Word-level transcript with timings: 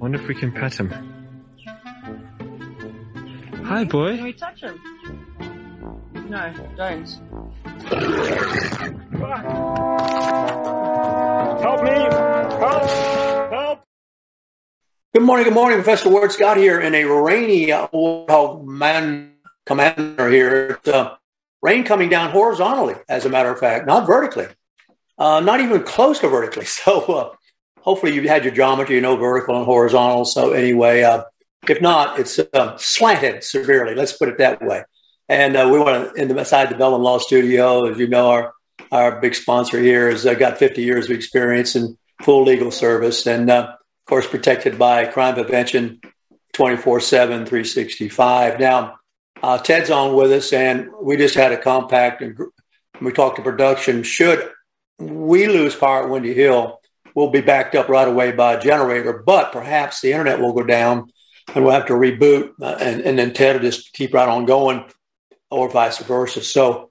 Wonder 0.00 0.18
if 0.18 0.26
we 0.26 0.34
can 0.34 0.50
pet 0.50 0.80
him. 0.80 0.88
Hi, 3.66 3.84
boy. 3.84 4.16
Can 4.16 4.24
we 4.24 4.32
touch 4.32 4.62
him? 4.62 4.80
No, 6.30 6.54
don't. 6.74 7.06
Help 11.60 11.82
me! 11.82 11.90
Help! 11.90 12.90
Help! 13.52 13.84
Good 15.12 15.22
morning, 15.22 15.44
good 15.44 15.52
morning. 15.52 15.76
Professor 15.82 16.08
Ward 16.08 16.32
Scott 16.32 16.56
here 16.56 16.80
in 16.80 16.94
a 16.94 17.04
rainy 17.04 17.70
uh, 17.70 17.88
Warthog 17.88 18.64
man 18.64 19.34
commander 19.66 20.30
here. 20.30 20.78
It's, 20.78 20.88
uh, 20.88 21.16
rain 21.60 21.84
coming 21.84 22.08
down 22.08 22.30
horizontally, 22.30 22.94
as 23.06 23.26
a 23.26 23.28
matter 23.28 23.52
of 23.52 23.58
fact, 23.58 23.86
not 23.86 24.06
vertically, 24.06 24.46
uh, 25.18 25.40
not 25.40 25.60
even 25.60 25.82
close 25.82 26.20
to 26.20 26.28
vertically. 26.28 26.64
So 26.70 27.02
uh, 27.04 27.34
hopefully 27.80 28.14
you've 28.14 28.24
had 28.24 28.44
your 28.44 28.54
geometry, 28.54 28.96
you 28.96 29.00
know 29.00 29.16
vertical 29.16 29.56
and 29.56 29.64
horizontal. 29.64 30.24
So 30.24 30.52
anyway, 30.52 31.02
uh, 31.02 31.24
if 31.68 31.80
not, 31.80 32.18
it's 32.18 32.38
uh, 32.38 32.76
slanted 32.76 33.44
severely. 33.44 33.94
Let's 33.94 34.16
put 34.16 34.28
it 34.28 34.38
that 34.38 34.62
way. 34.62 34.84
And 35.28 35.56
uh, 35.56 35.68
we 35.72 35.78
want 35.78 36.14
to, 36.14 36.22
inside 36.22 36.70
the 36.70 36.76
Bellin 36.76 37.02
Law 37.02 37.18
Studio, 37.18 37.86
as 37.86 37.98
you 37.98 38.08
know, 38.08 38.30
our 38.30 38.54
our 38.92 39.20
big 39.20 39.34
sponsor 39.34 39.80
here 39.80 40.10
has 40.10 40.26
uh, 40.26 40.34
got 40.34 40.58
50 40.58 40.82
years 40.82 41.04
of 41.04 41.12
experience 41.12 41.76
in 41.76 41.96
full 42.22 42.44
legal 42.44 42.70
service 42.70 43.26
and, 43.26 43.48
uh, 43.48 43.68
of 43.72 44.06
course, 44.06 44.26
protected 44.26 44.78
by 44.78 45.06
crime 45.06 45.34
prevention 45.34 46.00
24 46.54 47.00
7, 47.00 47.46
365. 47.46 48.58
Now, 48.58 48.96
uh, 49.42 49.58
Ted's 49.58 49.90
on 49.90 50.14
with 50.14 50.32
us, 50.32 50.52
and 50.52 50.88
we 51.00 51.16
just 51.16 51.34
had 51.34 51.52
a 51.52 51.56
compact 51.56 52.20
and 52.20 52.36
we 53.00 53.12
talked 53.12 53.36
to 53.36 53.42
production. 53.42 54.02
Should 54.02 54.50
we 54.98 55.46
lose 55.46 55.74
power 55.74 56.02
at 56.02 56.10
Windy 56.10 56.34
Hill, 56.34 56.79
we'll 57.14 57.30
be 57.30 57.40
backed 57.40 57.74
up 57.74 57.88
right 57.88 58.08
away 58.08 58.32
by 58.32 58.54
a 58.54 58.60
generator, 58.60 59.22
but 59.24 59.52
perhaps 59.52 60.00
the 60.00 60.12
internet 60.12 60.40
will 60.40 60.52
go 60.52 60.62
down 60.62 61.10
and 61.54 61.64
we'll 61.64 61.74
have 61.74 61.86
to 61.86 61.94
reboot, 61.94 62.52
uh, 62.60 62.76
and, 62.80 63.00
and 63.02 63.18
then 63.18 63.32
Ted 63.32 63.56
will 63.56 63.62
just 63.62 63.92
keep 63.92 64.14
right 64.14 64.28
on 64.28 64.44
going, 64.44 64.84
or 65.50 65.68
vice 65.68 65.98
versa. 65.98 66.42
So, 66.42 66.90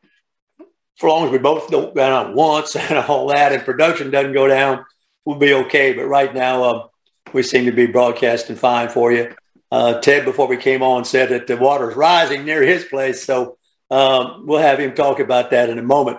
for 0.98 1.10
long 1.10 1.26
as 1.26 1.32
we 1.32 1.38
both 1.38 1.70
don't 1.70 1.96
go 1.96 2.02
down 2.02 2.36
once 2.36 2.76
and 2.76 2.98
all 2.98 3.28
that, 3.28 3.54
and 3.54 3.64
production 3.64 4.12
doesn't 4.12 4.34
go 4.34 4.48
down, 4.48 4.86
we'll 5.26 5.38
be 5.38 5.54
okay. 5.54 5.94
But 5.94 6.08
right 6.08 6.34
now, 6.34 6.64
uh, 6.64 6.88
we 7.32 7.44
seem 7.44 7.66
to 7.66 7.72
be 7.72 7.88
broadcasting 7.88 8.56
fine 8.56 8.90
for 8.90 9.12
you. 9.12 9.34
Uh, 9.72 10.00
Ted, 10.02 10.26
before 10.26 10.48
we 10.48 10.58
came 10.58 10.82
on, 10.82 11.06
said 11.06 11.30
that 11.30 11.48
the 11.48 11.56
water's 11.56 11.96
rising 11.96 12.44
near 12.44 12.64
his 12.64 12.84
place, 12.86 13.24
so 13.24 13.58
um, 13.92 14.46
we'll 14.46 14.60
have 14.60 14.80
him 14.80 14.94
talk 14.94 15.20
about 15.20 15.52
that 15.52 15.70
in 15.70 15.80
a 15.80 15.84
moment. 15.84 16.18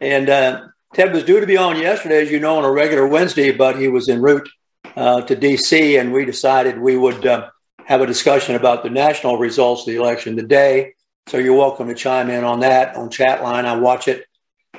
And 0.00 0.28
uh, 0.28 0.68
Ted 0.96 1.12
was 1.12 1.24
due 1.24 1.40
to 1.40 1.46
be 1.46 1.58
on 1.58 1.78
yesterday, 1.78 2.22
as 2.22 2.30
you 2.30 2.40
know, 2.40 2.56
on 2.56 2.64
a 2.64 2.70
regular 2.70 3.06
Wednesday, 3.06 3.52
but 3.52 3.78
he 3.78 3.86
was 3.86 4.08
en 4.08 4.22
route 4.22 4.48
uh, 4.96 5.20
to 5.20 5.36
D.C., 5.36 5.98
and 5.98 6.10
we 6.10 6.24
decided 6.24 6.78
we 6.78 6.96
would 6.96 7.26
uh, 7.26 7.50
have 7.84 8.00
a 8.00 8.06
discussion 8.06 8.54
about 8.54 8.82
the 8.82 8.88
national 8.88 9.36
results 9.36 9.82
of 9.82 9.88
the 9.88 9.96
election 9.96 10.36
today. 10.36 10.94
So 11.26 11.36
you're 11.36 11.54
welcome 11.54 11.88
to 11.88 11.94
chime 11.94 12.30
in 12.30 12.44
on 12.44 12.60
that 12.60 12.96
on 12.96 13.10
chat 13.10 13.42
line. 13.42 13.66
I 13.66 13.76
watch 13.76 14.08
it. 14.08 14.24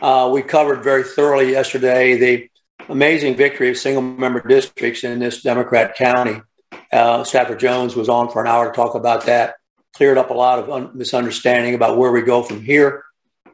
Uh, 0.02 0.32
we 0.34 0.42
covered 0.42 0.84
very 0.84 1.04
thoroughly 1.04 1.52
yesterday 1.52 2.18
the 2.18 2.50
amazing 2.90 3.36
victory 3.36 3.70
of 3.70 3.78
single 3.78 4.02
member 4.02 4.42
districts 4.42 5.04
in 5.04 5.20
this 5.20 5.44
Democrat 5.44 5.94
county. 5.94 6.42
Uh, 6.92 7.24
Stafford 7.26 7.60
Jones 7.60 7.96
was 7.96 8.10
on 8.10 8.32
for 8.32 8.42
an 8.42 8.48
hour 8.48 8.72
to 8.72 8.76
talk 8.76 8.96
about 8.96 9.28
that, 9.28 9.58
cleared 9.94 10.18
up 10.18 10.32
a 10.32 10.34
lot 10.34 10.58
of 10.58 10.70
un- 10.72 10.90
misunderstanding 10.96 11.76
about 11.76 12.00
where 12.00 12.12
we 12.12 12.24
go 12.24 12.42
from 12.42 12.64
here. 12.64 13.04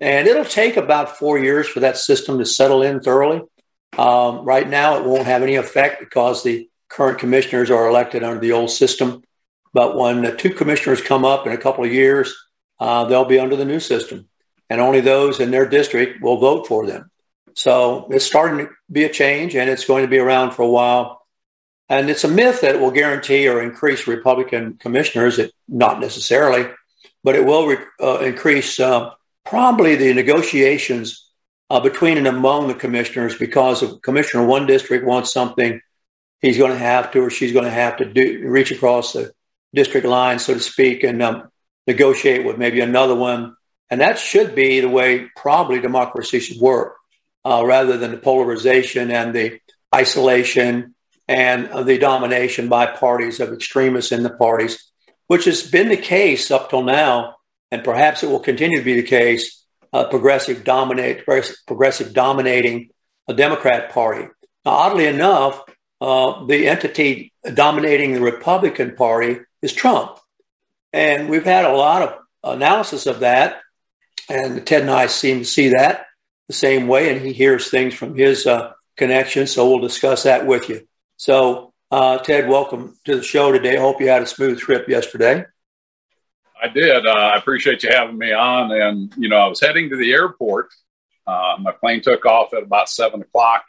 And 0.04 0.28
it'll 0.28 0.44
take 0.44 0.76
about 0.76 1.18
four 1.18 1.40
years 1.40 1.66
for 1.66 1.80
that 1.80 1.96
system 1.96 2.40
to 2.40 2.46
settle 2.46 2.82
in 2.82 3.00
thoroughly. 3.00 3.42
Um, 3.98 4.44
right 4.44 4.68
now, 4.68 4.98
it 4.98 5.06
won't 5.06 5.28
have 5.28 5.44
any 5.44 5.56
effect 5.56 6.02
because 6.02 6.44
the 6.44 6.70
current 6.90 7.20
commissioners 7.20 7.72
are 7.72 7.88
elected 7.88 8.22
under 8.22 8.42
the 8.42 8.52
old 8.52 8.70
system. 8.70 9.24
But 9.74 9.96
when 9.96 10.22
the 10.22 10.36
two 10.36 10.50
commissioners 10.50 11.00
come 11.00 11.24
up 11.24 11.48
in 11.48 11.54
a 11.54 11.58
couple 11.58 11.86
of 11.86 11.94
years, 11.94 12.36
uh, 12.82 13.06
they'll 13.06 13.24
be 13.24 13.40
under 13.40 13.56
the 13.56 13.64
new 13.64 13.80
system, 13.80 14.28
and 14.70 14.82
only 14.82 15.00
those 15.00 15.40
in 15.40 15.52
their 15.52 15.70
district 15.70 16.22
will 16.22 16.36
vote 16.36 16.68
for 16.68 16.86
them. 16.86 17.10
So 17.54 18.10
it's 18.12 18.26
starting 18.26 18.66
to 18.66 18.74
be 18.92 19.06
a 19.06 19.10
change, 19.10 19.56
and 19.56 19.70
it's 19.70 19.86
going 19.86 20.04
to 20.04 20.10
be 20.10 20.18
around 20.18 20.52
for 20.52 20.64
a 20.64 20.70
while. 20.70 21.26
And 21.88 22.10
it's 22.10 22.26
a 22.26 22.28
myth 22.28 22.60
that 22.60 22.76
it 22.76 22.82
will 22.82 22.92
guarantee 22.92 23.48
or 23.48 23.64
increase 23.64 24.06
Republican 24.06 24.74
commissioners. 24.74 25.40
It, 25.40 25.54
not 25.70 26.02
necessarily, 26.02 26.70
but 27.24 27.36
it 27.36 27.46
will 27.46 27.68
re- 27.68 27.86
uh, 28.02 28.20
increase 28.20 28.82
uh, 28.82 29.12
probably 29.46 29.96
the 29.96 30.14
negotiations 30.14 31.30
uh, 31.70 31.80
between 31.80 32.18
and 32.18 32.28
among 32.28 32.68
the 32.68 32.74
commissioners 32.74 33.36
because 33.38 33.84
if 33.84 34.02
Commissioner 34.02 34.46
one 34.46 34.68
district 34.68 35.06
wants 35.06 35.34
something, 35.34 35.82
he's 36.42 36.58
going 36.58 36.72
to 36.72 36.78
have 36.78 37.12
to 37.12 37.20
or 37.20 37.30
she's 37.30 37.54
going 37.54 37.66
to 37.66 37.72
have 37.72 37.98
to 37.98 38.06
do 38.06 38.48
reach 38.48 38.72
across 38.72 39.14
the 39.14 39.32
district 39.74 40.06
line, 40.06 40.40
so 40.40 40.54
to 40.54 40.60
speak, 40.60 41.04
and 41.04 41.22
um, 41.24 41.50
negotiate 41.88 42.46
with 42.46 42.58
maybe 42.58 42.80
another 42.80 43.16
one. 43.16 43.56
And 43.90 44.02
that 44.02 44.20
should 44.20 44.56
be 44.56 44.80
the 44.80 44.90
way 44.90 45.30
probably 45.36 45.80
democracy 45.80 46.40
should 46.40 46.62
work, 46.62 46.96
uh, 47.44 47.64
rather 47.66 47.98
than 47.98 48.12
the 48.12 48.18
polarization 48.18 49.12
and 49.12 49.34
the 49.34 49.60
isolation 49.94 50.96
and 51.28 51.88
the 51.88 51.98
domination 51.98 52.70
by 52.70 52.86
parties 52.86 53.40
of 53.40 53.54
extremists 53.54 54.12
in 54.12 54.24
the 54.24 54.30
parties, 54.30 54.92
which 55.28 55.46
has 55.46 55.70
been 55.70 55.90
the 55.90 55.98
case 55.98 56.52
up 56.52 56.70
till 56.70 56.84
now, 56.84 57.36
and 57.74 57.84
perhaps 57.84 58.22
it 58.22 58.30
will 58.30 58.40
continue 58.40 58.78
to 58.78 58.86
be 58.86 58.94
the 58.94 59.08
case. 59.08 59.66
Uh, 59.92 60.04
progressive 60.08 60.64
dominate, 60.64 61.26
progressive 61.26 62.14
dominating 62.14 62.90
a 63.28 63.34
Democrat 63.34 63.92
Party. 63.92 64.28
Now, 64.64 64.72
oddly 64.72 65.08
enough, 65.08 65.60
uh, 66.00 66.46
the 66.46 66.68
entity 66.68 67.34
dominating 67.52 68.14
the 68.14 68.22
Republican 68.22 68.96
Party 68.96 69.40
is 69.64 69.74
Trump. 69.74 70.20
And 70.92 71.30
we've 71.30 71.46
had 71.46 71.66
a 71.66 71.74
lot 71.74 72.04
of 72.04 72.20
analysis 72.44 73.08
of 73.08 73.22
that. 73.22 73.60
And 74.30 74.66
Ted 74.68 74.82
and 74.82 74.92
I 74.92 75.08
seem 75.08 75.40
to 75.40 75.46
see 75.46 75.70
that 75.70 76.06
the 76.48 76.54
same 76.54 76.88
way. 76.88 77.12
And 77.12 77.26
he 77.26 77.34
hears 77.34 77.72
things 77.72 77.96
from 77.96 78.16
his 78.16 78.46
uh, 78.46 78.74
connection. 78.98 79.48
So 79.48 79.68
we'll 79.68 79.80
discuss 79.80 80.24
that 80.24 80.46
with 80.46 80.70
you. 80.70 80.88
So, 81.18 81.74
uh, 81.90 82.20
Ted, 82.20 82.48
welcome 82.48 83.00
to 83.06 83.16
the 83.16 83.24
show 83.24 83.52
today. 83.52 83.78
Hope 83.78 84.00
you 84.00 84.10
had 84.10 84.22
a 84.22 84.28
smooth 84.28 84.60
trip 84.60 84.88
yesterday. 84.88 85.46
I 86.64 86.70
did. 86.70 87.06
Uh, 87.06 87.12
I 87.12 87.38
appreciate 87.38 87.84
you 87.84 87.90
having 87.92 88.18
me 88.18 88.32
on. 88.32 88.72
And, 88.72 89.14
you 89.18 89.28
know, 89.28 89.38
I 89.38 89.48
was 89.48 89.60
heading 89.60 89.90
to 89.90 89.98
the 89.98 90.14
airport. 90.14 90.74
Uh, 91.28 91.58
my 91.60 91.74
plane 91.74 92.02
took 92.02 92.26
off 92.26 92.54
at 92.54 92.64
about 92.64 92.88
seven 92.90 93.22
o'clock. 93.22 93.66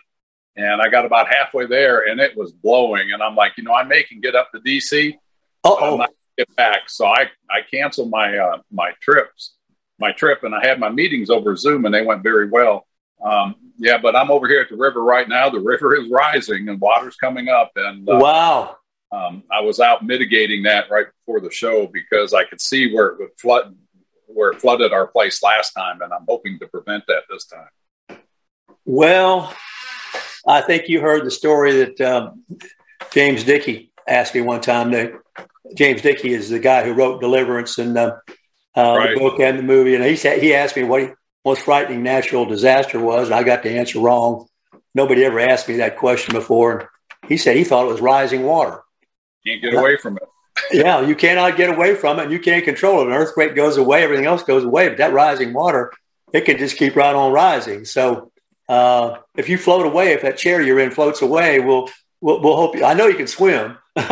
And 0.56 0.80
I 0.80 0.88
got 0.88 1.04
about 1.04 1.26
halfway 1.28 1.66
there 1.66 2.08
and 2.08 2.20
it 2.20 2.36
was 2.36 2.52
blowing. 2.52 3.12
And 3.12 3.20
I'm 3.20 3.34
like, 3.34 3.54
you 3.56 3.64
know, 3.64 3.72
I 3.72 3.82
may 3.82 4.04
can 4.04 4.20
get 4.20 4.36
up 4.36 4.52
to 4.52 4.60
DC. 4.60 5.16
Oh. 5.64 6.06
get 6.38 6.54
back. 6.54 6.88
So 6.88 7.06
I, 7.06 7.30
I 7.50 7.62
canceled 7.68 8.10
my 8.10 8.38
uh, 8.38 8.58
my 8.70 8.92
trips, 9.00 9.56
my 9.98 10.12
trip, 10.12 10.44
and 10.44 10.54
I 10.54 10.64
had 10.64 10.78
my 10.78 10.90
meetings 10.90 11.30
over 11.30 11.56
Zoom, 11.56 11.84
and 11.84 11.94
they 11.94 12.02
went 12.02 12.22
very 12.22 12.48
well. 12.48 12.86
Um, 13.24 13.54
yeah, 13.78 13.98
but 13.98 14.14
I'm 14.14 14.30
over 14.30 14.48
here 14.48 14.60
at 14.60 14.68
the 14.68 14.76
river 14.76 15.02
right 15.02 15.28
now. 15.28 15.50
The 15.50 15.60
river 15.60 15.96
is 15.96 16.10
rising 16.10 16.68
and 16.68 16.80
water's 16.80 17.16
coming 17.16 17.48
up, 17.48 17.72
and 17.76 18.08
uh, 18.08 18.18
Wow. 18.18 18.76
Um, 19.14 19.44
I 19.50 19.60
was 19.60 19.78
out 19.80 20.04
mitigating 20.04 20.64
that 20.64 20.90
right 20.90 21.06
before 21.18 21.40
the 21.40 21.50
show 21.50 21.86
because 21.86 22.34
I 22.34 22.44
could 22.44 22.60
see 22.60 22.92
where 22.92 23.08
it 23.08 23.18
would 23.18 23.30
flood, 23.38 23.76
where 24.26 24.50
it 24.50 24.60
flooded 24.60 24.92
our 24.92 25.06
place 25.06 25.42
last 25.42 25.72
time, 25.72 26.02
and 26.02 26.12
I'm 26.12 26.24
hoping 26.28 26.58
to 26.58 26.66
prevent 26.66 27.04
that 27.06 27.22
this 27.30 27.46
time. 27.46 28.18
Well, 28.84 29.54
I 30.46 30.60
think 30.62 30.88
you 30.88 31.00
heard 31.00 31.24
the 31.24 31.30
story 31.30 31.84
that 31.84 32.00
um, 32.00 32.44
James 33.12 33.44
Dickey 33.44 33.92
asked 34.06 34.34
me 34.34 34.40
one 34.40 34.60
time. 34.60 34.90
That 34.90 35.12
James 35.74 36.02
Dickey 36.02 36.32
is 36.32 36.50
the 36.50 36.58
guy 36.58 36.84
who 36.84 36.92
wrote 36.92 37.20
Deliverance 37.20 37.78
and 37.78 37.96
uh, 37.96 38.16
uh, 38.76 38.96
Right. 38.98 39.14
the 39.14 39.20
book 39.20 39.38
and 39.40 39.58
the 39.58 39.62
movie. 39.62 39.94
And 39.94 40.04
he 40.04 40.16
said 40.16 40.42
he 40.42 40.54
asked 40.54 40.76
me 40.76 40.82
what 40.82 41.02
he, 41.02 41.08
most 41.44 41.62
frightening 41.62 42.02
natural 42.02 42.46
disaster 42.46 42.98
was, 42.98 43.28
and 43.28 43.34
I 43.34 43.42
got 43.42 43.62
the 43.62 43.78
answer 43.78 44.00
wrong. 44.00 44.46
Nobody 44.94 45.24
ever 45.24 45.40
asked 45.40 45.68
me 45.68 45.76
that 45.76 45.98
question 45.98 46.34
before. 46.34 46.90
He 47.28 47.36
said 47.36 47.56
he 47.56 47.64
thought 47.64 47.86
it 47.86 47.92
was 47.92 48.00
rising 48.00 48.42
water. 48.42 48.83
Can't 49.46 49.62
get 49.62 49.74
away 49.74 49.96
from 49.96 50.16
it. 50.16 50.22
yeah, 50.72 51.00
you 51.00 51.14
cannot 51.14 51.56
get 51.56 51.70
away 51.70 51.94
from 51.94 52.18
it, 52.18 52.24
and 52.24 52.32
you 52.32 52.38
can't 52.38 52.64
control 52.64 53.00
it. 53.00 53.08
An 53.08 53.12
earthquake 53.12 53.54
goes 53.54 53.76
away, 53.76 54.02
everything 54.02 54.26
else 54.26 54.42
goes 54.42 54.64
away, 54.64 54.88
but 54.88 54.98
that 54.98 55.12
rising 55.12 55.52
water, 55.52 55.92
it 56.32 56.42
can 56.42 56.58
just 56.58 56.76
keep 56.76 56.96
right 56.96 57.14
on 57.14 57.32
rising. 57.32 57.84
So 57.84 58.32
uh, 58.68 59.18
if 59.36 59.48
you 59.48 59.58
float 59.58 59.86
away, 59.86 60.12
if 60.12 60.22
that 60.22 60.36
chair 60.38 60.62
you're 60.62 60.78
in 60.78 60.90
floats 60.90 61.22
away, 61.22 61.60
we'll 61.60 61.90
we'll, 62.20 62.40
we'll 62.40 62.56
hope. 62.56 62.76
You, 62.76 62.84
I 62.84 62.94
know 62.94 63.06
you 63.06 63.16
can 63.16 63.26
swim, 63.26 63.76
and 63.96 64.08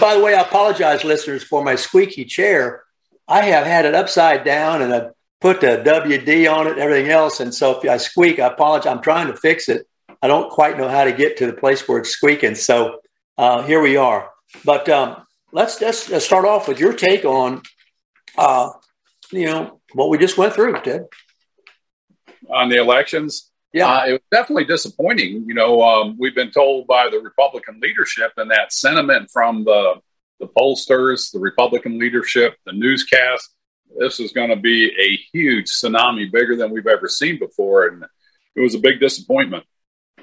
by 0.00 0.14
the 0.14 0.22
way, 0.22 0.34
I 0.34 0.42
apologize, 0.42 1.04
listeners, 1.04 1.42
for 1.42 1.64
my 1.64 1.74
squeaky 1.74 2.24
chair. 2.24 2.84
I 3.28 3.42
have 3.42 3.66
had 3.66 3.84
it 3.84 3.94
upside 3.94 4.44
down 4.44 4.80
and 4.80 4.94
I 4.94 5.10
put 5.40 5.60
the 5.60 5.82
WD 5.84 6.50
on 6.50 6.66
it 6.66 6.72
and 6.72 6.80
everything 6.80 7.10
else. 7.10 7.40
And 7.40 7.54
so 7.54 7.78
if 7.78 7.88
I 7.88 7.98
squeak, 7.98 8.38
I 8.38 8.46
apologize. 8.46 8.90
I'm 8.90 9.02
trying 9.02 9.26
to 9.26 9.36
fix 9.36 9.68
it. 9.68 9.86
I 10.20 10.28
don't 10.28 10.50
quite 10.50 10.76
know 10.76 10.88
how 10.88 11.04
to 11.04 11.12
get 11.12 11.36
to 11.38 11.46
the 11.46 11.52
place 11.52 11.86
where 11.86 11.98
it's 11.98 12.10
squeaking. 12.10 12.54
So 12.54 13.00
uh, 13.36 13.62
here 13.62 13.80
we 13.80 13.96
are. 13.96 14.30
But 14.64 14.88
um, 14.88 15.22
let's 15.52 15.78
just 15.78 16.20
start 16.20 16.44
off 16.44 16.68
with 16.68 16.80
your 16.80 16.92
take 16.92 17.24
on, 17.24 17.62
uh, 18.36 18.70
you 19.30 19.46
know, 19.46 19.80
what 19.92 20.10
we 20.10 20.18
just 20.18 20.38
went 20.38 20.54
through, 20.54 20.80
Ted. 20.82 21.06
On 22.50 22.68
the 22.68 22.76
elections, 22.76 23.50
yeah, 23.72 23.88
uh, 23.88 24.06
it 24.06 24.12
was 24.12 24.20
definitely 24.32 24.64
disappointing. 24.64 25.44
You 25.46 25.54
know, 25.54 25.82
um, 25.82 26.16
we've 26.18 26.34
been 26.34 26.50
told 26.50 26.86
by 26.86 27.08
the 27.10 27.18
Republican 27.20 27.80
leadership 27.80 28.32
and 28.36 28.50
that 28.50 28.72
sentiment 28.72 29.30
from 29.30 29.64
the 29.64 29.94
the 30.40 30.46
pollsters, 30.46 31.32
the 31.32 31.40
Republican 31.40 31.98
leadership, 31.98 32.56
the 32.64 32.72
newscast. 32.72 33.50
This 33.98 34.20
is 34.20 34.32
going 34.32 34.50
to 34.50 34.56
be 34.56 34.86
a 34.86 35.16
huge 35.32 35.66
tsunami, 35.66 36.30
bigger 36.30 36.54
than 36.54 36.70
we've 36.70 36.86
ever 36.86 37.08
seen 37.08 37.38
before, 37.38 37.88
and 37.88 38.04
it 38.54 38.60
was 38.60 38.74
a 38.74 38.78
big 38.78 39.00
disappointment. 39.00 39.64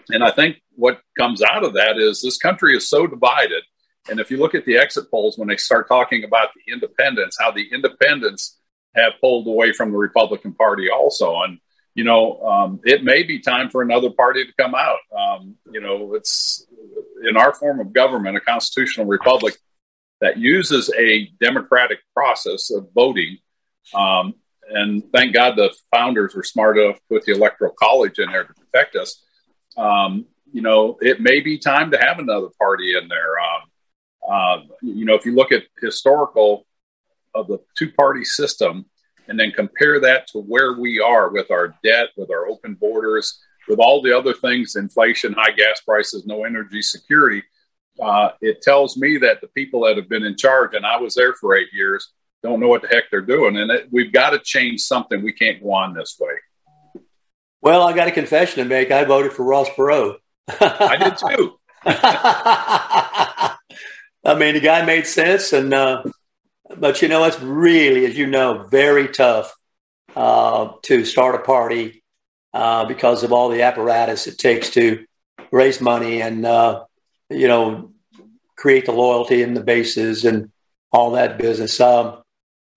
And 0.10 0.24
I 0.24 0.32
think 0.32 0.58
what 0.76 1.02
comes 1.18 1.42
out 1.42 1.64
of 1.64 1.74
that 1.74 1.98
is 1.98 2.22
this 2.22 2.38
country 2.38 2.76
is 2.76 2.90
so 2.90 3.08
divided. 3.08 3.64
And 4.10 4.20
if 4.20 4.30
you 4.30 4.38
look 4.38 4.54
at 4.54 4.66
the 4.66 4.78
exit 4.78 5.10
polls, 5.10 5.38
when 5.38 5.48
they 5.48 5.58
start 5.58 5.88
talking 5.88 6.24
about 6.24 6.50
the 6.56 6.72
independents, 6.72 7.38
how 7.40 7.52
the 7.52 7.68
independents 7.72 8.60
have 8.96 9.14
pulled 9.20 9.48
away 9.48 9.74
from 9.74 9.92
the 9.92 9.98
Republican 9.98 10.54
Party 10.54 10.90
also. 10.90 11.42
And, 11.42 11.60
you 11.96 12.04
know, 12.04 12.40
um, 12.42 12.80
it 12.84 13.04
may 13.04 13.24
be 13.24 13.40
time 13.40 13.70
for 13.70 13.82
another 13.82 14.10
party 14.10 14.46
to 14.46 14.54
come 14.60 14.76
out. 14.76 15.00
Um, 15.18 15.56
you 15.72 15.82
know, 15.82 16.14
it's 16.14 16.66
in 17.28 17.36
our 17.36 17.54
form 17.54 17.80
of 17.80 17.94
government, 17.94 18.38
a 18.38 18.42
constitutional 18.42 19.08
republic 19.08 19.58
that 20.22 20.38
uses 20.38 20.92
a 20.98 21.28
democratic 21.42 22.00
process 22.14 22.72
of 22.72 22.88
voting. 22.94 23.38
Um, 23.94 24.36
and 24.70 25.04
thank 25.12 25.34
God 25.34 25.56
the 25.56 25.74
founders 25.94 26.34
were 26.34 26.44
smart 26.44 26.78
enough 26.78 26.96
to 26.96 27.02
put 27.10 27.26
the 27.26 27.34
Electoral 27.34 27.74
College 27.78 28.20
in 28.20 28.32
there 28.32 28.46
to 28.46 28.54
protect 28.54 28.96
us 28.96 29.25
um, 29.78 30.26
you 30.52 30.62
know, 30.62 30.98
it 31.02 31.22
may 31.22 31.40
be 31.42 31.58
time 31.58 31.92
to 31.92 31.98
have 31.98 32.20
another 32.20 32.48
party 32.60 32.98
in 32.98 33.08
there. 33.08 33.40
Um, 33.40 33.62
uh, 34.28 34.76
you 34.82 35.06
know, 35.06 35.16
if 35.16 35.26
you 35.26 35.36
look 35.36 35.52
at 35.52 35.64
historical 35.82 36.66
of 37.34 37.48
the 37.48 37.60
two 37.78 37.92
party 37.92 38.24
system 38.24 38.86
and 39.28 39.40
then 39.40 39.52
compare 39.52 40.00
that 40.00 40.28
to 40.28 40.40
where 40.40 40.74
we 40.74 41.00
are 41.00 41.30
with 41.30 41.52
our 41.52 41.76
debt, 41.84 42.10
with 42.16 42.32
our 42.32 42.48
open 42.48 42.76
borders, 42.76 43.40
with 43.68 43.80
all 43.80 44.02
the 44.02 44.16
other 44.16 44.34
things 44.34 44.76
inflation, 44.76 45.34
high 45.34 45.52
gas 45.52 45.82
prices, 45.82 46.26
no 46.26 46.44
energy 46.44 46.82
security 46.82 47.44
uh, 48.02 48.30
it 48.42 48.62
tells 48.62 48.98
me 48.98 49.18
that 49.18 49.42
the 49.42 49.48
people 49.48 49.86
that 49.86 49.98
have 49.98 50.10
been 50.10 50.24
in 50.24 50.36
charge, 50.36 50.74
and 50.74 50.86
I 50.86 50.98
was 50.98 51.16
there 51.16 51.34
for 51.34 51.56
eight 51.56 51.70
years, 51.74 52.12
don't 52.44 52.60
know 52.60 52.68
what 52.68 52.82
the 52.82 52.88
heck 52.90 53.06
they're 53.10 53.22
doing. 53.22 53.58
And 53.58 53.72
it, 53.72 53.88
we've 53.92 54.12
got 54.12 54.32
to 54.32 54.40
change 54.40 54.82
something. 54.82 55.24
We 55.24 55.34
can't 55.34 55.62
go 55.64 55.72
on 55.74 55.94
this 55.94 56.18
way. 56.20 56.34
Well, 57.66 57.82
I 57.82 57.94
got 57.94 58.08
a 58.08 58.12
confession 58.12 58.64
to 58.64 58.70
make. 58.70 58.92
I 58.92 59.06
voted 59.06 59.34
for 59.34 59.44
Ross 59.44 59.68
Perot. 59.70 60.18
I 60.48 60.98
did 60.98 61.18
too. 61.18 61.58
I 61.84 63.58
mean, 64.38 64.54
the 64.54 64.60
guy 64.60 64.86
made 64.86 65.08
sense, 65.08 65.52
and 65.52 65.74
uh, 65.74 66.04
but 66.78 67.02
you 67.02 67.08
know, 67.08 67.24
it's 67.24 67.42
really, 67.42 68.06
as 68.06 68.16
you 68.16 68.28
know, 68.28 68.68
very 68.70 69.08
tough 69.08 69.52
uh, 70.16 70.74
to 70.84 71.06
start 71.06 71.34
a 71.34 71.40
party 71.40 72.04
uh, 72.54 72.86
because 72.86 73.24
of 73.24 73.34
all 73.34 73.50
the 73.50 73.64
apparatus 73.64 74.28
it 74.28 74.38
takes 74.38 74.70
to 74.72 75.04
raise 75.52 75.82
money 75.82 76.22
and 76.22 76.46
uh, 76.46 76.84
you 77.32 77.48
know 77.48 77.94
create 78.56 78.86
the 78.86 78.92
loyalty 78.92 79.42
and 79.42 79.58
the 79.58 79.64
bases 79.64 80.24
and 80.24 80.52
all 80.92 81.14
that 81.14 81.40
business. 81.40 81.80
Um, 81.80 82.22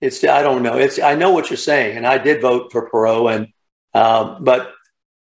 it's 0.01 0.25
I 0.25 0.41
don't 0.41 0.63
know. 0.63 0.79
It's 0.79 0.99
I 0.99 1.15
know 1.15 1.33
what 1.33 1.51
you're 1.51 1.59
saying, 1.59 1.99
and 1.99 2.07
I 2.07 2.17
did 2.17 2.41
vote 2.41 2.73
for 2.73 2.89
Perot, 2.89 3.35
and 3.37 3.49
um, 3.93 4.45
but 4.45 4.73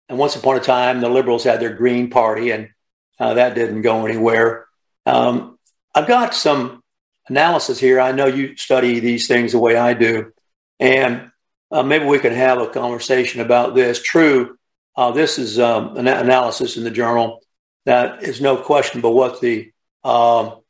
and 0.09 0.19
once 0.19 0.37
upon 0.37 0.57
a 0.57 0.61
time, 0.61 1.01
the 1.01 1.09
liberals 1.09 1.45
had 1.45 1.61
their 1.61 1.75
Green 1.75 2.11
Party, 2.11 2.51
and 2.51 2.71
uh, 3.19 3.35
that 3.35 3.55
didn't 3.55 3.83
go 3.83 4.07
anywhere. 4.07 4.67
Um, 5.05 5.59
I've 5.95 6.07
got 6.07 6.35
some 6.35 6.83
analysis 7.29 7.79
here. 7.79 8.01
I 8.01 8.13
know 8.13 8.27
you 8.27 8.57
study 8.57 9.01
these 9.01 9.27
things 9.27 9.53
the 9.53 9.59
way 9.59 9.77
I 9.77 9.95
do, 9.95 10.33
and 10.79 11.31
uh, 11.71 11.83
maybe 11.83 12.05
we 12.05 12.19
can 12.19 12.33
have 12.33 12.61
a 12.61 12.69
conversation 12.69 13.41
about 13.41 13.75
this. 13.75 14.03
True, 14.03 14.57
uh, 14.97 15.11
this 15.11 15.39
is 15.39 15.59
um, 15.59 15.97
an 15.97 16.07
analysis 16.07 16.77
in 16.77 16.85
the 16.85 16.91
journal 16.91 17.43
that 17.85 18.23
is 18.23 18.41
no 18.41 18.57
question 18.57 19.01
but 19.01 19.13
what 19.13 19.41
the 19.41 19.73
um, 20.05 20.61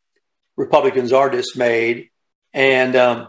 Republicans 0.56 1.12
are 1.12 1.28
dismayed. 1.28 2.10
And 2.52 2.96
um, 2.96 3.28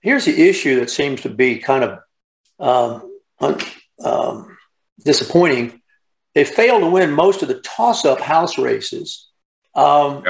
here's 0.00 0.24
the 0.24 0.48
issue 0.48 0.80
that 0.80 0.90
seems 0.90 1.22
to 1.22 1.28
be 1.28 1.58
kind 1.58 1.84
of 1.84 1.98
um, 2.58 3.60
um, 4.02 4.53
disappointing. 5.04 5.82
They 6.34 6.44
failed 6.44 6.82
to 6.82 6.90
win 6.90 7.12
most 7.12 7.42
of 7.42 7.48
the 7.48 7.60
toss 7.60 8.04
up 8.04 8.20
House 8.20 8.58
races. 8.58 9.28
Um. 9.74 10.24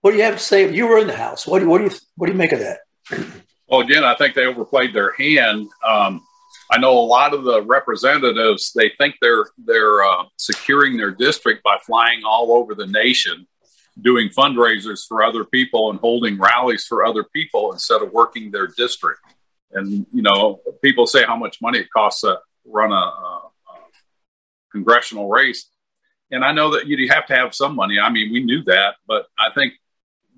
What 0.00 0.12
do 0.12 0.16
you 0.16 0.22
have 0.22 0.36
to 0.36 0.42
say? 0.42 0.72
You 0.72 0.86
were 0.86 0.98
in 0.98 1.08
the 1.08 1.16
House. 1.16 1.46
What 1.46 1.58
do, 1.58 1.68
what 1.68 1.78
do 1.78 1.84
you 1.84 1.90
what 2.16 2.28
do 2.28 2.32
you 2.32 2.38
make 2.38 2.52
of 2.52 2.60
that? 2.60 2.78
Well, 3.68 3.80
again, 3.80 4.04
I 4.04 4.14
think 4.14 4.34
they 4.34 4.46
overplayed 4.46 4.94
their 4.94 5.12
hand. 5.12 5.68
Um, 5.86 6.22
I 6.70 6.78
know 6.78 6.92
a 6.92 7.00
lot 7.00 7.34
of 7.34 7.44
the 7.44 7.62
representatives 7.62 8.72
they 8.72 8.92
think 8.96 9.16
they're 9.20 9.46
they're 9.58 10.02
uh, 10.02 10.24
securing 10.36 10.96
their 10.96 11.10
district 11.10 11.62
by 11.62 11.78
flying 11.84 12.22
all 12.24 12.52
over 12.52 12.74
the 12.74 12.86
nation, 12.86 13.46
doing 14.00 14.28
fundraisers 14.28 15.06
for 15.06 15.22
other 15.22 15.44
people 15.44 15.90
and 15.90 15.98
holding 15.98 16.38
rallies 16.38 16.84
for 16.86 17.04
other 17.04 17.24
people 17.24 17.72
instead 17.72 18.00
of 18.00 18.12
working 18.12 18.50
their 18.50 18.68
district. 18.68 19.20
And 19.72 20.06
you 20.12 20.22
know, 20.22 20.60
people 20.82 21.06
say 21.06 21.24
how 21.24 21.36
much 21.36 21.60
money 21.60 21.80
it 21.80 21.90
costs 21.90 22.20
to 22.22 22.38
run 22.64 22.92
a, 22.92 22.94
a 22.94 23.42
congressional 24.78 25.28
race. 25.28 25.68
And 26.30 26.44
I 26.44 26.52
know 26.52 26.72
that 26.74 26.86
you 26.86 27.08
have 27.08 27.26
to 27.26 27.34
have 27.34 27.54
some 27.54 27.74
money. 27.74 27.98
I 27.98 28.10
mean, 28.10 28.32
we 28.32 28.42
knew 28.42 28.62
that, 28.64 28.96
but 29.06 29.26
I 29.38 29.50
think 29.54 29.74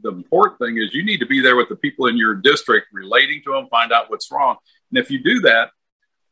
the 0.02 0.10
important 0.10 0.58
thing 0.58 0.78
is 0.78 0.94
you 0.94 1.04
need 1.04 1.18
to 1.18 1.26
be 1.26 1.40
there 1.40 1.56
with 1.56 1.68
the 1.68 1.76
people 1.76 2.06
in 2.06 2.16
your 2.16 2.34
district, 2.34 2.86
relating 2.92 3.42
to 3.44 3.52
them, 3.52 3.66
find 3.68 3.92
out 3.92 4.10
what's 4.10 4.30
wrong. 4.30 4.56
And 4.90 4.98
if 4.98 5.10
you 5.10 5.22
do 5.22 5.40
that, 5.40 5.70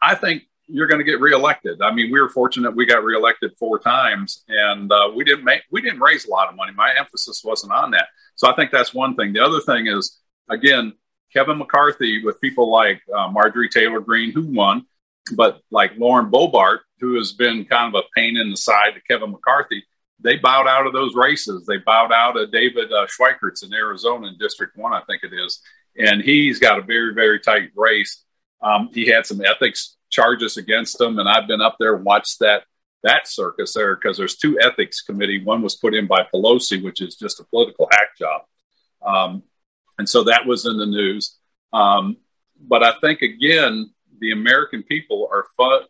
I 0.01 0.15
think 0.15 0.45
you're 0.69 0.87
going 0.87 1.05
to 1.05 1.11
get 1.11 1.21
reelected. 1.21 1.83
I 1.83 1.93
mean, 1.93 2.13
we 2.13 2.21
were 2.21 2.29
fortunate 2.29 2.77
we 2.77 2.87
got 2.87 3.03
reelected 3.03 3.53
four 3.59 3.79
times, 3.79 4.45
and 4.49 4.91
uh, 4.93 5.11
we 5.15 5.25
didn't 5.25 5.45
make 5.45 5.63
we 5.71 5.81
didn't 5.81 6.01
raise 6.01 6.27
a 6.27 6.31
lot 6.31 6.49
of 6.49 6.57
money. 6.57 6.73
My 6.73 6.95
emphasis 6.97 7.43
wasn't 7.45 7.73
on 7.73 7.91
that. 7.93 8.09
So 8.37 8.51
I 8.51 8.55
think 8.55 8.71
that's 8.71 8.95
one 8.95 9.17
thing. 9.17 9.33
The 9.33 9.45
other 9.45 9.61
thing 9.61 9.87
is 9.87 10.19
again, 10.49 10.93
Kevin 11.33 11.59
McCarthy 11.59 12.25
with 12.25 12.41
people 12.41 12.71
like 12.71 13.01
uh, 13.15 13.29
Marjorie 13.29 13.69
Taylor 13.69 14.01
Greene 14.01 14.33
who 14.33 14.47
won, 14.47 14.87
but 15.35 15.61
like 15.71 15.93
Lauren 15.97 16.31
Boebert 16.31 16.81
who 17.01 17.17
has 17.17 17.33
been 17.33 17.65
kind 17.65 17.95
of 17.95 18.03
a 18.03 18.09
pain 18.15 18.37
in 18.37 18.51
the 18.51 18.57
side 18.57 18.95
to 18.95 19.01
Kevin 19.01 19.31
McCarthy, 19.31 19.85
they 20.21 20.37
bowed 20.37 20.67
out 20.67 20.87
of 20.87 20.93
those 20.93 21.15
races. 21.15 21.65
They 21.67 21.79
bowed 21.79 22.13
out 22.13 22.37
of 22.37 22.51
David 22.51 22.93
uh, 22.93 23.07
Schweikert's 23.07 23.63
in 23.63 23.73
Arizona 23.73 24.29
in 24.29 24.39
District 24.39 24.77
1, 24.77 24.93
I 24.93 25.03
think 25.07 25.23
it 25.23 25.33
is. 25.33 25.61
And 25.97 26.23
he's 26.23 26.59
got 26.59 26.79
a 26.79 26.83
very, 26.83 27.15
very 27.15 27.41
tight 27.41 27.71
race. 27.77 28.25
Um, 28.61 28.91
he 28.93 29.07
had 29.07 29.27
some 29.27 29.41
ethics 29.45 29.97
charges 30.11 30.57
against 30.57 31.01
him, 31.01 31.19
and 31.19 31.29
I've 31.29 31.47
been 31.47 31.61
up 31.61 31.77
there 31.79 31.95
and 31.97 32.05
watched 32.05 32.41
that 32.41 32.65
that 33.05 33.29
circus 33.29 33.75
there 33.75 33.95
because 33.95 34.17
there's 34.17 34.37
two 34.37 34.59
ethics 34.61 35.03
committee. 35.03 35.43
One 35.43 35.63
was 35.63 35.77
put 35.77 35.95
in 35.95 36.09
by 36.09 36.27
Pelosi, 36.35 36.83
which 36.83 37.01
is 37.01 37.15
just 37.15 37.39
a 37.39 37.45
political 37.45 37.89
hack 37.93 38.17
job, 38.19 38.43
um, 39.03 39.43
and 39.99 40.09
so 40.09 40.25
that 40.25 40.47
was 40.47 40.67
in 40.67 40.79
the 40.79 40.87
news. 40.87 41.37
Um, 41.73 42.17
but 42.61 42.83
I 42.83 42.95
think 43.01 43.23
again, 43.23 43.93
the 44.19 44.33
American 44.33 44.83
people 44.83 45.29
are 45.33 45.47
fu- 45.57 45.87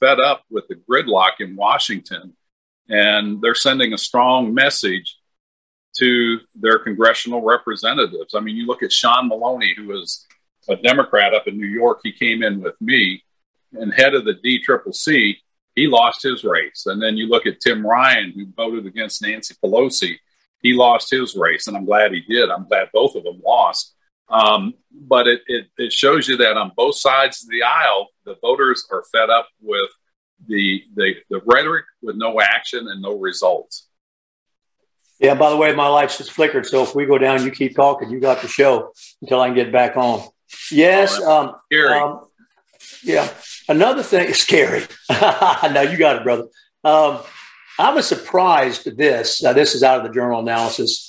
fed 0.00 0.20
up 0.20 0.42
with 0.50 0.68
the 0.68 0.76
gridlock 0.76 1.40
in 1.40 1.56
Washington, 1.56 2.34
and 2.88 3.40
they're 3.40 3.54
sending 3.54 3.92
a 3.92 3.98
strong 3.98 4.54
message 4.54 5.18
to 5.98 6.38
their 6.54 6.78
congressional 6.78 7.42
representatives. 7.42 8.34
I 8.34 8.40
mean, 8.40 8.56
you 8.56 8.66
look 8.66 8.82
at 8.82 8.92
Sean 8.92 9.28
Maloney, 9.28 9.74
who 9.76 9.88
was 9.88 10.26
a 10.68 10.76
Democrat 10.76 11.34
up 11.34 11.48
in 11.48 11.58
New 11.58 11.66
York. 11.66 12.00
He 12.02 12.12
came 12.12 12.42
in 12.42 12.60
with 12.60 12.80
me, 12.80 13.22
and 13.72 13.92
head 13.92 14.14
of 14.14 14.24
the 14.24 14.34
DCCC. 14.34 15.36
He 15.74 15.86
lost 15.86 16.22
his 16.22 16.44
race, 16.44 16.86
and 16.86 17.00
then 17.02 17.16
you 17.16 17.28
look 17.28 17.46
at 17.46 17.60
Tim 17.60 17.86
Ryan, 17.86 18.32
who 18.32 18.46
voted 18.56 18.86
against 18.86 19.22
Nancy 19.22 19.54
Pelosi. 19.62 20.16
He 20.60 20.72
lost 20.72 21.10
his 21.10 21.36
race, 21.36 21.68
and 21.68 21.76
I'm 21.76 21.84
glad 21.84 22.12
he 22.12 22.20
did. 22.20 22.50
I'm 22.50 22.66
glad 22.66 22.88
both 22.92 23.14
of 23.14 23.22
them 23.22 23.40
lost. 23.44 23.94
Um, 24.30 24.74
but 24.92 25.26
it, 25.26 25.40
it, 25.46 25.66
it 25.78 25.92
shows 25.92 26.28
you 26.28 26.36
that 26.38 26.56
on 26.56 26.72
both 26.76 26.96
sides 26.96 27.42
of 27.42 27.48
the 27.48 27.62
aisle, 27.62 28.08
the 28.24 28.36
voters 28.42 28.86
are 28.90 29.04
fed 29.12 29.30
up 29.30 29.48
with 29.60 29.90
the, 30.46 30.82
the, 30.94 31.14
the 31.30 31.40
rhetoric 31.46 31.84
with 32.02 32.16
no 32.16 32.40
action 32.40 32.88
and 32.88 33.00
no 33.00 33.18
results. 33.18 33.88
Yeah, 35.18 35.34
by 35.34 35.50
the 35.50 35.56
way, 35.56 35.74
my 35.74 35.88
lights 35.88 36.18
just 36.18 36.30
flickered. 36.30 36.66
So 36.66 36.82
if 36.82 36.94
we 36.94 37.04
go 37.04 37.18
down, 37.18 37.44
you 37.44 37.50
keep 37.50 37.74
talking. 37.74 38.10
You 38.10 38.20
got 38.20 38.40
the 38.40 38.48
show 38.48 38.92
until 39.20 39.40
I 39.40 39.48
can 39.48 39.56
get 39.56 39.72
back 39.72 39.96
on. 39.96 40.22
Yes. 40.70 41.20
Um. 41.20 41.54
Um, 41.90 42.20
yeah. 43.02 43.28
Another 43.68 44.02
thing 44.02 44.28
is 44.30 44.38
scary. 44.38 44.84
no, 45.10 45.82
you 45.82 45.96
got 45.96 46.16
it, 46.16 46.24
brother. 46.24 46.44
Um, 46.84 47.20
I 47.78 47.92
was 47.92 48.06
surprised 48.06 48.86
at 48.86 48.96
this. 48.96 49.42
Now, 49.42 49.52
this 49.52 49.74
is 49.74 49.82
out 49.82 49.98
of 49.98 50.06
the 50.06 50.12
journal 50.12 50.40
analysis, 50.40 51.07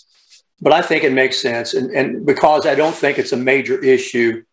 but 0.62 0.74
I 0.74 0.82
think 0.82 1.04
it 1.04 1.14
makes 1.14 1.42
sense. 1.42 1.74
And, 1.74 1.92
and 1.92 2.26
because 2.26 2.66
I 2.66 2.76
don't 2.76 2.96
think 2.96 3.18
it's 3.18 3.32
a 3.32 3.38
major 3.38 3.82
issue 3.84 4.44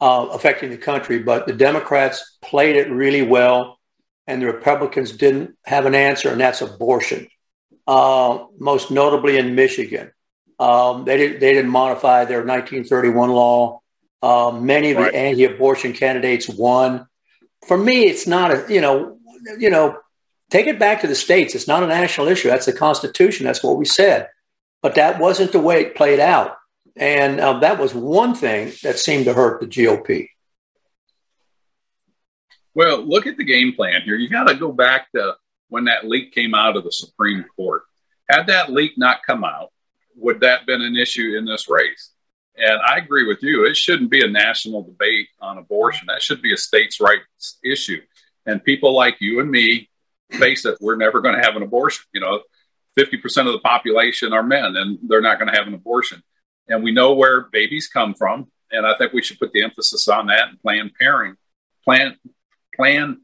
uh, 0.00 0.28
affecting 0.32 0.70
the 0.70 0.78
country, 0.78 1.18
but 1.18 1.46
the 1.46 1.52
Democrats 1.52 2.38
played 2.40 2.76
it 2.76 2.90
really 2.90 3.22
well, 3.22 3.78
and 4.26 4.40
the 4.42 4.46
Republicans 4.46 5.12
didn't 5.12 5.56
have 5.64 5.86
an 5.86 5.94
answer, 5.94 6.30
and 6.30 6.40
that's 6.40 6.60
abortion. 6.60 7.28
Uh, 7.86 8.46
most 8.58 8.90
notably 8.90 9.38
in 9.38 9.54
Michigan, 9.54 10.10
um, 10.58 11.04
they 11.04 11.16
didn't 11.16 11.40
they 11.40 11.52
didn't 11.52 11.70
modify 11.70 12.24
their 12.24 12.38
1931 12.38 13.30
law. 13.30 13.80
Uh, 14.22 14.52
many 14.52 14.92
of 14.92 14.98
right. 14.98 15.12
the 15.12 15.18
anti-abortion 15.18 15.92
candidates 15.92 16.48
won. 16.48 17.06
For 17.66 17.76
me, 17.76 18.04
it's 18.04 18.26
not 18.26 18.52
a 18.52 18.72
you 18.72 18.80
know 18.80 19.18
you 19.58 19.70
know 19.70 19.98
take 20.50 20.66
it 20.66 20.78
back 20.78 21.00
to 21.00 21.08
the 21.08 21.14
states. 21.16 21.54
It's 21.54 21.66
not 21.66 21.82
a 21.82 21.86
national 21.86 22.28
issue. 22.28 22.48
That's 22.48 22.66
the 22.66 22.72
Constitution. 22.72 23.44
That's 23.44 23.62
what 23.62 23.76
we 23.76 23.84
said. 23.84 24.28
But 24.82 24.96
that 24.96 25.20
wasn't 25.20 25.52
the 25.52 25.60
way 25.60 25.80
it 25.80 25.94
played 25.94 26.20
out. 26.20 26.56
And 26.96 27.40
uh, 27.40 27.60
that 27.60 27.78
was 27.78 27.94
one 27.94 28.34
thing 28.34 28.72
that 28.82 28.98
seemed 28.98 29.24
to 29.24 29.32
hurt 29.32 29.60
the 29.60 29.66
GOP. 29.66 30.28
Well, 32.74 33.02
look 33.02 33.26
at 33.26 33.36
the 33.36 33.44
game 33.44 33.74
plan 33.74 34.02
here. 34.02 34.16
You 34.16 34.28
got 34.28 34.48
to 34.48 34.54
go 34.54 34.72
back 34.72 35.10
to 35.12 35.36
when 35.68 35.84
that 35.84 36.06
leak 36.06 36.34
came 36.34 36.54
out 36.54 36.76
of 36.76 36.84
the 36.84 36.92
Supreme 36.92 37.44
Court. 37.56 37.82
Had 38.28 38.48
that 38.48 38.72
leak 38.72 38.92
not 38.96 39.20
come 39.26 39.44
out, 39.44 39.70
would 40.16 40.40
that 40.40 40.60
have 40.60 40.66
been 40.66 40.82
an 40.82 40.96
issue 40.96 41.36
in 41.36 41.44
this 41.44 41.68
race? 41.68 42.10
And 42.56 42.80
I 42.86 42.98
agree 42.98 43.26
with 43.26 43.42
you. 43.42 43.64
It 43.64 43.76
shouldn't 43.76 44.10
be 44.10 44.22
a 44.22 44.28
national 44.28 44.82
debate 44.82 45.28
on 45.40 45.58
abortion. 45.58 46.08
That 46.08 46.22
should 46.22 46.42
be 46.42 46.52
a 46.52 46.56
states' 46.56 47.00
rights 47.00 47.58
issue. 47.64 48.00
And 48.44 48.62
people 48.62 48.94
like 48.94 49.16
you 49.20 49.40
and 49.40 49.50
me 49.50 49.88
face 50.32 50.64
it, 50.64 50.78
we're 50.80 50.96
never 50.96 51.20
going 51.20 51.34
to 51.34 51.42
have 51.42 51.56
an 51.56 51.62
abortion. 51.62 52.04
You 52.12 52.20
know, 52.20 52.42
50% 52.98 53.46
of 53.46 53.52
the 53.52 53.60
population 53.60 54.32
are 54.32 54.42
men 54.42 54.76
and 54.76 54.98
they're 55.02 55.20
not 55.20 55.38
going 55.38 55.50
to 55.50 55.58
have 55.58 55.66
an 55.66 55.74
abortion 55.74 56.22
and 56.68 56.82
we 56.82 56.92
know 56.92 57.12
where 57.12 57.42
babies 57.52 57.88
come 57.88 58.14
from. 58.14 58.50
And 58.70 58.86
I 58.86 58.96
think 58.96 59.12
we 59.12 59.22
should 59.22 59.38
put 59.38 59.52
the 59.52 59.62
emphasis 59.62 60.08
on 60.08 60.26
that 60.26 60.48
and 60.48 60.60
plan 60.60 60.90
pairing, 60.98 61.36
plan, 61.84 62.16
plan 62.74 63.20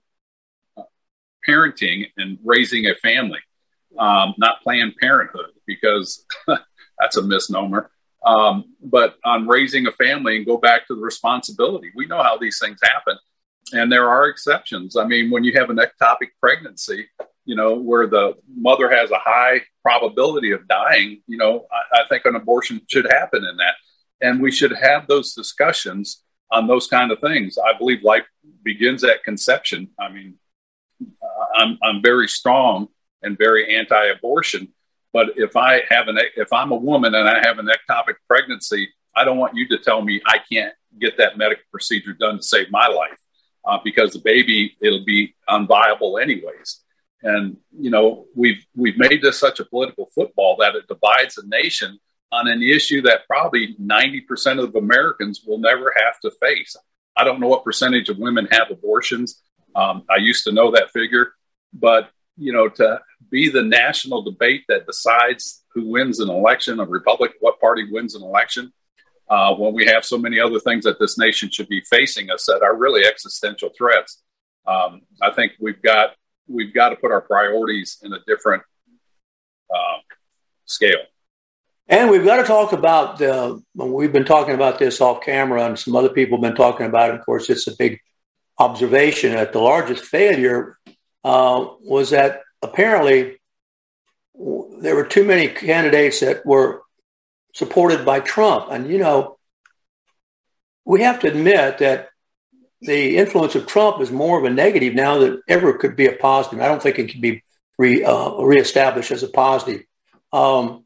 uh, 0.76 0.82
parenting 1.48 2.06
and 2.16 2.38
raising 2.44 2.86
a 2.86 2.94
family, 2.96 3.40
um, 3.98 4.34
not 4.36 4.62
Planned 4.62 4.96
Parenthood, 5.00 5.52
because 5.66 6.24
that's 6.98 7.16
a 7.16 7.22
misnomer. 7.22 7.90
Um, 8.24 8.74
but 8.82 9.16
on 9.24 9.46
raising 9.46 9.86
a 9.86 9.92
family 9.92 10.36
and 10.36 10.44
go 10.44 10.58
back 10.58 10.86
to 10.88 10.94
the 10.94 11.00
responsibility. 11.00 11.92
We 11.94 12.06
know 12.06 12.22
how 12.22 12.36
these 12.36 12.58
things 12.58 12.80
happen, 12.82 13.16
and 13.72 13.90
there 13.90 14.08
are 14.08 14.28
exceptions. 14.28 14.96
I 14.96 15.06
mean, 15.06 15.30
when 15.30 15.44
you 15.44 15.52
have 15.54 15.70
an 15.70 15.76
ectopic 15.76 16.30
pregnancy, 16.40 17.06
you 17.48 17.56
know, 17.56 17.76
where 17.76 18.06
the 18.06 18.34
mother 18.54 18.90
has 18.90 19.10
a 19.10 19.18
high 19.18 19.62
probability 19.82 20.50
of 20.50 20.68
dying, 20.68 21.22
you 21.26 21.38
know, 21.38 21.66
I, 21.72 22.02
I, 22.02 22.06
think 22.06 22.26
an 22.26 22.34
abortion 22.34 22.82
should 22.88 23.06
happen 23.10 23.42
in 23.42 23.56
that. 23.56 23.74
And 24.20 24.42
we 24.42 24.52
should 24.52 24.72
have 24.72 25.06
those 25.06 25.32
discussions 25.32 26.22
on 26.52 26.66
those 26.66 26.88
kind 26.88 27.10
of 27.10 27.20
things. 27.20 27.56
I 27.56 27.72
believe 27.78 28.02
life 28.02 28.26
begins 28.62 29.02
at 29.02 29.24
conception. 29.24 29.88
I 29.98 30.10
mean, 30.10 30.34
uh, 31.02 31.44
I'm, 31.56 31.78
I'm 31.82 32.02
very 32.02 32.28
strong 32.28 32.88
and 33.22 33.38
very 33.38 33.74
anti-abortion, 33.74 34.68
but 35.14 35.28
if 35.36 35.56
I 35.56 35.84
have 35.88 36.08
an, 36.08 36.18
if 36.36 36.52
I'm 36.52 36.70
a 36.70 36.76
woman 36.76 37.14
and 37.14 37.26
I 37.26 37.38
have 37.46 37.58
an 37.58 37.68
ectopic 37.68 38.16
pregnancy, 38.28 38.90
I 39.16 39.24
don't 39.24 39.38
want 39.38 39.56
you 39.56 39.66
to 39.68 39.78
tell 39.78 40.02
me 40.02 40.20
I 40.26 40.36
can't 40.52 40.74
get 41.00 41.16
that 41.16 41.38
medical 41.38 41.64
procedure 41.70 42.12
done 42.12 42.36
to 42.36 42.42
save 42.42 42.70
my 42.70 42.88
life 42.88 43.18
uh, 43.64 43.78
because 43.82 44.12
the 44.12 44.18
baby, 44.18 44.76
it'll 44.82 45.06
be 45.06 45.34
unviable 45.48 46.20
anyways. 46.22 46.80
And 47.22 47.56
you 47.76 47.90
know, 47.90 48.26
we've 48.34 48.64
we've 48.76 48.98
made 48.98 49.22
this 49.22 49.38
such 49.38 49.60
a 49.60 49.64
political 49.64 50.08
football 50.14 50.56
that 50.60 50.74
it 50.74 50.86
divides 50.86 51.38
a 51.38 51.46
nation 51.46 51.98
on 52.30 52.46
an 52.46 52.62
issue 52.62 53.00
that 53.02 53.26
probably 53.26 53.74
90% 53.80 54.62
of 54.62 54.74
Americans 54.74 55.42
will 55.46 55.58
never 55.58 55.94
have 55.96 56.20
to 56.20 56.30
face. 56.42 56.76
I 57.16 57.24
don't 57.24 57.40
know 57.40 57.48
what 57.48 57.64
percentage 57.64 58.10
of 58.10 58.18
women 58.18 58.46
have 58.50 58.70
abortions. 58.70 59.42
Um, 59.74 60.04
I 60.10 60.16
used 60.16 60.44
to 60.44 60.52
know 60.52 60.70
that 60.72 60.90
figure, 60.90 61.32
but 61.72 62.10
you 62.36 62.52
know, 62.52 62.68
to 62.68 63.00
be 63.30 63.48
the 63.48 63.62
national 63.62 64.22
debate 64.22 64.64
that 64.68 64.86
decides 64.86 65.64
who 65.74 65.88
wins 65.88 66.20
an 66.20 66.30
election, 66.30 66.80
a 66.80 66.84
republic, 66.84 67.32
what 67.40 67.60
party 67.60 67.90
wins 67.90 68.14
an 68.14 68.22
election, 68.22 68.72
uh, 69.28 69.54
when 69.54 69.74
we 69.74 69.86
have 69.86 70.04
so 70.04 70.16
many 70.16 70.38
other 70.38 70.60
things 70.60 70.84
that 70.84 70.98
this 70.98 71.18
nation 71.18 71.50
should 71.50 71.68
be 71.68 71.82
facing 71.90 72.30
us 72.30 72.46
that 72.46 72.62
are 72.62 72.76
really 72.76 73.04
existential 73.04 73.70
threats. 73.76 74.22
Um, 74.66 75.02
I 75.20 75.32
think 75.32 75.52
we've 75.60 75.82
got 75.82 76.14
we've 76.48 76.74
got 76.74 76.90
to 76.90 76.96
put 76.96 77.12
our 77.12 77.20
priorities 77.20 77.98
in 78.02 78.12
a 78.12 78.18
different 78.26 78.62
uh, 79.70 79.98
scale. 80.64 81.02
And 81.88 82.10
we've 82.10 82.24
got 82.24 82.36
to 82.36 82.42
talk 82.42 82.72
about 82.72 83.18
the. 83.18 83.62
We've 83.74 84.12
been 84.12 84.24
talking 84.24 84.54
about 84.54 84.78
this 84.78 85.00
off 85.00 85.22
camera, 85.22 85.64
and 85.64 85.78
some 85.78 85.96
other 85.96 86.10
people 86.10 86.36
have 86.36 86.42
been 86.42 86.54
talking 86.54 86.86
about 86.86 87.10
it. 87.10 87.18
Of 87.18 87.24
course, 87.24 87.48
it's 87.48 87.66
a 87.66 87.76
big 87.76 88.00
observation 88.58 89.32
that 89.32 89.52
the 89.52 89.60
largest 89.60 90.04
failure 90.04 90.78
uh, 91.24 91.66
was 91.80 92.10
that 92.10 92.42
apparently 92.62 93.40
there 94.80 94.94
were 94.94 95.04
too 95.04 95.24
many 95.24 95.48
candidates 95.48 96.20
that 96.20 96.44
were 96.44 96.82
supported 97.54 98.04
by 98.04 98.20
Trump. 98.20 98.70
And, 98.70 98.90
you 98.90 98.98
know, 98.98 99.38
we 100.84 101.02
have 101.02 101.20
to 101.20 101.28
admit 101.28 101.78
that 101.78 102.08
the 102.80 103.16
influence 103.16 103.54
of 103.54 103.66
Trump 103.66 104.00
is 104.00 104.10
more 104.10 104.38
of 104.38 104.44
a 104.44 104.50
negative 104.50 104.94
now 104.94 105.18
than 105.18 105.42
ever 105.48 105.72
could 105.72 105.96
be 105.96 106.06
a 106.06 106.12
positive. 106.12 106.60
I 106.60 106.68
don't 106.68 106.82
think 106.82 106.98
it 106.98 107.10
can 107.10 107.20
be 107.20 107.42
re, 107.76 108.04
uh, 108.04 108.34
reestablished 108.34 109.10
as 109.10 109.22
a 109.22 109.28
positive. 109.28 109.82
Um, 110.32 110.84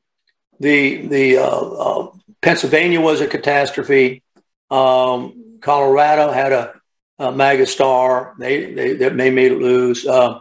the 0.61 1.07
the 1.07 1.39
uh, 1.39 1.45
uh, 1.45 2.11
Pennsylvania 2.41 3.01
was 3.01 3.21
a 3.21 3.27
catastrophe. 3.27 4.23
Um, 4.71 5.59
Colorado 5.61 6.31
had 6.31 6.53
a, 6.53 6.75
a 7.19 7.33
MAGA 7.33 7.67
star. 7.67 8.35
They 8.39 8.73
they, 8.73 8.95
they 8.95 9.31
made 9.31 9.53
it 9.53 9.59
lose. 9.59 10.07
Uh, 10.07 10.41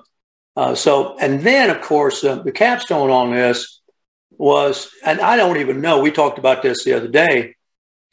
uh, 0.55 0.75
so 0.75 1.17
and 1.17 1.41
then 1.41 1.70
of 1.70 1.81
course 1.81 2.24
uh, 2.24 2.36
the 2.36 2.51
capstone 2.51 3.10
on 3.10 3.31
this 3.31 3.81
was, 4.38 4.89
and 5.05 5.20
I 5.22 5.38
don't 5.38 5.58
even 5.58 5.81
know. 5.81 6.01
We 6.01 6.12
talked 6.12 6.39
about 6.39 6.62
this 6.62 6.84
the 6.84 6.93
other 6.93 7.08
day. 7.08 7.55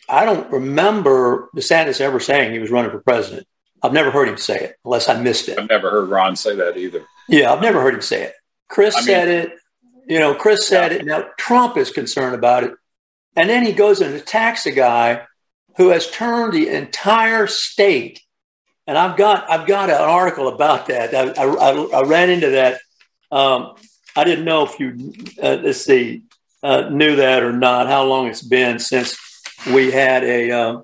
I 0.08 0.24
don't 0.24 0.50
remember 0.50 1.48
DeSantis 1.54 2.00
ever 2.00 2.20
saying 2.20 2.52
he 2.52 2.58
was 2.58 2.70
running 2.70 2.90
for 2.90 3.00
president. 3.00 3.46
I've 3.82 3.92
never 3.92 4.10
heard 4.10 4.28
him 4.28 4.38
say 4.38 4.58
it 4.58 4.76
unless 4.84 5.08
I 5.08 5.20
missed 5.20 5.48
it. 5.48 5.58
I've 5.58 5.68
never 5.68 5.90
heard 5.90 6.08
Ron 6.08 6.36
say 6.36 6.56
that 6.56 6.76
either. 6.76 7.04
Yeah, 7.28 7.52
I've 7.52 7.60
never 7.60 7.80
heard 7.80 7.94
him 7.94 8.02
say 8.02 8.24
it. 8.24 8.34
Chris 8.68 8.94
I 8.96 8.98
mean, 8.98 9.06
said 9.06 9.28
it. 9.28 9.52
You 10.06 10.18
know, 10.18 10.34
Chris 10.34 10.66
said 10.66 10.92
yeah. 10.92 10.98
it. 10.98 11.04
Now 11.04 11.28
Trump 11.38 11.76
is 11.76 11.90
concerned 11.90 12.34
about 12.34 12.64
it. 12.64 12.72
And 13.36 13.48
then 13.48 13.64
he 13.64 13.72
goes 13.72 14.00
and 14.00 14.14
attacks 14.14 14.66
a 14.66 14.72
guy 14.72 15.26
who 15.76 15.90
has 15.90 16.10
turned 16.10 16.54
the 16.54 16.68
entire 16.68 17.46
state. 17.46 18.20
And 18.86 18.98
I've 18.98 19.16
got 19.16 19.48
I've 19.50 19.66
got 19.66 19.90
an 19.90 19.96
article 19.96 20.48
about 20.48 20.86
that. 20.86 21.14
I, 21.14 21.42
I, 21.42 22.00
I 22.00 22.02
ran 22.02 22.30
into 22.30 22.50
that. 22.50 22.80
Um, 23.30 23.74
I 24.16 24.24
didn't 24.24 24.46
know 24.46 24.64
if 24.64 24.80
you 24.80 25.12
uh, 25.40 25.58
let's 25.62 25.84
see 25.84 26.22
uh, 26.62 26.88
knew 26.88 27.16
that 27.16 27.42
or 27.42 27.52
not. 27.52 27.86
How 27.86 28.04
long 28.04 28.26
it's 28.26 28.42
been 28.42 28.78
since 28.78 29.16
we 29.72 29.90
had 29.90 30.24
a 30.24 30.50
uh, 30.50 30.80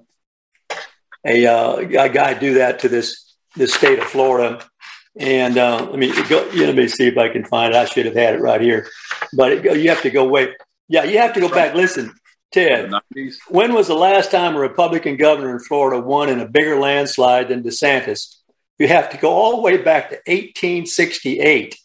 a, 1.25 1.47
uh, 1.47 1.76
a 1.76 2.09
guy 2.09 2.35
do 2.35 2.55
that 2.55 2.81
to 2.81 2.88
this 2.88 3.35
this 3.57 3.75
state 3.75 3.99
of 3.99 4.05
Florida. 4.05 4.64
And 5.17 5.59
uh, 5.59 5.87
let 5.91 5.99
me 5.99 6.12
go. 6.29 6.49
Let 6.55 6.75
me 6.75 6.88
see 6.88 7.07
if 7.07 7.17
I 7.17 7.29
can 7.29 7.45
find 7.45 7.75
it. 7.75 7.76
I 7.76 7.85
should 7.85 8.07
have 8.07 8.17
had 8.17 8.35
it 8.35 8.41
right 8.41 8.61
here, 8.61 8.88
but 9.33 9.53
it, 9.53 9.79
you 9.79 9.88
have 9.91 10.03
to 10.03 10.11
go 10.11 10.26
wait. 10.26 10.50
Yeah, 10.88 11.05
you 11.05 11.19
have 11.19 11.35
to 11.35 11.41
go 11.41 11.49
back. 11.49 11.75
Listen, 11.75 12.12
Ted. 12.53 12.93
When 13.49 13.75
was 13.75 13.87
the 13.87 13.95
last 13.95 14.33
time 14.33 14.57
a 14.57 14.59
Republican 14.59 15.17
governor 15.17 15.53
in 15.53 15.61
Florida 15.61 16.00
won 16.00 16.29
in 16.29 16.41
a 16.41 16.49
bigger 16.49 16.81
landslide 16.81 17.49
than 17.49 17.62
DeSantis? 17.62 18.37
You 18.79 18.88
have 18.88 19.11
to 19.11 19.17
go 19.17 19.33
all 19.33 19.57
the 19.57 19.62
way 19.62 19.76
back 19.76 20.11
to 20.11 20.17
1868 20.26 21.76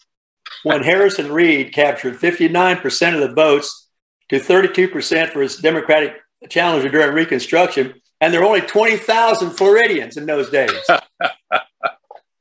when 0.63 0.81
Harrison 0.81 1.31
Reed 1.31 1.71
captured 1.71 2.19
59% 2.19 3.13
of 3.13 3.21
the 3.21 3.33
votes 3.33 3.89
to 4.29 4.39
32% 4.39 5.31
for 5.31 5.41
his 5.41 5.57
Democratic 5.57 6.15
challenger 6.47 6.89
during 6.89 7.13
Reconstruction, 7.13 7.93
and 8.21 8.33
there 8.33 8.41
were 8.41 8.47
only 8.47 8.61
20,000 8.61 9.51
Floridians 9.51 10.17
in 10.17 10.25
those 10.25 10.49
days. 10.49 10.71
wow. 10.89 10.97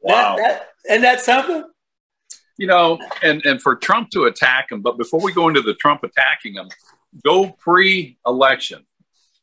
That, 0.01 0.37
that, 0.37 0.69
and 0.89 1.03
that's 1.03 1.25
something? 1.25 1.65
You 2.57 2.67
know, 2.67 2.99
and, 3.23 3.45
and 3.45 3.63
for 3.63 3.77
Trump 3.77 4.11
to 4.11 4.25
attack 4.25 4.73
him, 4.73 4.83
but 4.83 4.99
before 4.99 5.23
we 5.23 5.33
go 5.33 5.49
into 5.49 5.63
the 5.63 5.75
Trump 5.75 6.03
attacking 6.03 6.55
him, 6.55 6.69
go 7.25 7.51
pre 7.51 8.19
election. 8.27 8.85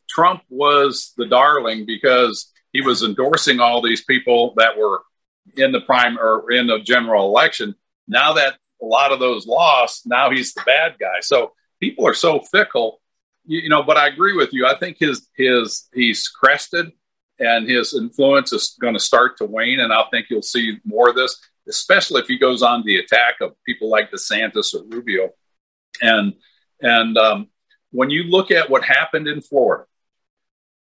Trump 0.09 0.43
was 0.49 1.13
the 1.17 1.25
darling 1.25 1.85
because 1.85 2.51
he 2.73 2.81
was 2.81 3.03
endorsing 3.03 3.59
all 3.59 3.81
these 3.81 4.03
people 4.03 4.53
that 4.57 4.77
were 4.77 5.01
in 5.55 5.71
the 5.71 5.81
prime 5.81 6.17
or 6.17 6.51
in 6.51 6.67
the 6.67 6.79
general 6.79 7.27
election. 7.27 7.75
Now 8.07 8.33
that 8.33 8.57
a 8.81 8.85
lot 8.85 9.11
of 9.11 9.19
those 9.19 9.47
lost, 9.47 10.05
now 10.05 10.29
he's 10.29 10.53
the 10.53 10.63
bad 10.65 10.95
guy. 10.99 11.21
So 11.21 11.53
people 11.79 12.07
are 12.07 12.13
so 12.13 12.39
fickle 12.39 13.01
you 13.45 13.69
know, 13.69 13.83
but 13.83 13.97
I 13.97 14.07
agree 14.07 14.35
with 14.35 14.53
you. 14.53 14.65
I 14.65 14.75
think 14.77 14.97
his 14.99 15.27
his 15.35 15.87
he's 15.93 16.27
crested, 16.27 16.91
and 17.39 17.69
his 17.69 17.93
influence 17.93 18.53
is 18.53 18.77
going 18.79 18.93
to 18.93 18.99
start 18.99 19.37
to 19.37 19.45
wane, 19.45 19.79
and 19.79 19.93
I 19.93 20.03
think 20.11 20.27
you'll 20.29 20.41
see 20.41 20.77
more 20.85 21.09
of 21.09 21.15
this. 21.15 21.39
especially 21.67 22.21
if 22.21 22.27
he 22.27 22.37
goes 22.37 22.61
on 22.61 22.83
the 22.83 22.97
attack 22.97 23.35
of 23.41 23.55
people 23.65 23.89
like 23.89 24.11
DeSantis 24.11 24.73
or 24.73 24.83
Rubio. 24.87 25.29
And 26.01 26.33
and 26.81 27.17
um, 27.17 27.47
when 27.91 28.09
you 28.09 28.23
look 28.23 28.51
at 28.51 28.69
what 28.69 28.83
happened 28.83 29.27
in 29.27 29.41
Florida, 29.41 29.85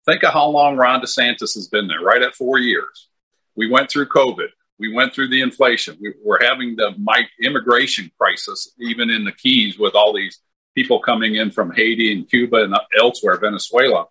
think 0.06 0.22
of 0.22 0.32
how 0.32 0.48
long 0.48 0.76
Ron 0.76 1.00
DeSantis 1.00 1.54
has 1.54 1.68
been 1.68 1.88
there, 1.88 2.00
right 2.00 2.22
at 2.22 2.34
four 2.34 2.58
years. 2.58 3.08
We 3.56 3.68
went 3.68 3.90
through 3.90 4.08
COVID. 4.08 4.48
We 4.78 4.94
went 4.94 5.12
through 5.12 5.28
the 5.28 5.42
inflation. 5.42 5.98
We, 6.00 6.14
are 6.30 6.42
having 6.42 6.76
the 6.76 6.94
immigration 7.42 8.10
crisis, 8.18 8.72
even 8.78 9.10
in 9.10 9.24
the 9.24 9.32
Keys, 9.32 9.78
with 9.78 9.94
all 9.94 10.14
these 10.14 10.40
people 10.80 10.98
coming 10.98 11.34
in 11.34 11.50
from 11.50 11.70
Haiti 11.72 12.10
and 12.10 12.28
Cuba 12.28 12.64
and 12.64 12.74
elsewhere, 12.98 13.36
Venezuela. 13.38 14.06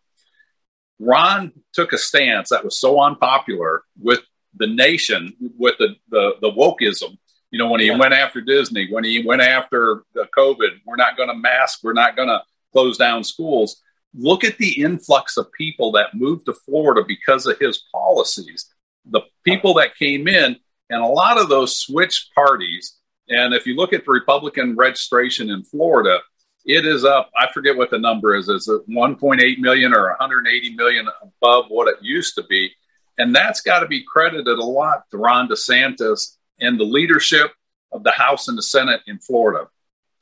Ron 0.99 1.51
took 1.73 1.93
a 1.93 1.97
stance 1.97 2.49
that 2.49 2.63
was 2.63 2.79
so 2.79 3.01
unpopular 3.01 3.81
with 3.99 4.19
the 4.55 4.67
nation, 4.67 5.33
with 5.57 5.75
the, 5.79 5.95
the, 6.09 6.33
the 6.41 6.51
wokeism. 6.51 7.17
You 7.49 7.57
know, 7.57 7.69
when 7.71 7.79
he 7.79 7.87
yeah. 7.87 7.97
went 7.97 8.13
after 8.13 8.39
Disney, 8.41 8.87
when 8.91 9.03
he 9.03 9.25
went 9.25 9.41
after 9.41 10.03
the 10.13 10.27
COVID, 10.37 10.81
we're 10.85 10.95
not 10.95 11.17
going 11.17 11.29
to 11.29 11.35
mask, 11.35 11.79
we're 11.81 11.93
not 11.93 12.15
going 12.15 12.27
to 12.27 12.43
close 12.71 12.99
down 12.99 13.23
schools. 13.23 13.81
Look 14.13 14.43
at 14.43 14.59
the 14.59 14.79
influx 14.79 15.37
of 15.37 15.51
people 15.53 15.91
that 15.93 16.13
moved 16.13 16.45
to 16.45 16.53
Florida 16.53 17.01
because 17.07 17.47
of 17.47 17.57
his 17.57 17.83
policies. 17.91 18.67
The 19.05 19.21
people 19.43 19.73
that 19.75 19.95
came 19.95 20.27
in, 20.27 20.57
and 20.91 21.01
a 21.01 21.07
lot 21.07 21.39
of 21.39 21.49
those 21.49 21.79
switched 21.79 22.33
parties. 22.35 22.97
And 23.29 23.55
if 23.55 23.65
you 23.65 23.75
look 23.75 23.93
at 23.93 24.05
the 24.05 24.11
Republican 24.11 24.75
registration 24.75 25.49
in 25.49 25.63
Florida, 25.63 26.19
it 26.65 26.85
is 26.85 27.05
up. 27.05 27.31
I 27.37 27.51
forget 27.51 27.75
what 27.75 27.89
the 27.89 27.99
number 27.99 28.35
is. 28.35 28.49
Is 28.49 28.67
it 28.67 28.89
1.8 28.89 29.57
million 29.59 29.93
or 29.93 30.09
180 30.09 30.75
million 30.75 31.07
above 31.21 31.65
what 31.69 31.87
it 31.87 32.01
used 32.01 32.35
to 32.35 32.43
be? 32.43 32.71
And 33.17 33.35
that's 33.35 33.61
got 33.61 33.79
to 33.79 33.87
be 33.87 34.03
credited 34.03 34.47
a 34.47 34.63
lot 34.63 35.09
to 35.11 35.17
Ron 35.17 35.47
DeSantis 35.47 36.37
and 36.59 36.79
the 36.79 36.85
leadership 36.85 37.51
of 37.91 38.03
the 38.03 38.11
House 38.11 38.47
and 38.47 38.57
the 38.57 38.63
Senate 38.63 39.01
in 39.07 39.19
Florida. 39.19 39.67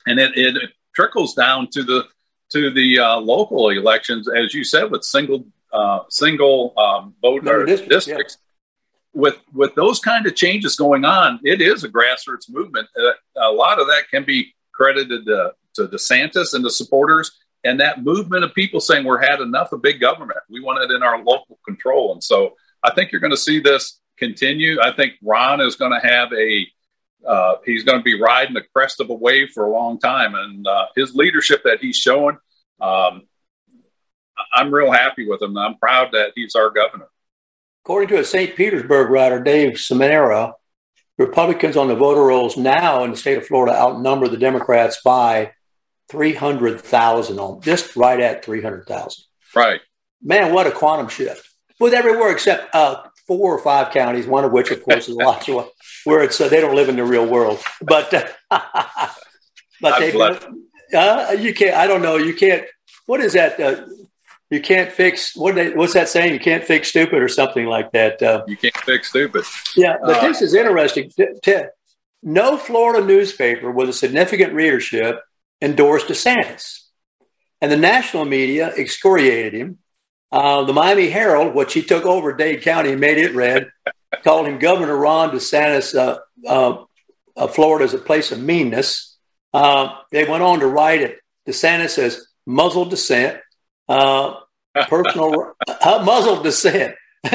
And 0.06 0.18
it, 0.18 0.32
it, 0.36 0.70
trickles 0.94 1.32
down 1.34 1.68
to 1.70 1.84
the 1.84 2.04
to 2.50 2.70
the 2.70 2.98
uh, 2.98 3.16
local 3.18 3.68
elections, 3.68 4.28
as 4.28 4.52
you 4.52 4.64
said, 4.64 4.90
with 4.90 5.04
single 5.04 5.46
uh, 5.72 6.00
single 6.08 6.74
um, 6.76 7.14
voter 7.22 7.64
districts. 7.66 8.06
districts. 8.06 8.38
Yeah. 8.40 9.20
With 9.20 9.38
with 9.52 9.74
those 9.76 10.00
kind 10.00 10.26
of 10.26 10.34
changes 10.34 10.74
going 10.74 11.04
on, 11.04 11.40
it 11.44 11.60
is 11.60 11.84
a 11.84 11.88
grassroots 11.88 12.50
movement. 12.50 12.88
Uh, 12.98 13.12
a 13.36 13.52
lot 13.52 13.80
of 13.80 13.86
that 13.88 14.08
can 14.10 14.24
be 14.24 14.54
credited 14.72 15.26
to 15.26 15.52
to 15.74 15.88
DeSantis 15.88 16.54
and 16.54 16.64
the 16.64 16.70
supporters 16.70 17.38
and 17.64 17.80
that 17.80 18.02
movement 18.04 18.44
of 18.44 18.54
people 18.54 18.80
saying 18.80 19.04
we're 19.04 19.20
had 19.20 19.40
enough 19.40 19.72
of 19.72 19.82
big 19.82 20.00
government. 20.00 20.38
We 20.48 20.60
want 20.60 20.82
it 20.82 20.94
in 20.94 21.02
our 21.02 21.22
local 21.22 21.58
control. 21.64 22.12
And 22.12 22.22
so 22.22 22.54
I 22.82 22.92
think 22.94 23.12
you're 23.12 23.20
going 23.20 23.32
to 23.32 23.36
see 23.36 23.60
this 23.60 24.00
continue. 24.16 24.80
I 24.80 24.92
think 24.92 25.14
Ron 25.22 25.60
is 25.60 25.76
going 25.76 25.92
to 25.92 26.06
have 26.06 26.32
a 26.32 26.66
uh, 27.26 27.56
he's 27.64 27.82
going 27.82 27.98
to 27.98 28.04
be 28.04 28.20
riding 28.20 28.54
the 28.54 28.62
crest 28.72 29.00
of 29.00 29.10
a 29.10 29.14
wave 29.14 29.48
for 29.52 29.66
a 29.66 29.72
long 29.72 29.98
time, 29.98 30.36
and 30.36 30.64
uh, 30.64 30.86
his 30.94 31.16
leadership 31.16 31.62
that 31.64 31.80
he's 31.80 31.96
showing, 31.96 32.38
um, 32.80 33.22
I'm 34.54 34.72
real 34.72 34.92
happy 34.92 35.26
with 35.26 35.42
him. 35.42 35.58
I'm 35.58 35.76
proud 35.78 36.12
that 36.12 36.32
he's 36.36 36.54
our 36.54 36.70
governor. 36.70 37.08
According 37.84 38.10
to 38.10 38.20
a 38.20 38.24
St. 38.24 38.54
Petersburg 38.54 39.10
writer, 39.10 39.42
Dave 39.42 39.80
Samara, 39.80 40.54
Republicans 41.18 41.76
on 41.76 41.88
the 41.88 41.96
voter 41.96 42.22
rolls 42.22 42.56
now 42.56 43.02
in 43.02 43.10
the 43.10 43.16
state 43.16 43.36
of 43.36 43.46
Florida 43.46 43.76
outnumber 43.76 44.28
the 44.28 44.36
Democrats 44.36 45.00
by 45.04 45.50
300,000 46.08 47.38
on 47.38 47.60
just 47.60 47.96
right 47.96 48.20
at 48.20 48.44
300,000. 48.44 49.24
Right. 49.54 49.80
Man, 50.22 50.52
what 50.52 50.66
a 50.66 50.70
quantum 50.70 51.08
shift. 51.08 51.48
With 51.78 51.94
everywhere 51.94 52.32
except 52.32 52.74
uh, 52.74 53.04
four 53.26 53.54
or 53.54 53.58
five 53.58 53.92
counties, 53.92 54.26
one 54.26 54.44
of 54.44 54.50
which, 54.50 54.70
of 54.70 54.82
course, 54.82 55.08
is 55.08 55.14
Alachua, 55.14 55.68
where 56.04 56.22
it's 56.22 56.40
uh, 56.40 56.48
they 56.48 56.60
don't 56.60 56.74
live 56.74 56.88
in 56.88 56.96
the 56.96 57.04
real 57.04 57.26
world. 57.26 57.60
But 57.80 58.12
uh, 58.12 58.26
but 59.80 59.98
they, 60.00 60.12
uh, 60.96 61.32
you 61.32 61.54
can't. 61.54 61.76
I 61.76 61.86
don't 61.86 62.02
know. 62.02 62.16
You 62.16 62.34
can't. 62.34 62.64
What 63.06 63.20
is 63.20 63.34
that? 63.34 63.60
Uh, 63.60 63.86
you 64.50 64.60
can't 64.60 64.90
fix 64.90 65.36
what? 65.36 65.54
They, 65.54 65.70
what's 65.70 65.92
that 65.92 66.08
saying? 66.08 66.32
You 66.32 66.40
can't 66.40 66.64
fix 66.64 66.88
stupid 66.88 67.22
or 67.22 67.28
something 67.28 67.66
like 67.66 67.92
that. 67.92 68.20
Uh, 68.20 68.42
you 68.48 68.56
can't 68.56 68.76
fix 68.78 69.10
stupid. 69.10 69.44
Yeah, 69.76 69.98
but 70.02 70.20
this 70.22 70.42
is 70.42 70.54
interesting. 70.54 71.10
T- 71.10 71.26
t- 71.42 71.62
no 72.24 72.56
Florida 72.56 73.06
newspaper 73.06 73.70
with 73.70 73.88
a 73.88 73.92
significant 73.92 74.52
readership 74.52 75.20
endorsed 75.60 76.08
DeSantis. 76.08 76.84
And 77.60 77.72
the 77.72 77.76
national 77.76 78.24
media 78.24 78.72
excoriated 78.76 79.54
him. 79.54 79.78
Uh, 80.30 80.64
the 80.64 80.72
Miami 80.72 81.08
Herald, 81.08 81.54
which 81.54 81.72
he 81.72 81.82
took 81.82 82.04
over 82.04 82.32
Dade 82.32 82.62
County 82.62 82.92
and 82.92 83.00
made 83.00 83.18
it 83.18 83.34
red, 83.34 83.70
called 84.22 84.46
him 84.46 84.58
Governor 84.58 84.96
Ron 84.96 85.30
DeSantis. 85.30 85.94
Uh, 85.98 86.18
uh, 86.46 86.84
uh 87.36 87.46
Florida 87.46 87.84
as 87.84 87.94
a 87.94 87.98
place 87.98 88.32
of 88.32 88.40
meanness. 88.40 89.16
Uh, 89.52 89.94
they 90.12 90.24
went 90.28 90.42
on 90.42 90.60
to 90.60 90.66
write 90.66 91.00
it. 91.00 91.18
DeSantis 91.46 91.90
says 91.90 92.26
muzzle 92.46 92.84
dissent, 92.84 93.40
uh, 93.88 94.34
personal 94.88 95.54
muzzle 95.80 96.42
dissent. 96.42 96.94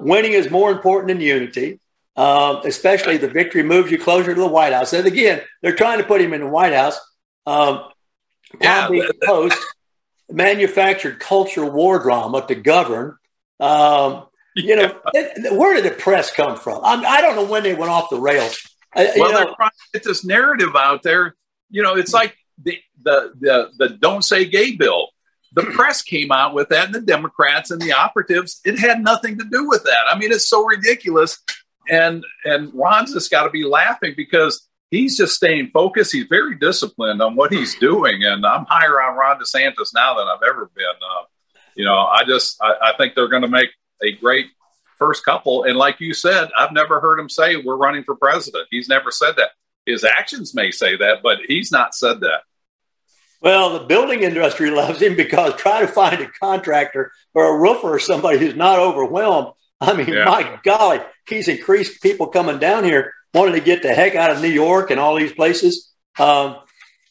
winning 0.00 0.32
is 0.32 0.50
more 0.50 0.70
important 0.70 1.08
than 1.08 1.20
unity 1.20 1.80
um, 2.16 2.60
especially 2.64 3.16
the 3.16 3.28
victory 3.28 3.62
moves 3.62 3.90
you 3.90 3.98
closer 3.98 4.34
to 4.34 4.40
the 4.40 4.46
White 4.46 4.72
House. 4.72 4.92
And 4.92 5.06
again, 5.06 5.40
they're 5.62 5.74
trying 5.74 5.98
to 5.98 6.04
put 6.04 6.20
him 6.20 6.34
in 6.34 6.40
the 6.40 6.46
White 6.46 6.74
House. 6.74 6.98
Um, 7.46 7.84
yeah, 8.60 8.88
Post 9.24 9.58
manufactured 10.30 11.20
culture 11.20 11.64
war 11.64 11.98
drama 11.98 12.46
to 12.46 12.54
govern. 12.54 13.16
Um, 13.60 14.26
you 14.54 14.76
know, 14.76 14.94
it, 15.14 15.56
where 15.56 15.74
did 15.74 15.84
the 15.84 15.96
press 15.96 16.30
come 16.30 16.58
from? 16.58 16.80
I'm, 16.84 17.04
I, 17.04 17.20
do 17.22 17.28
not 17.28 17.36
know 17.36 17.46
when 17.46 17.62
they 17.62 17.74
went 17.74 17.90
off 17.90 18.10
the 18.10 18.20
rails. 18.20 18.58
well, 18.94 19.16
you 19.16 19.22
know, 19.22 19.32
they're 19.32 19.54
trying 19.54 19.70
to 19.70 19.76
get 19.94 20.04
this 20.04 20.24
narrative 20.24 20.76
out 20.76 21.02
there. 21.02 21.34
You 21.70 21.82
know, 21.82 21.94
it's 21.94 22.12
like 22.12 22.36
the 22.62 22.78
the 23.02 23.32
the, 23.40 23.70
the 23.78 23.88
don't 23.88 24.22
say 24.22 24.44
gay 24.44 24.76
bill. 24.76 25.08
The 25.54 25.62
press 25.74 26.02
came 26.02 26.30
out 26.30 26.54
with 26.54 26.68
that, 26.68 26.86
and 26.86 26.94
the 26.94 27.00
Democrats 27.00 27.70
and 27.70 27.80
the 27.80 27.92
operatives. 27.92 28.60
It 28.64 28.78
had 28.78 29.02
nothing 29.02 29.38
to 29.38 29.44
do 29.44 29.66
with 29.68 29.84
that. 29.84 30.04
I 30.10 30.18
mean, 30.18 30.32
it's 30.32 30.48
so 30.48 30.66
ridiculous 30.66 31.38
and 31.88 32.24
and 32.44 32.72
Ron's 32.74 33.12
just 33.12 33.30
got 33.30 33.44
to 33.44 33.50
be 33.50 33.64
laughing 33.64 34.14
because 34.16 34.68
he's 34.90 35.16
just 35.16 35.34
staying 35.34 35.70
focused. 35.72 36.12
He's 36.12 36.26
very 36.26 36.56
disciplined 36.56 37.20
on 37.20 37.34
what 37.34 37.52
he's 37.52 37.74
doing, 37.78 38.24
and 38.24 38.46
I'm 38.46 38.64
higher 38.66 39.00
on 39.00 39.16
Ron 39.16 39.40
DeSantis 39.40 39.94
now 39.94 40.16
than 40.16 40.28
I've 40.28 40.48
ever 40.48 40.70
been. 40.74 40.84
Uh, 40.84 41.24
you 41.74 41.84
know, 41.84 41.96
I 41.96 42.24
just 42.24 42.56
I, 42.62 42.90
I 42.90 42.96
think 42.96 43.14
they're 43.14 43.28
going 43.28 43.42
to 43.42 43.48
make 43.48 43.70
a 44.02 44.12
great 44.12 44.46
first 44.98 45.24
couple. 45.24 45.64
And 45.64 45.76
like 45.76 46.00
you 46.00 46.14
said, 46.14 46.50
I've 46.56 46.72
never 46.72 47.00
heard 47.00 47.18
him 47.18 47.28
say 47.28 47.56
we're 47.56 47.76
running 47.76 48.04
for 48.04 48.14
president. 48.14 48.68
He's 48.70 48.88
never 48.88 49.10
said 49.10 49.32
that. 49.36 49.50
His 49.84 50.04
actions 50.04 50.54
may 50.54 50.70
say 50.70 50.96
that, 50.96 51.22
but 51.22 51.38
he's 51.48 51.72
not 51.72 51.94
said 51.94 52.20
that. 52.20 52.42
Well, 53.40 53.76
the 53.76 53.84
building 53.84 54.22
industry 54.22 54.70
loves 54.82 55.02
him 55.02 55.16
because 55.16 55.54
try 55.56 55.80
to 55.80 55.88
find 55.88 56.20
a 56.20 56.28
contractor 56.28 57.10
or 57.34 57.56
a 57.56 57.58
roofer 57.58 57.94
or 57.94 57.98
somebody 57.98 58.38
who's 58.38 58.54
not 58.54 58.78
overwhelmed 58.78 59.54
I 59.88 59.94
mean, 59.94 60.08
yeah. 60.08 60.24
my 60.24 60.60
golly, 60.62 61.00
he's 61.28 61.48
increased 61.48 62.00
people 62.02 62.28
coming 62.28 62.58
down 62.60 62.84
here 62.84 63.12
wanting 63.34 63.54
to 63.54 63.60
get 63.60 63.82
the 63.82 63.92
heck 63.92 64.14
out 64.14 64.30
of 64.30 64.40
New 64.40 64.48
York 64.48 64.90
and 64.92 65.00
all 65.00 65.16
these 65.16 65.32
places. 65.32 65.90
Um, 66.18 66.56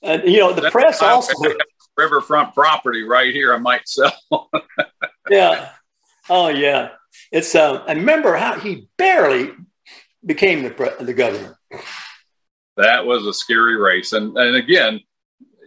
and, 0.02 0.24
you 0.24 0.40
know, 0.40 0.54
the 0.54 0.62
That's 0.62 0.72
press 0.72 1.02
also. 1.02 1.34
Riverfront 1.98 2.54
property 2.54 3.04
right 3.04 3.34
here, 3.34 3.54
I 3.54 3.58
might 3.58 3.88
sell. 3.88 4.18
yeah. 5.30 5.70
Oh, 6.30 6.48
yeah. 6.48 6.92
It's, 7.30 7.54
uh, 7.54 7.84
and 7.88 8.00
remember 8.00 8.36
how 8.36 8.58
he 8.58 8.88
barely 8.98 9.52
became 10.26 10.64
the, 10.64 10.96
the 11.02 11.14
governor. 11.14 11.60
That 12.78 13.06
was 13.06 13.26
a 13.26 13.34
scary 13.34 13.76
race. 13.76 14.14
And, 14.14 14.38
and 14.38 14.56
again, 14.56 15.02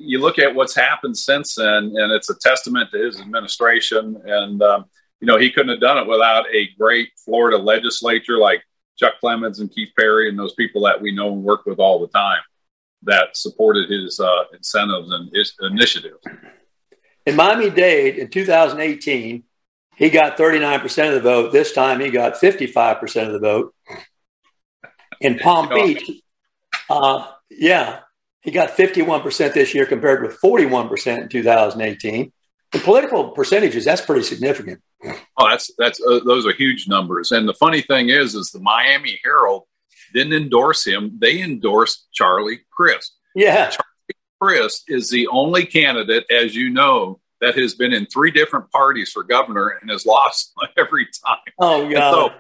you 0.01 0.21
look 0.21 0.39
at 0.39 0.55
what's 0.55 0.75
happened 0.75 1.19
since 1.19 1.57
then, 1.57 1.93
and 1.95 2.13
it's 2.13 2.31
a 2.31 2.39
testament 2.41 2.91
to 2.93 2.99
his 2.99 3.21
administration. 3.21 4.23
And, 4.25 4.63
um, 4.63 4.87
you 5.21 5.27
know, 5.27 5.39
he 5.39 5.51
couldn't 5.51 5.71
have 5.71 5.81
done 5.81 5.99
it 5.99 6.07
without 6.07 6.47
a 6.53 6.69
great 6.79 7.11
Florida 7.25 7.57
legislature 7.57 8.39
like 8.39 8.63
Chuck 8.97 9.15
Clemons 9.23 9.61
and 9.61 9.71
Keith 9.71 9.91
Perry 9.99 10.29
and 10.29 10.39
those 10.39 10.55
people 10.55 10.83
that 10.83 11.01
we 11.01 11.13
know 11.15 11.33
and 11.33 11.43
work 11.43 11.67
with 11.67 11.79
all 11.79 12.01
the 12.01 12.09
time 12.09 12.41
that 13.03 13.37
supported 13.37 13.91
his 13.91 14.19
uh, 14.21 14.45
incentives 14.53 15.11
and 15.13 15.31
his 15.35 15.55
initiatives. 15.61 16.19
In 17.27 17.37
Miami 17.37 17.71
Dade 17.71 18.17
in 18.17 18.29
2018, 18.29 19.45
he 19.97 20.11
got 20.11 20.37
39% 20.37 21.09
of 21.09 21.15
the 21.15 21.21
vote. 21.21 21.53
This 21.53 21.73
time 21.73 22.01
he 22.01 22.11
got 22.11 22.35
55% 22.35 23.27
of 23.27 23.33
the 23.33 23.39
vote. 23.39 23.75
In 25.21 25.39
Palm 25.39 25.69
Beach, 25.69 26.11
uh, 26.91 27.29
yeah, 27.51 28.01
he 28.41 28.51
got 28.51 28.71
51% 28.71 29.55
this 29.55 29.75
year 29.75 29.87
compared 29.87 30.23
with 30.23 30.39
41% 30.41 31.23
in 31.23 31.29
2018. 31.29 32.33
In 32.75 32.81
political 32.81 33.31
percentages, 33.31 33.85
that's 33.85 34.01
pretty 34.01 34.25
significant. 34.25 34.83
Oh, 35.39 35.49
that's 35.51 35.71
that's 35.79 36.01
uh, 36.01 36.21
those 36.25 36.47
are 36.47 36.53
huge 36.53 36.89
numbers. 36.89 37.31
And 37.33 37.49
the 37.49 37.55
funny 37.55 37.81
thing 37.83 38.09
is, 38.09 38.35
is 38.35 38.51
the 38.51 38.61
Miami 38.61 39.21
Herald 39.25 39.65
didn't 40.13 40.33
endorse 40.33 40.85
him; 40.87 41.17
they 41.19 41.41
endorsed 41.43 42.07
Charlie 42.13 42.61
Crist. 42.71 43.17
Yeah, 43.35 43.71
Charlie 43.71 44.19
Crist 44.41 44.85
is 44.89 45.11
the 45.11 45.27
only 45.29 45.67
candidate, 45.67 46.25
as 46.31 46.55
you 46.55 46.71
know, 46.71 47.21
that 47.41 47.57
has 47.57 47.75
been 47.75 47.93
in 47.93 48.07
three 48.07 48.31
different 48.31 48.71
parties 48.71 49.11
for 49.13 49.23
governor 49.25 49.69
and 49.81 49.91
has 49.91 50.07
lost 50.07 50.53
every 50.79 51.07
time. 51.27 51.39
Oh 51.59 51.89
yeah. 51.89 52.11
So 52.11 52.31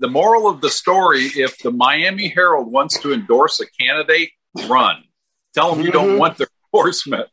the 0.00 0.08
moral 0.08 0.48
of 0.48 0.60
the 0.60 0.70
story: 0.70 1.26
if 1.26 1.58
the 1.58 1.70
Miami 1.70 2.28
Herald 2.28 2.70
wants 2.70 2.98
to 3.00 3.12
endorse 3.12 3.60
a 3.60 3.66
candidate, 3.80 4.30
run. 4.68 5.04
Tell 5.54 5.74
them 5.74 5.84
you 5.84 5.92
don't 5.92 6.16
Mhm. 6.16 6.18
want 6.18 6.38
their 6.38 6.48
endorsement. 6.74 7.28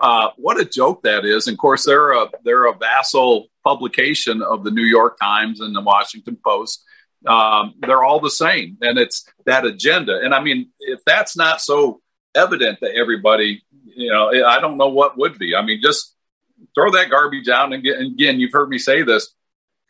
Uh, 0.00 0.30
what 0.36 0.60
a 0.60 0.64
joke 0.64 1.02
that 1.02 1.24
is! 1.24 1.46
And 1.46 1.54
of 1.54 1.58
course, 1.58 1.84
they're 1.84 2.12
a 2.12 2.28
they're 2.44 2.66
a 2.66 2.76
vassal 2.76 3.48
publication 3.64 4.42
of 4.42 4.64
the 4.64 4.70
New 4.70 4.84
York 4.84 5.18
Times 5.20 5.60
and 5.60 5.74
the 5.74 5.80
Washington 5.80 6.38
Post. 6.44 6.84
Um, 7.26 7.74
they're 7.80 8.04
all 8.04 8.20
the 8.20 8.30
same, 8.30 8.78
and 8.80 8.98
it's 8.98 9.26
that 9.46 9.64
agenda. 9.64 10.20
And 10.22 10.34
I 10.34 10.40
mean, 10.40 10.70
if 10.78 11.00
that's 11.04 11.36
not 11.36 11.60
so 11.60 12.00
evident 12.34 12.78
to 12.80 12.94
everybody, 12.94 13.64
you 13.84 14.10
know, 14.10 14.30
I 14.46 14.60
don't 14.60 14.76
know 14.76 14.88
what 14.88 15.18
would 15.18 15.38
be. 15.38 15.56
I 15.56 15.62
mean, 15.62 15.80
just 15.82 16.14
throw 16.74 16.92
that 16.92 17.10
garbage 17.10 17.48
out. 17.48 17.72
And 17.72 17.74
again, 17.74 17.94
and 17.98 18.12
again 18.12 18.40
you've 18.40 18.52
heard 18.52 18.68
me 18.68 18.78
say 18.78 19.02
this. 19.02 19.34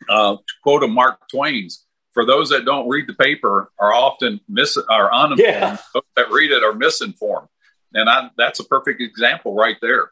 Uh, 0.09 0.35
to 0.35 0.53
quote 0.63 0.83
a 0.83 0.87
Mark 0.87 1.19
Twain's: 1.29 1.85
"For 2.13 2.25
those 2.25 2.49
that 2.49 2.65
don't 2.65 2.87
read 2.87 3.05
the 3.07 3.13
paper 3.13 3.71
are 3.77 3.93
often 3.93 4.39
mis 4.47 4.77
are 4.77 5.13
uninformed. 5.13 5.39
Yeah. 5.39 5.77
Those 5.93 6.03
that 6.15 6.31
read 6.31 6.51
it 6.51 6.63
are 6.63 6.73
misinformed." 6.73 7.49
And 7.93 8.09
I, 8.09 8.29
that's 8.37 8.59
a 8.59 8.63
perfect 8.63 9.01
example 9.01 9.55
right 9.55 9.77
there. 9.81 10.11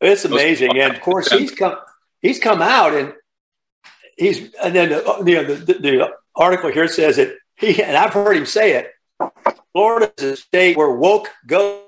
It's 0.00 0.24
amazing, 0.24 0.78
and 0.78 0.94
of 0.94 1.00
course 1.00 1.30
he's 1.30 1.52
come 1.52 1.76
he's 2.20 2.38
come 2.38 2.60
out 2.60 2.94
and 2.94 3.14
he's 4.16 4.52
and 4.62 4.74
then 4.74 4.90
you 5.26 5.34
know, 5.34 5.44
the, 5.44 5.54
the, 5.54 5.72
the 5.74 6.10
article 6.36 6.70
here 6.70 6.88
says 6.88 7.16
that 7.16 7.34
he 7.56 7.82
and 7.82 7.96
I've 7.96 8.12
heard 8.12 8.36
him 8.36 8.46
say 8.46 8.72
it. 8.74 8.90
Florida 9.72 10.12
is 10.18 10.24
a 10.24 10.36
state 10.36 10.76
where 10.76 10.90
woke 10.90 11.30
goes 11.46 11.80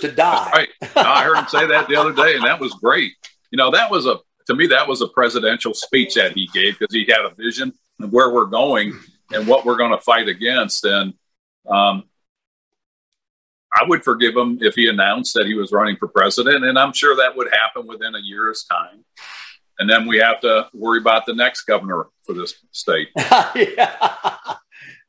to 0.00 0.10
die. 0.10 0.50
Right. 0.52 0.68
I 0.96 1.24
heard 1.24 1.36
him 1.36 1.48
say 1.48 1.66
that 1.66 1.88
the 1.88 1.96
other 1.96 2.12
day, 2.12 2.34
and 2.34 2.44
that 2.44 2.60
was 2.60 2.72
great. 2.74 3.12
You 3.50 3.58
know, 3.58 3.70
that 3.70 3.90
was 3.90 4.06
a 4.06 4.18
to 4.46 4.54
me 4.54 4.68
that 4.68 4.88
was 4.88 5.02
a 5.02 5.08
presidential 5.08 5.74
speech 5.74 6.14
that 6.14 6.32
he 6.32 6.48
gave 6.52 6.78
because 6.78 6.94
he 6.94 7.04
had 7.08 7.24
a 7.24 7.34
vision 7.34 7.72
of 8.00 8.12
where 8.12 8.30
we're 8.30 8.46
going 8.46 8.98
and 9.32 9.46
what 9.46 9.64
we're 9.64 9.76
going 9.76 9.90
to 9.90 9.98
fight 9.98 10.28
against. 10.28 10.84
And 10.84 11.14
um, 11.68 12.04
I 13.76 13.84
would 13.86 14.02
forgive 14.02 14.34
him 14.34 14.58
if 14.62 14.74
he 14.74 14.88
announced 14.88 15.34
that 15.34 15.46
he 15.46 15.54
was 15.54 15.70
running 15.70 15.96
for 15.96 16.08
president, 16.08 16.64
and 16.64 16.78
I'm 16.78 16.92
sure 16.92 17.16
that 17.16 17.36
would 17.36 17.52
happen 17.52 17.86
within 17.86 18.14
a 18.14 18.20
year's 18.20 18.64
time. 18.64 19.04
And 19.78 19.90
then 19.90 20.06
we 20.06 20.16
have 20.18 20.40
to 20.40 20.68
worry 20.72 20.98
about 20.98 21.26
the 21.26 21.34
next 21.34 21.62
governor 21.62 22.06
for 22.24 22.32
this 22.32 22.54
state. 22.72 23.08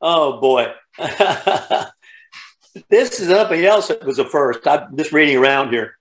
Oh 0.01 0.39
boy. 0.39 0.73
this 2.89 3.19
is 3.19 3.29
something 3.29 3.65
else 3.65 3.87
that 3.87 4.05
was 4.05 4.19
a 4.19 4.25
first. 4.25 4.67
I'm 4.67 4.95
just 4.95 5.11
reading 5.11 5.37
around 5.37 5.71
here. 5.71 5.97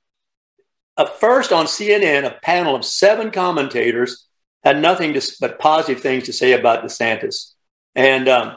A 0.97 1.07
first 1.07 1.53
on 1.53 1.67
CNN, 1.67 2.25
a 2.25 2.39
panel 2.43 2.75
of 2.75 2.85
seven 2.85 3.31
commentators 3.31 4.27
had 4.65 4.81
nothing 4.81 5.15
to, 5.15 5.33
but 5.41 5.59
positive 5.59 6.03
things 6.03 6.25
to 6.25 6.33
say 6.33 6.53
about 6.53 6.85
DeSantis, 6.85 7.53
and 7.95 8.29
um, 8.29 8.57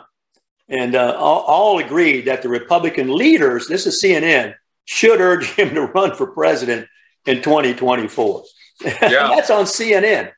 and 0.70 0.96
uh, 0.96 1.16
all, 1.18 1.42
all 1.42 1.80
agreed 1.80 2.26
that 2.26 2.42
the 2.42 2.50
Republican 2.50 3.14
leaders, 3.14 3.68
this 3.68 3.88
is 3.88 4.02
CNN, 4.04 4.56
should 4.86 5.20
urge 5.20 5.52
him 5.56 5.74
to 5.76 5.86
run 5.88 6.16
for 6.16 6.28
president 6.28 6.88
in 7.26 7.42
2024. 7.42 8.44
Yeah. 8.82 9.28
That's 9.36 9.50
on 9.50 9.66
CNN. 9.66 10.32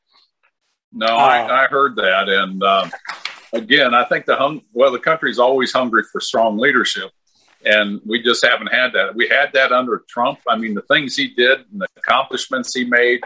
No, 0.92 1.06
I, 1.06 1.66
I 1.66 1.68
heard 1.68 1.96
that, 1.98 2.28
and 2.28 2.64
um, 2.64 2.92
again, 3.54 3.94
I 3.94 4.04
think 4.06 4.26
the 4.26 4.36
hung 4.36 4.62
well, 4.74 4.92
the 4.92 4.98
country's 4.98 5.38
always 5.38 5.72
hungry 5.72 6.04
for 6.12 6.20
strong 6.20 6.58
leadership, 6.58 7.12
and 7.64 8.02
we 8.04 8.22
just 8.22 8.44
haven't 8.44 8.74
had 8.74 8.94
that. 8.94 9.16
We 9.16 9.28
had 9.28 9.54
that 9.54 9.72
under 9.72 10.04
Trump. 10.10 10.40
I 10.50 10.58
mean, 10.58 10.74
the 10.74 10.82
things 10.82 11.16
he 11.16 11.28
did 11.28 11.60
and 11.72 11.82
the 11.82 11.88
accomplishments 11.98 12.76
he 12.76 12.84
made. 12.84 13.22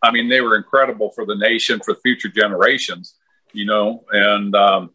I 0.00 0.12
mean, 0.12 0.28
they 0.28 0.40
were 0.40 0.56
incredible 0.56 1.10
for 1.10 1.26
the 1.26 1.34
nation, 1.34 1.80
for 1.84 1.96
future 1.96 2.28
generations. 2.28 3.16
You 3.52 3.66
know, 3.66 4.04
and 4.12 4.54
um, 4.54 4.90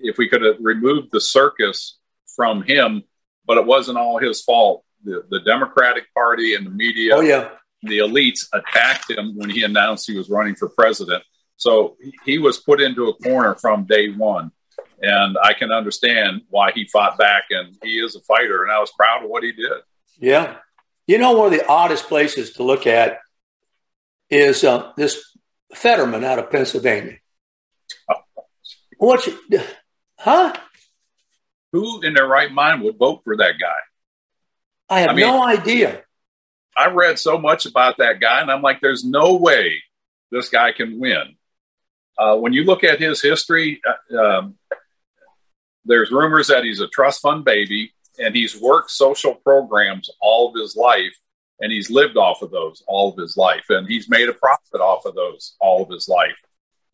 if 0.00 0.18
we 0.18 0.28
could 0.28 0.42
have 0.42 0.56
removed 0.60 1.08
the 1.12 1.20
circus 1.20 1.98
from 2.36 2.62
him, 2.62 3.02
but 3.46 3.56
it 3.58 3.66
wasn't 3.66 3.98
all 3.98 4.18
his 4.18 4.42
fault. 4.42 4.84
The, 5.04 5.24
the 5.30 5.40
Democratic 5.40 6.04
Party 6.14 6.54
and 6.54 6.64
the 6.64 6.70
media 6.70 7.16
Oh 7.16 7.20
yeah. 7.20 7.48
the 7.82 7.98
elites 7.98 8.46
attacked 8.52 9.10
him 9.10 9.36
when 9.36 9.50
he 9.50 9.64
announced 9.64 10.06
he 10.08 10.16
was 10.16 10.30
running 10.30 10.54
for 10.54 10.68
president. 10.68 11.24
So 11.56 11.96
he- 12.24 12.38
was 12.38 12.58
put 12.58 12.80
into 12.80 13.08
a 13.08 13.14
corner 13.14 13.54
from 13.56 13.84
day 13.84 14.10
one. 14.10 14.52
And 15.00 15.36
I 15.42 15.52
can 15.54 15.72
understand 15.72 16.42
why 16.48 16.70
he 16.72 16.86
fought 16.86 17.18
back, 17.18 17.44
and 17.50 17.76
he 17.82 17.94
is 17.98 18.14
a 18.14 18.20
fighter, 18.20 18.62
and 18.62 18.70
I 18.70 18.78
was 18.78 18.92
proud 18.92 19.24
of 19.24 19.30
what 19.30 19.42
he 19.42 19.50
did. 19.50 19.72
Yeah. 20.18 20.56
You 21.08 21.18
know, 21.18 21.32
one 21.32 21.52
of 21.52 21.58
the 21.58 21.66
oddest 21.66 22.06
places 22.06 22.52
to 22.54 22.62
look 22.62 22.86
at 22.86 23.18
is 24.30 24.62
uh, 24.62 24.92
this 24.96 25.20
Fetterman 25.74 26.22
out 26.22 26.38
of 26.38 26.50
Pennsylvania. 26.50 27.16
What's, 29.02 29.28
huh? 30.16 30.54
Who 31.72 32.02
in 32.02 32.14
their 32.14 32.28
right 32.28 32.52
mind 32.52 32.82
would 32.82 32.98
vote 32.98 33.22
for 33.24 33.36
that 33.36 33.54
guy? 33.60 33.74
I 34.88 35.00
have 35.00 35.10
I 35.10 35.14
mean- 35.14 35.26
no 35.26 35.42
idea. 35.42 36.04
I 36.76 36.86
read 36.86 37.18
so 37.18 37.36
much 37.36 37.66
about 37.66 37.98
that 37.98 38.20
guy, 38.20 38.40
and 38.40 38.50
I'm 38.50 38.62
like, 38.62 38.80
there's 38.80 39.04
no 39.04 39.34
way 39.34 39.82
this 40.30 40.50
guy 40.50 40.70
can 40.70 41.00
win. 41.00 41.36
Uh, 42.16 42.36
when 42.36 42.52
you 42.52 42.62
look 42.62 42.84
at 42.84 43.00
his 43.00 43.20
history, 43.20 43.80
uh, 43.84 44.16
um, 44.16 44.54
there's 45.84 46.12
rumors 46.12 46.46
that 46.46 46.62
he's 46.62 46.80
a 46.80 46.86
trust 46.86 47.22
fund 47.22 47.44
baby, 47.44 47.92
and 48.20 48.36
he's 48.36 48.58
worked 48.58 48.92
social 48.92 49.34
programs 49.34 50.10
all 50.20 50.48
of 50.48 50.54
his 50.54 50.76
life, 50.76 51.14
and 51.58 51.72
he's 51.72 51.90
lived 51.90 52.16
off 52.16 52.40
of 52.40 52.52
those 52.52 52.84
all 52.86 53.10
of 53.10 53.18
his 53.18 53.36
life, 53.36 53.64
and 53.68 53.88
he's 53.88 54.08
made 54.08 54.28
a 54.28 54.32
profit 54.32 54.80
off 54.80 55.06
of 55.06 55.16
those 55.16 55.56
all 55.60 55.82
of 55.82 55.90
his 55.90 56.08
life. 56.08 56.36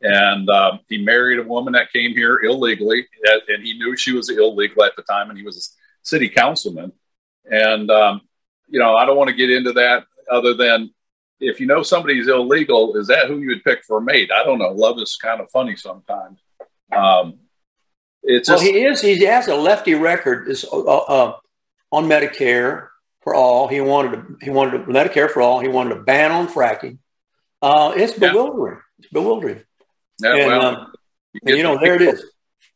And 0.00 0.48
um, 0.48 0.80
he 0.88 0.98
married 1.04 1.40
a 1.40 1.42
woman 1.42 1.72
that 1.72 1.92
came 1.92 2.12
here 2.12 2.38
illegally, 2.38 3.06
and 3.48 3.62
he 3.62 3.74
knew 3.74 3.96
she 3.96 4.12
was 4.12 4.30
illegal 4.30 4.84
at 4.84 4.94
the 4.96 5.02
time, 5.02 5.28
and 5.28 5.38
he 5.38 5.44
was 5.44 5.56
a 5.56 6.06
city 6.06 6.28
councilman. 6.28 6.92
And 7.50 7.90
um, 7.90 8.20
you 8.68 8.78
know, 8.78 8.94
I 8.94 9.06
don't 9.06 9.16
want 9.16 9.30
to 9.30 9.36
get 9.36 9.50
into 9.50 9.72
that 9.72 10.04
other 10.30 10.54
than 10.54 10.92
if 11.40 11.60
you 11.60 11.66
know 11.66 11.82
somebody's 11.82 12.28
illegal, 12.28 12.96
is 12.96 13.08
that 13.08 13.28
who 13.28 13.38
you 13.38 13.48
would 13.48 13.64
pick 13.64 13.84
for 13.84 13.98
a 13.98 14.02
mate? 14.02 14.30
I 14.32 14.44
don't 14.44 14.58
know. 14.58 14.70
Love 14.70 14.98
is 15.00 15.16
kind 15.20 15.40
of 15.40 15.50
funny 15.50 15.76
sometimes. 15.76 16.38
Um, 16.94 17.38
it's 18.22 18.48
Well, 18.48 18.58
just, 18.58 18.70
he 18.70 18.84
is. 18.84 19.00
He 19.00 19.24
has 19.24 19.48
a 19.48 19.54
lefty 19.54 19.94
record 19.94 20.48
is, 20.48 20.64
uh, 20.64 20.78
uh, 20.78 21.36
on 21.92 22.04
Medicare 22.06 22.88
for 23.22 23.34
all. 23.34 23.68
He 23.68 23.80
wanted 23.80 24.12
to, 24.12 24.36
he 24.42 24.50
wanted 24.50 24.78
to, 24.78 24.92
Medicare 24.92 25.30
for 25.30 25.40
all. 25.40 25.60
He 25.60 25.68
wanted 25.68 25.94
to 25.94 26.00
ban 26.02 26.32
on 26.32 26.48
fracking. 26.48 26.98
Uh, 27.62 27.94
it's 27.96 28.18
Yeah. 28.18 28.32
bewildering. 28.32 28.80
It's 28.98 29.08
bewildering. 29.08 29.62
Yeah, 30.20 30.34
and, 30.36 30.46
well, 30.46 30.66
um, 30.66 30.92
you 31.32 31.56
you 31.56 31.62
know, 31.62 31.74
the 31.74 31.80
there 31.80 31.94
it 31.94 32.02
is. 32.02 32.24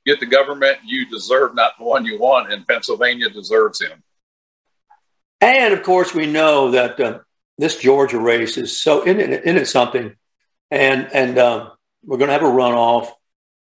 Get 0.04 0.20
the 0.20 0.26
government 0.26 0.78
you 0.84 1.06
deserve, 1.08 1.54
not 1.54 1.74
the 1.78 1.84
one 1.84 2.04
you 2.04 2.18
want, 2.18 2.52
and 2.52 2.66
Pennsylvania 2.66 3.30
deserves 3.30 3.80
him. 3.80 4.02
And 5.40 5.74
of 5.74 5.82
course, 5.82 6.14
we 6.14 6.26
know 6.26 6.72
that 6.72 6.98
uh, 7.00 7.18
this 7.58 7.76
Georgia 7.76 8.18
race 8.18 8.56
is 8.56 8.80
so 8.80 9.02
in 9.02 9.20
it, 9.20 9.44
in 9.44 9.56
it 9.56 9.66
something, 9.66 10.14
and 10.70 11.08
and 11.12 11.38
um, 11.38 11.70
we're 12.04 12.18
going 12.18 12.28
to 12.28 12.32
have 12.32 12.42
a 12.42 12.46
runoff. 12.46 13.10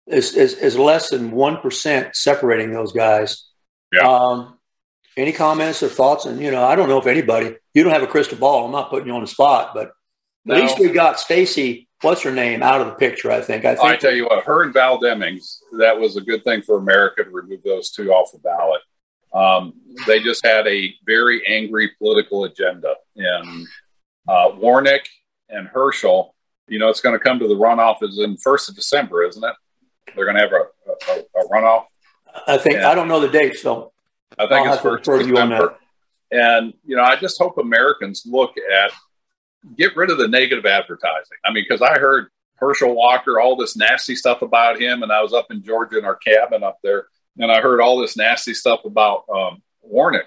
Is 0.07 0.35
is, 0.35 0.55
is 0.55 0.79
less 0.79 1.11
than 1.11 1.31
one 1.31 1.59
percent 1.59 2.17
separating 2.17 2.73
those 2.73 2.93
guys. 2.93 3.45
Yeah. 3.93 4.09
Um, 4.09 4.59
any 5.17 5.33
comments 5.33 5.83
or 5.83 5.89
thoughts? 5.89 6.25
And 6.25 6.41
you 6.41 6.51
know, 6.51 6.65
I 6.65 6.77
don't 6.77 6.89
know 6.89 6.99
if 6.99 7.07
anybody. 7.07 7.57
You 7.75 7.85
don't 7.85 7.93
have 7.93 8.03
a 8.03 8.07
crystal 8.07 8.39
ball. 8.39 8.65
I'm 8.65 8.73
not 8.73 8.91
putting 8.91 9.09
you 9.09 9.15
on 9.15 9.21
the 9.21 9.27
spot, 9.27 9.73
but 9.75 9.93
No. 10.45 10.55
at 10.55 10.63
least 10.63 10.79
we 10.79 10.89
got 10.91 11.21
Stacy. 11.21 11.88
What's 12.03 12.23
her 12.23 12.33
name 12.33 12.63
out 12.63 12.81
of 12.81 12.87
the 12.87 12.95
picture? 12.95 13.31
I 13.31 13.41
think. 13.41 13.65
I 13.65 13.75
think. 13.75 13.85
I 13.85 13.97
tell 13.97 14.15
you 14.15 14.27
what, 14.27 14.45
her 14.45 14.63
and 14.63 14.73
Val 14.73 15.01
Demings, 15.01 15.59
that 15.79 15.99
was 15.99 16.17
a 16.17 16.21
good 16.21 16.45
thing 16.45 16.63
for 16.63 16.79
America 16.79 17.25
to 17.25 17.31
remove 17.31 17.63
those 17.65 17.91
two 17.91 18.11
off 18.13 18.31
the 18.33 18.39
ballot. 18.39 18.81
Um, 19.35 19.75
they 20.07 20.21
just 20.21 20.45
had 20.45 20.67
a 20.67 20.95
very 21.05 21.47
angry 21.47 21.91
political 21.99 22.45
agenda. 22.45 22.95
And 23.17 23.67
uh, 24.29 24.53
Warnock 24.57 25.03
and 25.49 25.67
Herschel, 25.67 26.35
you 26.69 26.79
know, 26.79 26.89
it's 26.89 27.01
going 27.01 27.19
to 27.19 27.25
come 27.25 27.39
to 27.41 27.49
the 27.49 27.55
runoff 27.55 28.03
is 28.03 28.19
in 28.19 28.37
first 28.37 28.69
of 28.69 28.77
December, 28.77 29.25
isn't 29.25 29.43
it? 29.43 29.55
They're 30.15 30.25
going 30.25 30.37
to 30.37 30.43
have 30.43 30.53
a, 30.53 31.13
a, 31.13 31.43
a 31.43 31.49
runoff. 31.49 31.85
I 32.47 32.59
think. 32.59 32.77
Yeah. 32.77 32.91
I 32.91 32.95
don't 32.95 33.09
know 33.09 33.21
the 33.21 33.29
date, 33.29 33.57
so 33.57 33.93
I 34.39 34.47
think 34.47 34.67
I'll 34.67 34.75
it's 34.75 34.83
first 34.83 35.05
to 35.05 35.19
you 35.19 35.33
December. 35.33 35.77
And 36.31 36.75
you 36.85 36.97
know, 36.97 37.03
I 37.03 37.17
just 37.17 37.39
hope 37.39 37.59
Americans 37.59 38.25
look 38.27 38.55
at 38.57 38.93
get 39.77 39.97
rid 39.97 40.11
of 40.11 40.19
the 40.19 40.29
negative 40.29 40.67
advertising. 40.67 41.39
I 41.45 41.53
mean, 41.53 41.65
because 41.69 41.83
I 41.83 41.99
heard 41.99 42.29
Herschel 42.57 42.95
Walker 42.95 43.41
all 43.41 43.57
this 43.57 43.77
nasty 43.77 44.17
stuff 44.17 44.43
about 44.43 44.81
him, 44.81 45.03
and 45.03 45.13
I 45.13 45.23
was 45.23 45.33
up 45.33 45.47
in 45.51 45.63
Georgia 45.63 45.99
in 45.99 46.05
our 46.05 46.17
cabin 46.17 46.63
up 46.63 46.79
there, 46.83 47.07
and 47.39 47.51
I 47.51 47.61
heard 47.61 47.81
all 47.81 47.99
this 47.99 48.17
nasty 48.17 48.55
stuff 48.55 48.85
about 48.85 49.25
um, 49.33 49.63
Warnock. 49.83 50.27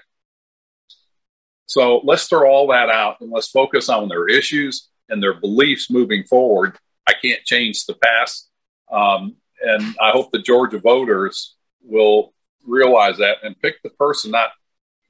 So 1.66 2.00
let's 2.04 2.26
throw 2.26 2.50
all 2.50 2.66
that 2.68 2.90
out 2.90 3.20
and 3.20 3.30
let's 3.30 3.48
focus 3.48 3.88
on 3.88 4.08
their 4.08 4.28
issues 4.28 4.88
and 5.08 5.22
their 5.22 5.32
beliefs 5.32 5.90
moving 5.90 6.24
forward. 6.24 6.76
I 7.06 7.14
can't 7.14 7.44
change 7.44 7.86
the 7.86 7.94
past. 7.94 8.48
Um, 8.90 9.36
and 9.62 9.96
I 10.00 10.10
hope 10.10 10.32
the 10.32 10.42
Georgia 10.42 10.78
voters 10.78 11.54
will 11.82 12.34
realize 12.66 13.18
that 13.18 13.38
and 13.42 13.58
pick 13.58 13.82
the 13.82 13.90
person 13.90 14.32
that 14.32 14.50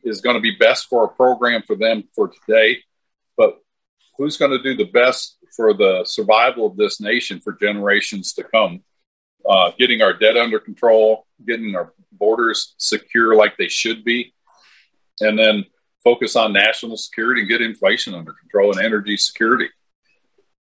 is 0.05 0.21
going 0.21 0.37
to 0.37 0.41
be 0.41 0.57
best 0.57 0.89
for 0.89 1.05
a 1.05 1.09
program 1.09 1.63
for 1.67 1.77
them 1.77 2.05
for 2.15 2.29
today, 2.29 2.79
but 3.37 3.59
who's 4.19 4.37
going 4.37 4.51
to 4.51 4.63
do 4.63 4.77
the 4.77 4.91
best 4.91 5.39
for 5.57 5.75
the 5.75 6.05
survival 6.05 6.67
of 6.67 6.77
this 6.77 7.01
nation 7.01 7.41
for 7.41 7.53
generations 7.53 8.33
to 8.35 8.45
come. 8.45 8.83
Uh, 9.49 9.73
getting 9.77 10.03
our 10.03 10.13
debt 10.13 10.37
under 10.37 10.61
control, 10.61 11.27
getting 11.45 11.75
our 11.75 11.93
borders 12.13 12.75
secure 12.79 13.35
like 13.35 13.57
they 13.57 13.67
should 13.67 14.05
be, 14.05 14.33
and 15.21 15.37
then 15.37 15.65
focus 16.05 16.37
on 16.37 16.53
national 16.53 16.97
security 16.97 17.41
and 17.41 17.51
get 17.51 17.61
inflation 17.61 18.15
under 18.15 18.33
control 18.33 18.71
and 18.71 18.85
energy 18.85 19.17
security. 19.17 19.69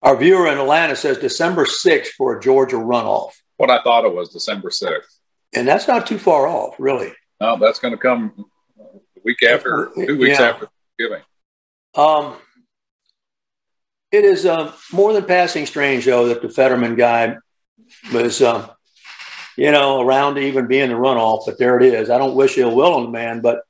Our 0.03 0.17
viewer 0.17 0.49
in 0.49 0.59
Atlanta 0.59 0.97
says 0.97 1.19
December 1.19 1.65
6th 1.65 2.09
for 2.17 2.39
a 2.39 2.41
Georgia 2.41 2.77
runoff. 2.77 3.33
What 3.57 3.71
I 3.71 3.83
thought 3.83 4.05
it 4.05 4.15
was 4.15 4.31
December 4.31 4.71
6th. 4.71 5.19
And 5.55 5.69
that's 5.69 5.87
not 5.87 6.07
too 6.07 6.19
far 6.19 6.47
off, 6.47 6.75
really. 6.79 7.13
No, 7.41 7.59
that's 7.59 7.79
going 7.79 7.93
to 7.93 7.99
come 7.99 8.47
week 9.25 9.43
after, 9.43 9.91
two 9.95 10.19
weeks 10.19 10.39
yeah. 10.39 10.47
after 10.47 10.69
Thanksgiving. 10.99 11.25
Um, 11.95 12.37
it 14.13 14.25
is 14.25 14.45
uh, 14.45 14.73
more 14.93 15.13
than 15.13 15.25
passing 15.25 15.67
strange, 15.67 16.05
though, 16.05 16.29
that 16.29 16.43
the 16.43 16.51
Fetterman 16.51 16.97
guy 16.97 17.37
was, 18.13 18.43
uh, 18.43 18.69
you 19.57 19.71
know, 19.71 20.03
around 20.03 20.35
to 20.35 20.43
even 20.43 20.67
be 20.67 20.79
in 20.79 20.91
the 20.91 20.95
runoff, 20.95 21.47
but 21.47 21.59
there 21.59 21.81
it 21.81 21.95
is. 21.95 22.11
I 22.11 22.19
don't 22.19 22.37
wish 22.37 22.59
ill 22.59 22.77
will 22.77 22.95
on 22.95 23.05
the 23.05 23.11
man, 23.11 23.41
but 23.41 23.63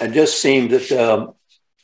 it 0.00 0.12
just 0.12 0.40
seemed 0.40 0.70
that 0.70 0.90
um, 0.92 1.34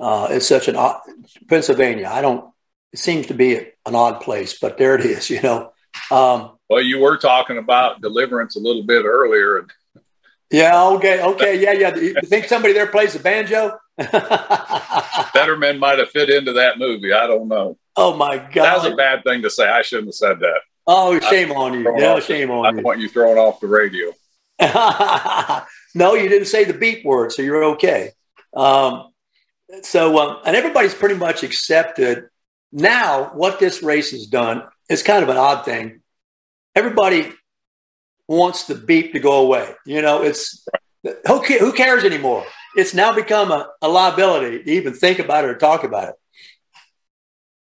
uh, 0.01 0.29
it's 0.31 0.47
such 0.47 0.69
an 0.69 0.77
odd, 0.77 1.01
Pennsylvania. 1.49 2.09
I 2.11 2.23
don't. 2.23 2.51
It 2.93 2.99
seems 2.99 3.27
to 3.27 3.35
be 3.35 3.57
an 3.57 3.95
odd 3.95 4.23
place, 4.23 4.59
but 4.59 4.79
there 4.79 4.95
it 4.95 5.05
is. 5.05 5.29
You 5.39 5.43
know. 5.43 5.73
Um, 6.11 6.53
well, 6.69 6.83
you 6.83 7.01
were 7.01 7.19
talking 7.19 7.59
about 7.59 8.01
deliverance 8.01 8.57
a 8.57 8.61
little 8.61 8.85
bit 8.85 9.05
earlier, 9.05 9.59
and 9.59 9.71
yeah, 10.51 10.83
okay, 10.91 11.23
okay, 11.23 11.61
yeah, 11.61 11.73
yeah. 11.73 11.95
You 11.95 12.15
think 12.25 12.47
somebody 12.47 12.73
there 12.73 12.87
plays 12.87 13.13
the 13.13 13.19
banjo? 13.19 13.79
Fetterman 15.33 15.79
might 15.79 15.99
have 15.99 16.11
fit 16.11 16.31
into 16.31 16.55
that 16.55 16.79
movie. 16.79 17.13
I 17.13 17.27
don't 17.27 17.49
know. 17.49 17.77
Oh 17.99 18.17
my 18.17 18.37
god, 18.37 18.55
that 18.55 18.77
was 18.77 18.93
a 18.93 18.97
bad 18.97 19.25
thing 19.25 19.43
to 19.43 19.51
say. 19.51 19.69
I 19.69 19.83
shouldn't 19.83 20.09
have 20.09 20.15
said 20.15 20.41
that. 20.41 20.61
Oh, 20.87 21.19
shame 21.21 21.53
on 21.53 21.75
you! 21.75 21.95
Yeah, 21.99 22.21
shame 22.21 22.49
the, 22.49 22.55
on 22.55 22.67
I 22.67 22.71
you. 22.71 22.79
I 22.79 22.83
want 22.83 23.01
you 23.01 23.09
throwing 23.09 23.39
off 23.39 23.61
the 23.61 23.67
radio. 23.67 24.13
no, 25.95 26.15
you 26.15 26.29
didn't 26.29 26.47
say 26.47 26.65
the 26.65 26.75
beep 26.75 27.05
word, 27.05 27.33
so 27.33 27.43
you're 27.43 27.65
okay. 27.65 28.11
Um, 28.55 29.13
so, 29.83 30.19
um, 30.19 30.39
and 30.45 30.57
everybody's 30.57 30.95
pretty 30.95 31.17
much 31.17 31.43
accepted 31.43 32.29
now 32.73 33.31
what 33.35 33.59
this 33.59 33.83
race 33.83 34.13
has 34.13 34.27
done. 34.27 34.63
It's 34.89 35.03
kind 35.03 35.23
of 35.23 35.29
an 35.29 35.37
odd 35.37 35.65
thing. 35.65 36.01
Everybody 36.75 37.33
wants 38.27 38.67
the 38.67 38.75
beep 38.75 39.13
to 39.13 39.21
go 39.21 39.45
away. 39.45 39.75
You 39.85 40.03
know, 40.03 40.23
it's 40.23 40.67
who, 41.27 41.39
who 41.41 41.73
cares 41.73 42.05
anymore? 42.05 42.45
It's 42.77 42.95
now 42.95 43.15
become 43.15 43.51
a, 43.51 43.69
a 43.83 43.89
liability 43.89 44.63
to 44.63 44.71
even 44.71 44.95
think 44.95 45.19
about 45.19 45.45
it 45.45 45.51
or 45.51 45.57
talk 45.57 45.85
about 45.85 46.11
it. 46.11 46.15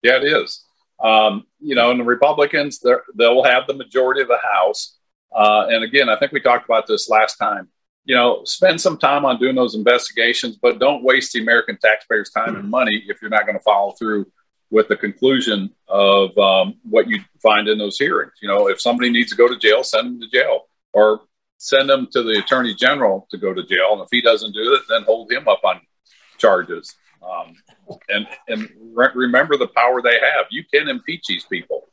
Yeah, 0.03 0.17
it 0.17 0.25
is. 0.25 0.65
Um, 1.03 1.47
you 1.61 1.75
know, 1.75 1.91
and 1.91 2.01
the 2.01 2.05
Republicans, 2.05 2.83
they'll 3.15 3.45
have 3.45 3.67
the 3.67 3.75
majority 3.75 4.23
of 4.23 4.29
the 4.29 4.39
House. 4.39 4.97
Uh, 5.35 5.67
and 5.69 5.85
again, 5.85 6.09
I 6.09 6.17
think 6.17 6.33
we 6.33 6.41
talked 6.41 6.65
about 6.65 6.87
this 6.87 7.09
last 7.11 7.37
time. 7.37 7.69
You 8.05 8.15
know, 8.15 8.43
spend 8.45 8.81
some 8.81 8.99
time 8.99 9.25
on 9.25 9.41
doing 9.41 9.57
those 9.57 9.75
investigations, 9.75 10.57
but 10.57 10.79
don't 10.79 11.03
waste 11.03 11.33
the 11.33 11.43
American 11.43 11.77
taxpayers' 11.77 12.31
time 12.31 12.55
and 12.55 12.71
money 12.71 13.03
if 13.09 13.21
you're 13.21 13.31
not 13.31 13.47
going 13.47 13.59
to 13.59 13.63
follow 13.63 13.93
through 13.93 14.27
with 14.71 14.89
the 14.89 14.97
conclusion 14.97 15.71
of 15.89 16.37
um, 16.39 16.75
what 16.83 17.09
you 17.09 17.21
find 17.43 17.69
in 17.69 17.79
those 17.79 17.99
hearings. 17.99 18.33
You 18.41 18.49
know, 18.49 18.69
if 18.69 18.81
somebody 18.81 19.11
needs 19.11 19.31
to 19.31 19.37
go 19.37 19.49
to 19.49 19.59
jail, 19.59 19.83
send 19.83 20.07
them 20.07 20.21
to 20.21 20.29
jail 20.29 20.69
or 20.93 21.23
send 21.59 21.89
them 21.89 22.09
to 22.13 22.23
the 22.23 22.39
attorney 22.39 22.75
general 22.75 23.27
to 23.31 23.39
go 23.39 23.53
to 23.53 23.63
jail. 23.65 23.93
And 23.93 24.03
if 24.03 24.09
he 24.11 24.21
doesn't 24.21 24.53
do 24.53 24.75
it, 24.75 24.83
then 24.89 25.03
hold 25.03 25.31
him 25.31 25.49
up 25.49 25.61
on 25.65 25.81
charges. 26.39 26.95
Um, 27.22 27.55
and 28.09 28.26
and 28.48 28.68
re- 28.94 29.09
remember 29.14 29.57
the 29.57 29.68
power 29.68 30.02
they 30.02 30.14
have. 30.14 30.46
You 30.50 30.64
can 30.72 30.88
impeach 30.88 31.26
these 31.26 31.44
people. 31.44 31.85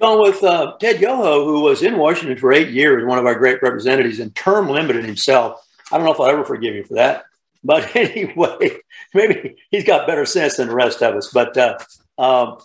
Going 0.00 0.22
with 0.22 0.44
uh, 0.44 0.76
Ted 0.78 1.00
Yoho, 1.00 1.44
who 1.44 1.60
was 1.60 1.82
in 1.82 1.96
Washington 1.96 2.38
for 2.38 2.52
eight 2.52 2.70
years, 2.70 3.04
one 3.04 3.18
of 3.18 3.26
our 3.26 3.34
great 3.34 3.62
representatives, 3.62 4.20
and 4.20 4.34
term 4.34 4.68
limited 4.68 5.04
himself. 5.04 5.60
I 5.90 5.96
don't 5.96 6.06
know 6.06 6.12
if 6.12 6.20
I'll 6.20 6.28
ever 6.28 6.44
forgive 6.44 6.74
you 6.74 6.84
for 6.84 6.94
that. 6.94 7.24
But 7.64 7.96
anyway, 7.96 8.78
maybe 9.12 9.56
he's 9.70 9.84
got 9.84 10.06
better 10.06 10.24
sense 10.24 10.56
than 10.56 10.68
the 10.68 10.74
rest 10.74 11.02
of 11.02 11.16
us. 11.16 11.30
But 11.32 11.56
uh, 11.56 11.78
um, 12.16 12.58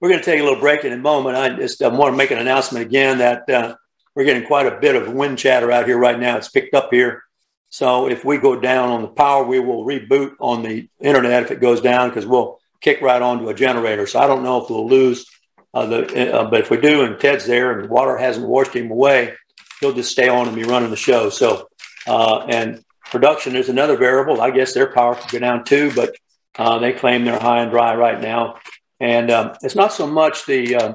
we're 0.00 0.08
going 0.08 0.20
to 0.20 0.24
take 0.24 0.40
a 0.40 0.42
little 0.42 0.60
break 0.60 0.84
in 0.84 0.92
a 0.92 0.96
moment. 0.96 1.36
I 1.36 1.50
just 1.50 1.82
I 1.82 1.88
want 1.88 2.12
to 2.12 2.16
make 2.16 2.30
an 2.30 2.38
announcement 2.38 2.86
again 2.86 3.18
that 3.18 3.48
uh, 3.50 3.76
we're 4.14 4.24
getting 4.24 4.46
quite 4.46 4.66
a 4.66 4.80
bit 4.80 4.96
of 4.96 5.12
wind 5.12 5.38
chatter 5.38 5.70
out 5.70 5.86
here 5.86 5.98
right 5.98 6.18
now. 6.18 6.36
It's 6.36 6.48
picked 6.48 6.74
up 6.74 6.88
here. 6.90 7.22
So 7.70 8.08
if 8.08 8.24
we 8.24 8.38
go 8.38 8.60
down 8.60 8.90
on 8.90 9.02
the 9.02 9.08
power, 9.08 9.44
we 9.44 9.60
will 9.60 9.84
reboot 9.84 10.34
on 10.40 10.62
the 10.62 10.88
internet 11.00 11.44
if 11.44 11.50
it 11.52 11.60
goes 11.60 11.80
down 11.80 12.08
because 12.08 12.26
we'll 12.26 12.60
kick 12.80 13.00
right 13.00 13.22
onto 13.22 13.48
a 13.48 13.54
generator. 13.54 14.06
So 14.06 14.18
I 14.18 14.26
don't 14.26 14.42
know 14.42 14.62
if 14.62 14.68
we'll 14.68 14.88
lose 14.88 15.26
uh, 15.72 15.86
the, 15.86 16.34
uh, 16.34 16.50
but 16.50 16.60
if 16.60 16.70
we 16.70 16.78
do 16.78 17.04
and 17.04 17.18
Ted's 17.18 17.46
there 17.46 17.72
and 17.72 17.84
the 17.84 17.92
water 17.92 18.18
hasn't 18.18 18.46
washed 18.46 18.74
him 18.74 18.90
away, 18.90 19.34
he'll 19.80 19.92
just 19.92 20.10
stay 20.10 20.28
on 20.28 20.48
and 20.48 20.56
be 20.56 20.64
running 20.64 20.90
the 20.90 20.96
show. 20.96 21.30
So, 21.30 21.68
uh, 22.08 22.46
and 22.48 22.84
production 23.04 23.54
is 23.54 23.68
another 23.68 23.96
variable. 23.96 24.40
I 24.40 24.50
guess 24.50 24.74
their 24.74 24.92
power 24.92 25.14
could 25.14 25.30
go 25.30 25.38
down 25.38 25.64
too, 25.64 25.92
but 25.94 26.16
uh, 26.58 26.78
they 26.78 26.92
claim 26.92 27.24
they're 27.24 27.38
high 27.38 27.62
and 27.62 27.70
dry 27.70 27.94
right 27.94 28.20
now. 28.20 28.58
And 28.98 29.30
um, 29.30 29.56
it's 29.62 29.76
not 29.76 29.92
so 29.92 30.06
much 30.06 30.44
the 30.44 30.76
uh, 30.76 30.94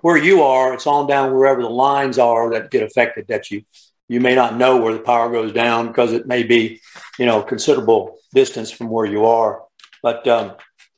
where 0.00 0.16
you 0.16 0.42
are; 0.42 0.74
it's 0.74 0.86
on 0.86 1.06
down 1.06 1.32
wherever 1.32 1.62
the 1.62 1.70
lines 1.70 2.18
are 2.18 2.50
that 2.50 2.70
get 2.70 2.82
affected. 2.82 3.28
That 3.28 3.50
you 3.50 3.62
you 4.10 4.20
may 4.20 4.34
not 4.34 4.56
know 4.56 4.78
where 4.78 4.92
the 4.92 4.98
power 4.98 5.30
goes 5.30 5.52
down 5.52 5.86
because 5.86 6.12
it 6.12 6.26
may 6.26 6.42
be 6.42 6.80
you 7.16 7.26
know 7.26 7.42
considerable 7.42 8.18
distance 8.34 8.70
from 8.72 8.90
where 8.90 9.06
you 9.06 9.24
are. 9.26 9.62
But 10.02 10.26
um, 10.26 10.56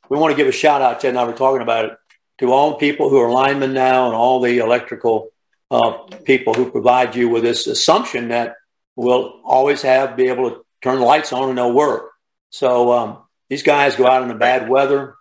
we 0.09 0.17
want 0.17 0.31
to 0.31 0.37
give 0.37 0.47
a 0.47 0.51
shout 0.51 0.81
out. 0.81 0.99
Ted 0.99 1.09
and 1.09 1.19
I 1.19 1.25
were 1.25 1.33
talking 1.33 1.61
about 1.61 1.85
it 1.85 1.91
to 2.39 2.51
all 2.51 2.79
people 2.79 3.09
who 3.09 3.19
are 3.19 3.29
linemen 3.29 3.71
now 3.73 4.07
and 4.07 4.15
all 4.15 4.41
the 4.41 4.57
electrical 4.57 5.29
uh, 5.69 5.91
people 6.23 6.55
who 6.55 6.71
provide 6.71 7.15
you 7.15 7.29
with 7.29 7.43
this 7.43 7.67
assumption 7.67 8.29
that 8.29 8.55
we'll 8.95 9.41
always 9.45 9.83
have 9.83 10.17
be 10.17 10.29
able 10.29 10.49
to 10.49 10.65
turn 10.81 10.97
the 10.97 11.05
lights 11.05 11.31
on 11.31 11.49
and 11.49 11.57
they'll 11.57 11.71
work. 11.71 12.11
So 12.49 12.91
um, 12.91 13.17
these 13.47 13.61
guys 13.61 13.95
go 13.95 14.07
out 14.07 14.23
in 14.23 14.27
the 14.27 14.33
bad 14.33 14.67
weather. 14.67 15.15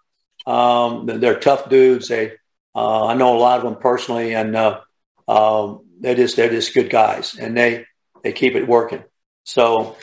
Um, 0.47 1.05
they're 1.05 1.39
tough 1.39 1.69
dudes. 1.69 2.09
They, 2.09 2.33
uh, 2.75 3.07
I 3.07 3.15
know 3.15 3.37
a 3.37 3.39
lot 3.39 3.59
of 3.59 3.65
them 3.65 3.77
personally, 3.77 4.35
and 4.35 4.57
uh, 4.57 4.81
um, 5.29 5.82
they're 6.03 6.15
just 6.15 6.37
they're 6.37 6.51
just 6.51 6.75
good 6.75 6.91
guys, 6.91 7.37
and 7.39 7.57
they 7.57 7.87
they 8.23 8.33
keep 8.33 8.55
it 8.55 8.69
working. 8.69 9.03
So 9.45 9.97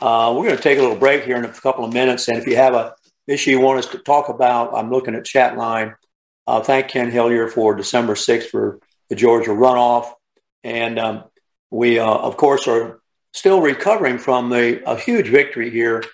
uh, 0.00 0.32
we're 0.36 0.44
going 0.44 0.56
to 0.56 0.62
take 0.62 0.78
a 0.78 0.82
little 0.82 0.96
break 0.96 1.24
here 1.24 1.36
in 1.36 1.44
a 1.44 1.52
couple 1.52 1.84
of 1.84 1.92
minutes, 1.92 2.28
and 2.28 2.38
if 2.38 2.46
you 2.46 2.56
have 2.56 2.74
a 2.74 2.94
issue 3.26 3.50
you 3.50 3.60
want 3.60 3.80
us 3.80 3.86
to 3.90 3.98
talk 3.98 4.28
about, 4.28 4.74
I'm 4.74 4.90
looking 4.90 5.14
at 5.14 5.24
chat 5.24 5.56
line. 5.56 5.96
Uh, 6.46 6.60
thank 6.60 6.88
Ken 6.88 7.10
Hillier 7.10 7.48
for 7.48 7.74
December 7.74 8.14
6th 8.14 8.50
for 8.50 8.78
the 9.08 9.16
Georgia 9.16 9.50
runoff, 9.50 10.12
and 10.62 10.98
um, 10.98 11.24
we 11.70 11.98
uh, 11.98 12.06
of 12.06 12.36
course 12.36 12.68
are 12.68 13.00
still 13.32 13.60
recovering 13.60 14.18
from 14.18 14.48
the, 14.50 14.82
a 14.88 14.96
huge 14.96 15.28
victory 15.28 15.70
here 15.70 16.04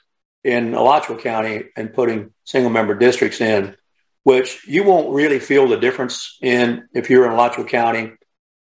in 0.44 0.74
Alachua 0.74 1.18
County 1.18 1.64
and 1.76 1.92
putting 1.92 2.32
single 2.44 2.70
member 2.70 2.94
districts 2.94 3.40
in, 3.40 3.76
which 4.24 4.66
you 4.66 4.82
won't 4.84 5.14
really 5.14 5.38
feel 5.38 5.68
the 5.68 5.76
difference 5.76 6.38
in 6.42 6.88
if 6.94 7.10
you're 7.10 7.26
in 7.26 7.32
Alachua 7.32 7.64
County. 7.64 8.12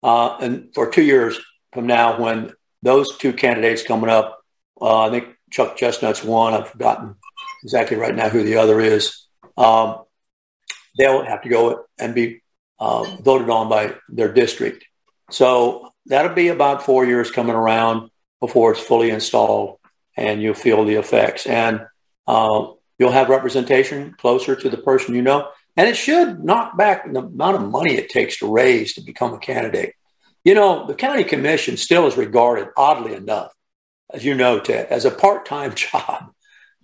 Uh, 0.06 0.38
and 0.40 0.72
for 0.72 0.88
two 0.88 1.02
years 1.02 1.36
from 1.72 1.88
now, 1.88 2.20
when 2.20 2.52
those 2.80 3.18
two 3.18 3.32
candidates 3.32 3.82
coming 3.82 4.08
up, 4.08 4.38
uh, 4.80 5.00
I 5.00 5.10
think 5.10 5.34
Chuck 5.50 5.76
Chestnut's 5.76 6.22
one. 6.22 6.54
I've 6.54 6.68
forgotten 6.68 7.16
exactly 7.64 7.96
right 7.96 8.14
now 8.14 8.28
who 8.28 8.44
the 8.44 8.58
other 8.58 8.80
is. 8.80 9.26
Um, 9.56 10.04
they'll 10.96 11.24
have 11.24 11.42
to 11.42 11.48
go 11.48 11.86
and 11.98 12.14
be 12.14 12.40
uh, 12.78 13.02
voted 13.16 13.50
on 13.50 13.68
by 13.68 13.96
their 14.08 14.32
district. 14.32 14.84
So 15.32 15.92
that'll 16.06 16.36
be 16.36 16.48
about 16.48 16.84
four 16.84 17.04
years 17.04 17.32
coming 17.32 17.56
around 17.56 18.10
before 18.38 18.70
it's 18.70 18.80
fully 18.80 19.10
installed 19.10 19.80
and 20.16 20.40
you'll 20.40 20.54
feel 20.54 20.84
the 20.84 20.94
effects. 20.94 21.46
And 21.46 21.80
uh, 22.28 22.66
you'll 23.00 23.10
have 23.10 23.28
representation 23.28 24.14
closer 24.18 24.54
to 24.54 24.68
the 24.68 24.78
person 24.78 25.16
you 25.16 25.22
know. 25.22 25.48
And 25.76 25.88
it 25.88 25.96
should 25.96 26.42
knock 26.42 26.76
back 26.76 27.10
the 27.10 27.20
amount 27.20 27.56
of 27.56 27.70
money 27.70 27.94
it 27.94 28.08
takes 28.08 28.38
to 28.38 28.52
raise 28.52 28.94
to 28.94 29.02
become 29.02 29.34
a 29.34 29.38
candidate. 29.38 29.94
You 30.44 30.54
know, 30.54 30.86
the 30.86 30.94
county 30.94 31.24
commission 31.24 31.76
still 31.76 32.06
is 32.06 32.16
regarded, 32.16 32.68
oddly 32.76 33.14
enough, 33.14 33.52
as 34.12 34.24
you 34.24 34.34
know, 34.34 34.60
Ted, 34.60 34.86
as 34.86 35.04
a 35.04 35.10
part 35.10 35.44
time 35.44 35.74
job. 35.74 36.32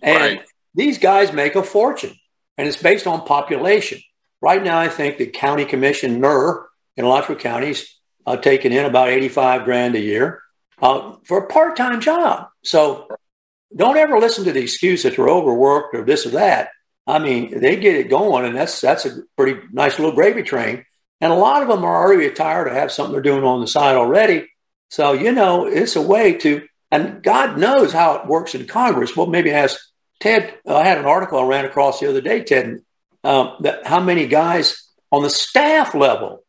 And 0.01 0.37
right. 0.37 0.45
these 0.75 0.97
guys 0.97 1.33
make 1.33 1.55
a 1.55 1.63
fortune, 1.63 2.15
and 2.57 2.67
it's 2.67 2.81
based 2.81 3.07
on 3.07 3.25
population. 3.25 3.99
Right 4.41 4.61
now, 4.61 4.77
I 4.77 4.89
think 4.89 5.17
the 5.17 5.27
county 5.27 5.63
commission 5.63 6.15
commissioner 6.15 6.67
in 6.97 7.05
Alachua 7.05 7.37
County 7.37 7.69
is 7.69 7.89
uh, 8.25 8.37
taking 8.37 8.73
in 8.73 8.85
about 8.85 9.09
85 9.09 9.63
grand 9.63 9.95
a 9.95 9.99
year 9.99 10.41
uh, 10.81 11.15
for 11.23 11.39
a 11.39 11.47
part 11.47 11.77
time 11.77 12.01
job. 12.01 12.49
So 12.63 13.07
don't 13.75 13.97
ever 13.97 14.19
listen 14.19 14.43
to 14.43 14.51
the 14.51 14.61
excuse 14.61 15.03
that 15.03 15.17
you're 15.17 15.29
overworked 15.29 15.95
or 15.95 16.03
this 16.03 16.25
or 16.25 16.31
that. 16.31 16.69
I 17.05 17.19
mean, 17.19 17.59
they 17.59 17.75
get 17.75 17.95
it 17.95 18.09
going, 18.09 18.45
and 18.45 18.55
that's 18.55 18.79
that's 18.81 19.05
a 19.05 19.21
pretty 19.35 19.59
nice 19.71 19.99
little 19.99 20.15
gravy 20.15 20.43
train. 20.43 20.85
And 21.19 21.31
a 21.31 21.35
lot 21.35 21.61
of 21.61 21.67
them 21.67 21.83
are 21.83 22.03
already 22.03 22.27
retired 22.27 22.67
or 22.67 22.73
have 22.73 22.91
something 22.91 23.13
they're 23.13 23.21
doing 23.21 23.43
on 23.43 23.61
the 23.61 23.67
side 23.67 23.95
already. 23.95 24.49
So 24.89 25.13
you 25.13 25.31
know, 25.31 25.65
it's 25.65 25.95
a 25.95 26.01
way 26.01 26.33
to. 26.39 26.67
And 26.91 27.23
God 27.23 27.57
knows 27.57 27.91
how 27.91 28.17
it 28.17 28.27
works 28.27 28.53
in 28.53 28.67
Congress. 28.67 29.15
Well, 29.15 29.25
maybe 29.25 29.49
ask 29.49 29.79
Ted. 30.19 30.53
Uh, 30.67 30.77
I 30.77 30.85
had 30.85 30.99
an 30.99 31.05
article 31.05 31.39
I 31.39 31.47
ran 31.47 31.65
across 31.65 31.99
the 31.99 32.07
other 32.07 32.21
day, 32.21 32.43
Ted. 32.43 32.81
um, 33.23 33.55
that 33.61 33.87
how 33.87 33.99
many 33.99 34.27
guys 34.27 34.89
on 35.11 35.23
the 35.23 35.29
staff 35.29 35.95
level 35.95 36.43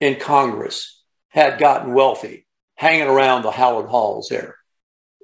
in 0.00 0.16
Congress 0.16 1.02
had 1.28 1.58
gotten 1.58 1.94
wealthy 1.94 2.46
hanging 2.74 3.06
around 3.08 3.42
the 3.42 3.50
Howard 3.50 3.88
halls 3.88 4.28
there. 4.30 4.56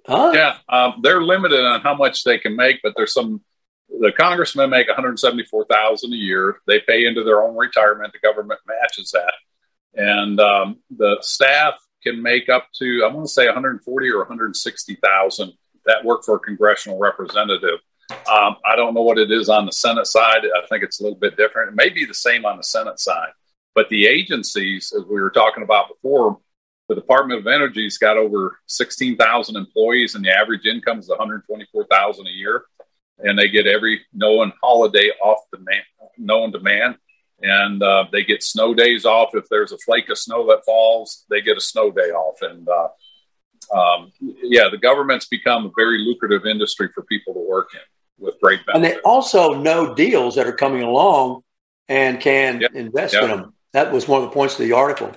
Huh? 0.07 0.33
Yeah, 0.35 0.57
um, 0.69 1.01
they're 1.03 1.23
limited 1.23 1.65
on 1.65 1.81
how 1.81 1.95
much 1.95 2.23
they 2.23 2.39
can 2.39 2.55
make, 2.55 2.81
but 2.83 2.93
there's 2.97 3.13
some. 3.13 3.43
The 3.89 4.13
congressmen 4.13 4.71
make 4.71 4.89
174,000 4.89 6.13
a 6.13 6.17
year. 6.17 6.61
They 6.67 6.81
pay 6.81 7.07
into 7.07 7.25
their 7.25 7.43
own 7.43 7.57
retirement. 7.57 8.13
The 8.13 8.27
government 8.27 8.61
matches 8.67 9.13
that, 9.13 9.33
and 9.95 10.41
um, 10.41 10.79
the 10.91 11.19
staff 11.21 11.75
can 12.03 12.23
make 12.23 12.49
up 12.49 12.69
to 12.79 13.05
I 13.05 13.13
want 13.13 13.27
to 13.27 13.33
say 13.33 13.47
140 13.47 14.11
or 14.11 14.19
160,000 14.19 15.53
that 15.87 16.05
work 16.05 16.25
for 16.25 16.37
a 16.37 16.41
congressional 16.41 16.99
representative. 16.99 17.81
Um, 18.11 18.57
I 18.65 18.77
don't 18.77 18.95
know 18.95 19.03
what 19.03 19.19
it 19.19 19.31
is 19.31 19.49
on 19.49 19.67
the 19.67 19.73
Senate 19.73 20.07
side. 20.07 20.43
I 20.45 20.67
think 20.69 20.85
it's 20.85 21.01
a 21.01 21.03
little 21.03 21.19
bit 21.19 21.37
different. 21.37 21.71
It 21.71 21.77
may 21.77 21.89
be 21.89 22.05
the 22.05 22.15
same 22.15 22.45
on 22.45 22.57
the 22.57 22.63
Senate 22.63 23.01
side, 23.01 23.31
but 23.75 23.89
the 23.89 24.07
agencies, 24.07 24.93
as 24.97 25.05
we 25.05 25.21
were 25.21 25.31
talking 25.31 25.63
about 25.63 25.89
before, 25.89 26.39
the 26.89 26.95
Department 26.95 27.41
of 27.41 27.47
Energy's 27.49 27.99
got 27.99 28.17
over 28.17 28.61
16,000 28.67 29.57
employees, 29.57 30.15
and 30.15 30.25
the 30.25 30.31
average 30.31 30.67
income 30.67 31.01
is 31.01 31.09
124,000 31.09 32.27
a 32.27 32.31
year, 32.31 32.65
and 33.19 33.39
they 33.39 33.49
get 33.49 33.67
every 33.67 34.03
known 34.13 34.53
holiday 34.63 35.11
off 35.23 35.41
demand, 35.53 35.85
known 36.19 36.51
demand, 36.51 36.97
and 37.43 37.83
uh, 37.83 38.05
they 38.13 38.25
get 38.25 38.43
snow 38.43 38.75
days 38.75 39.05
off. 39.05 39.31
If 39.35 39.45
there's 39.51 39.73
a 39.73 39.79
flake 39.79 40.09
of 40.09 40.19
snow 40.19 40.47
that 40.49 40.65
falls, 40.65 41.25
they 41.31 41.41
get 41.41 41.57
a 41.57 41.61
snow 41.61 41.91
day 41.91 42.11
off, 42.11 42.39
and 42.43 42.69
uh, 42.69 42.89
um, 43.75 44.13
yeah, 44.21 44.69
the 44.71 44.79
government's 44.79 45.27
become 45.27 45.67
a 45.67 45.71
very 45.77 45.99
lucrative 45.99 46.47
industry 46.47 46.89
for 46.95 47.03
people 47.05 47.35
to 47.35 47.41
work 47.41 47.69
in 47.75 47.81
with 48.19 48.35
great 48.41 48.65
benefits. 48.67 48.75
And 48.75 48.85
they 48.85 49.01
also 49.03 49.55
know 49.55 49.95
deals 49.95 50.37
that 50.37 50.47
are 50.47 50.53
coming 50.53 50.83
along 50.83 51.43
and 51.89 52.21
can 52.21 52.61
yep. 52.61 52.73
invest 52.75 53.15
yep. 53.15 53.25
in 53.25 53.31
them. 53.31 53.55
That 53.73 53.93
was 53.93 54.09
one 54.09 54.23
of 54.23 54.29
the 54.29 54.35
points 54.35 54.55
of 54.55 54.67
the 54.67 54.73
article. 54.73 55.13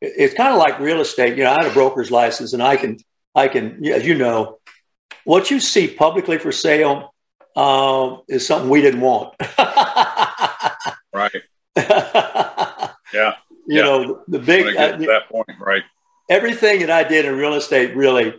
It's 0.00 0.34
kind 0.34 0.52
of 0.52 0.58
like 0.58 0.78
real 0.80 1.00
estate. 1.00 1.36
You 1.36 1.44
know, 1.44 1.52
I 1.52 1.62
had 1.62 1.70
a 1.70 1.74
broker's 1.74 2.10
license, 2.10 2.52
and 2.52 2.62
I 2.62 2.76
can, 2.76 2.98
I 3.34 3.48
can, 3.48 3.84
as 3.86 4.06
you 4.06 4.14
know, 4.14 4.58
what 5.24 5.50
you 5.50 5.60
see 5.60 5.88
publicly 5.88 6.38
for 6.38 6.52
sale 6.52 7.13
uh, 7.56 8.16
is 8.28 8.46
something 8.46 8.68
we 8.68 8.82
didn't 8.82 9.00
want. 9.00 9.34
right. 11.12 11.32
yeah. 11.76 12.90
You 13.66 13.76
yeah. 13.76 13.82
know, 13.82 14.22
the 14.28 14.38
big 14.38 14.76
uh, 14.76 14.96
that 14.96 15.28
point, 15.30 15.48
right? 15.58 15.82
Everything 16.28 16.80
that 16.80 16.90
I 16.90 17.04
did 17.04 17.24
in 17.24 17.36
real 17.36 17.54
estate, 17.54 17.96
really, 17.96 18.34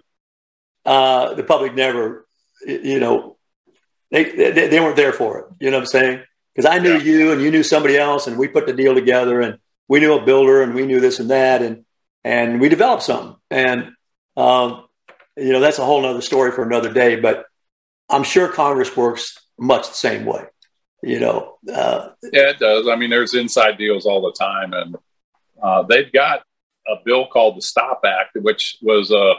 uh, 0.86 1.34
the 1.34 1.44
public 1.44 1.74
never, 1.74 2.28
you 2.66 3.00
know, 3.00 3.38
they, 4.12 4.24
they, 4.24 4.68
they 4.68 4.80
weren't 4.80 4.96
there 4.96 5.14
for 5.14 5.40
it. 5.40 5.46
You 5.60 5.72
know 5.72 5.78
what 5.78 5.84
I'm 5.84 5.88
saying? 5.88 6.24
Because 6.54 6.70
I 6.70 6.80
knew 6.80 6.94
yeah. 6.94 7.04
you 7.04 7.32
and 7.32 7.42
you 7.42 7.52
knew 7.52 7.64
somebody 7.64 7.98
else, 7.98 8.28
and 8.28 8.38
we 8.38 8.48
put 8.48 8.66
the 8.66 8.74
deal 8.74 8.94
together, 8.94 9.42
and 9.42 9.60
we 9.88 10.00
knew 10.00 10.14
a 10.14 10.24
builder, 10.24 10.62
and 10.62 10.74
we 10.74 10.86
knew 10.86 11.00
this 11.00 11.20
and 11.20 11.30
that, 11.30 11.62
and 11.62 11.86
and 12.24 12.62
we 12.62 12.70
developed 12.70 13.04
something. 13.04 13.36
And 13.52 13.92
um, 14.38 14.86
you 15.36 15.52
know, 15.52 15.60
that's 15.60 15.80
a 15.80 15.86
whole 15.86 16.06
other 16.06 16.22
story 16.22 16.52
for 16.52 16.64
another 16.64 16.94
day. 16.94 17.18
But 17.18 17.46
I'm 18.10 18.24
sure 18.24 18.48
Congress 18.48 18.96
works 18.96 19.38
much 19.58 19.88
the 19.88 19.96
same 19.96 20.26
way. 20.26 20.46
You 21.02 21.20
know, 21.20 21.58
uh, 21.72 22.10
yeah, 22.24 22.50
it 22.50 22.60
does. 22.60 22.88
I 22.88 22.96
mean, 22.96 23.10
there's 23.10 23.34
inside 23.34 23.78
deals 23.78 24.06
all 24.06 24.22
the 24.22 24.32
time, 24.32 24.74
and 24.74 24.96
uh, 25.62 25.84
they've 25.84 26.12
got 26.12 26.42
a 26.88 26.96
bill 27.04 27.28
called 27.28 27.58
the 27.58 27.62
STOCK 27.62 28.00
Act, 28.06 28.38
which 28.42 28.78
was 28.82 29.12
a, 29.12 29.34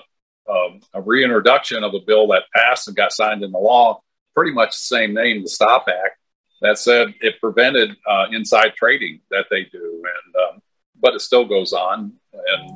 um, 0.50 0.80
a 0.94 1.00
reintroduction 1.00 1.82
of 1.82 1.94
a 1.94 2.00
bill 2.00 2.28
that 2.28 2.44
passed 2.54 2.86
and 2.86 2.96
got 2.96 3.12
signed 3.12 3.42
into 3.42 3.58
law. 3.58 4.00
Pretty 4.34 4.52
much 4.52 4.70
the 4.70 4.96
same 4.96 5.14
name, 5.14 5.42
the 5.42 5.48
STOCK 5.48 5.88
Act. 5.88 6.18
That 6.62 6.78
said, 6.78 7.14
it 7.20 7.40
prevented 7.40 7.96
uh, 8.08 8.26
inside 8.30 8.74
trading 8.76 9.20
that 9.30 9.46
they 9.50 9.64
do, 9.64 10.04
and 10.04 10.36
um, 10.36 10.62
but 11.00 11.14
it 11.14 11.20
still 11.20 11.44
goes 11.44 11.72
on. 11.72 12.12
And 12.32 12.70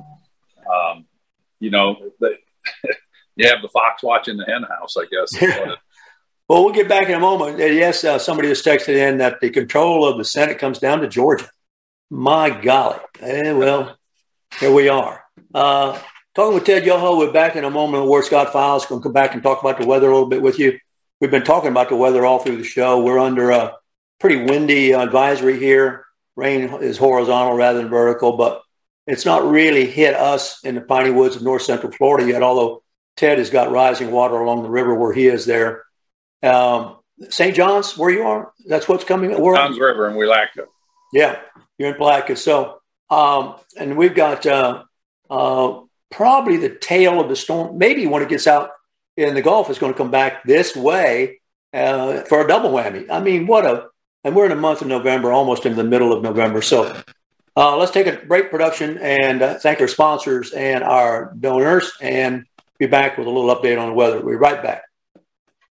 um, 0.71 1.07
you 1.61 1.71
know, 1.71 2.11
they, 2.21 2.39
you 3.41 3.49
have 3.49 3.63
the 3.63 3.69
fox 3.69 4.03
watching 4.03 4.37
the 4.37 4.45
hen 4.45 4.63
house, 4.65 4.97
I 4.97 5.07
guess. 5.07 5.41
well, 6.49 6.65
we'll 6.65 6.75
get 6.75 6.89
back 6.89 7.09
in 7.09 7.15
a 7.15 7.21
moment. 7.21 7.59
Yes, 7.59 8.05
uh, 8.05 8.19
somebody 8.19 8.49
has 8.49 8.63
texted 8.63 8.97
in 8.97 9.19
that 9.19 9.41
the 9.41 9.49
control 9.49 10.07
of 10.07 10.19
the 10.19 10.25
Senate 10.25 10.59
comes 10.59 10.79
down 10.79 11.01
to 11.01 11.09
Georgia. 11.09 11.49
My 12.11 12.51
golly. 12.51 12.99
Eh, 13.21 13.53
well, 13.53 13.97
here 14.59 14.73
we 14.73 14.91
are. 14.91 15.25
Uh, 15.55 15.99
talking 16.35 16.55
with 16.55 16.65
Ted 16.65 16.85
Yoho, 16.85 17.19
we're 17.19 17.33
back 17.33 17.57
in 17.57 17.65
a 17.65 17.71
moment. 17.71 18.07
Ward 18.07 18.27
Scott 18.27 18.53
Files 18.53 18.85
going 18.85 19.01
to 19.01 19.03
come 19.03 19.15
back 19.15 19.33
and 19.33 19.43
talk 19.43 19.61
about 19.61 19.79
the 19.79 19.87
weather 19.87 20.11
a 20.11 20.13
little 20.13 20.29
bit 20.29 20.43
with 20.43 20.59
you. 20.59 20.79
We've 21.21 21.31
been 21.31 21.45
talking 21.45 21.71
about 21.71 21.89
the 21.89 21.97
weather 21.97 22.27
all 22.27 22.41
through 22.41 22.59
the 22.59 22.65
show. 22.65 23.03
We're 23.03 23.19
under 23.19 23.51
a 23.53 23.77
pretty 24.19 24.45
windy 24.45 24.93
advisory 24.93 25.59
here. 25.59 26.05
Rain 26.37 26.65
is 26.83 26.99
horizontal 26.99 27.57
rather 27.57 27.79
than 27.79 27.89
vertical, 27.89 28.37
but 28.37 28.63
it's 29.07 29.25
not 29.25 29.45
really 29.45 29.87
hit 29.87 30.15
us 30.15 30.63
in 30.63 30.75
the 30.75 30.81
piney 30.83 31.11
woods 31.11 31.37
of 31.37 31.43
north 31.43 31.63
central 31.63 31.93
Florida 31.93 32.29
yet, 32.29 32.43
although 32.43 32.83
Ted 33.21 33.37
has 33.37 33.51
got 33.51 33.71
rising 33.71 34.11
water 34.11 34.37
along 34.37 34.63
the 34.63 34.71
river 34.71 34.95
where 34.95 35.13
he 35.13 35.27
is 35.27 35.45
there. 35.45 35.85
Um, 36.43 36.97
St. 37.29 37.55
John's, 37.55 37.99
where 37.99 38.09
you 38.09 38.23
are, 38.23 38.53
that's 38.67 38.89
what's 38.89 39.05
coming. 39.05 39.39
Where, 39.39 39.55
John's 39.55 39.79
River 39.79 40.09
in 40.09 40.17
Welaka. 40.17 40.67
Yeah, 41.13 41.39
you're 41.77 41.91
in 41.91 41.97
Palatka. 41.97 42.35
So, 42.37 42.81
um, 43.11 43.57
and 43.79 43.99
we've 43.99 44.15
got 44.15 44.47
uh, 44.47 44.85
uh, 45.29 45.81
probably 46.11 46.57
the 46.57 46.71
tail 46.71 47.21
of 47.21 47.29
the 47.29 47.37
storm. 47.37 47.77
Maybe 47.77 48.07
when 48.07 48.23
it 48.23 48.31
gets 48.31 48.47
out 48.47 48.71
in 49.19 49.35
the 49.35 49.43
Gulf, 49.43 49.69
it's 49.69 49.79
going 49.79 49.93
to 49.93 49.99
come 49.99 50.11
back 50.11 50.43
this 50.45 50.75
way 50.75 51.41
uh, 51.75 52.23
for 52.23 52.43
a 52.43 52.49
double 52.49 52.71
whammy. 52.71 53.11
I 53.11 53.21
mean, 53.21 53.47
what 53.47 53.67
a 53.67 53.89
and 54.25 54.35
we're 54.35 54.47
in 54.47 54.53
a 54.53 54.57
month 54.57 54.81
of 54.81 54.89
November, 54.89 55.31
almost 55.31 55.67
in 55.67 55.77
the 55.77 55.85
middle 55.85 56.11
of 56.11 56.23
November. 56.23 56.63
So 56.63 57.03
uh, 57.55 57.77
let's 57.77 57.93
take 57.93 58.07
a 58.07 58.17
break, 58.27 58.51
production, 58.51 58.97
and 58.99 59.43
uh, 59.43 59.59
thank 59.59 59.81
our 59.81 59.89
sponsors 59.89 60.53
and 60.53 60.83
our 60.83 61.35
donors, 61.39 61.93
and 62.01 62.47
be 62.81 62.87
back 62.87 63.19
with 63.19 63.29
a 63.29 63.31
little 63.31 63.55
update 63.55 63.81
on 63.81 63.89
the 63.89 63.95
weather. 63.95 64.17
We'll 64.17 64.35
be 64.35 64.37
right 64.37 64.63
back. 64.63 64.90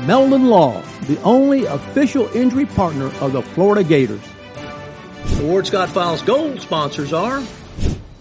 Meldon 0.00 0.48
Law, 0.48 0.82
the 1.02 1.20
only 1.22 1.64
official 1.64 2.28
injury 2.34 2.66
partner 2.66 3.06
of 3.20 3.32
the 3.32 3.42
Florida 3.42 3.82
Gators. 3.82 4.20
The 5.36 5.44
Ward 5.44 5.66
Scott 5.66 5.88
Files 5.88 6.22
gold 6.22 6.60
sponsors 6.60 7.12
are 7.12 7.42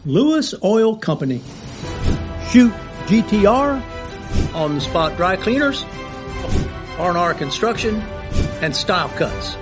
Lewis 0.05 0.55
Oil 0.63 0.97
Company, 0.97 1.41
Shoot 2.49 2.73
GTR, 3.05 3.83
On 4.53 4.75
the 4.75 4.81
Spot 4.81 5.15
Dry 5.17 5.35
Cleaners, 5.35 5.83
R&R 6.97 7.33
Construction, 7.33 7.95
and 8.61 8.73
Style 8.75 9.09
Cuts. 9.09 9.57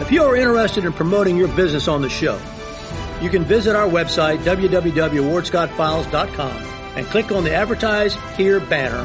If 0.00 0.12
you 0.12 0.22
are 0.24 0.36
interested 0.36 0.84
in 0.84 0.92
promoting 0.92 1.36
your 1.36 1.48
business 1.48 1.88
on 1.88 2.02
the 2.02 2.10
show, 2.10 2.38
you 3.22 3.30
can 3.30 3.44
visit 3.44 3.74
our 3.74 3.88
website, 3.88 4.38
www.wardscottfiles.com 4.38 6.56
and 6.96 7.06
click 7.06 7.32
on 7.32 7.44
the 7.44 7.54
Advertise 7.54 8.14
Here 8.36 8.60
banner 8.60 9.04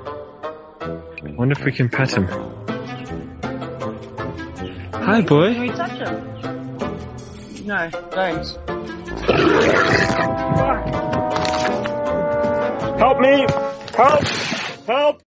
Wonder 1.23 1.53
if 1.53 1.63
we 1.63 1.71
can 1.71 1.87
pet 1.87 2.11
him. 2.11 2.25
Hi, 4.93 5.21
boy. 5.21 5.53
Can 5.53 5.61
we 5.61 5.69
touch 5.69 5.91
him? 5.91 7.67
No, 7.67 7.89
don't. 7.91 8.47
Help 12.97 13.19
me! 13.19 13.45
Help! 13.95 14.23
Help! 14.87 15.23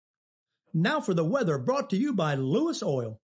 Now 0.72 1.00
for 1.02 1.12
the 1.12 1.24
weather 1.24 1.58
brought 1.58 1.90
to 1.90 1.96
you 1.96 2.14
by 2.14 2.36
Lewis 2.36 2.82
Oil. 2.82 3.20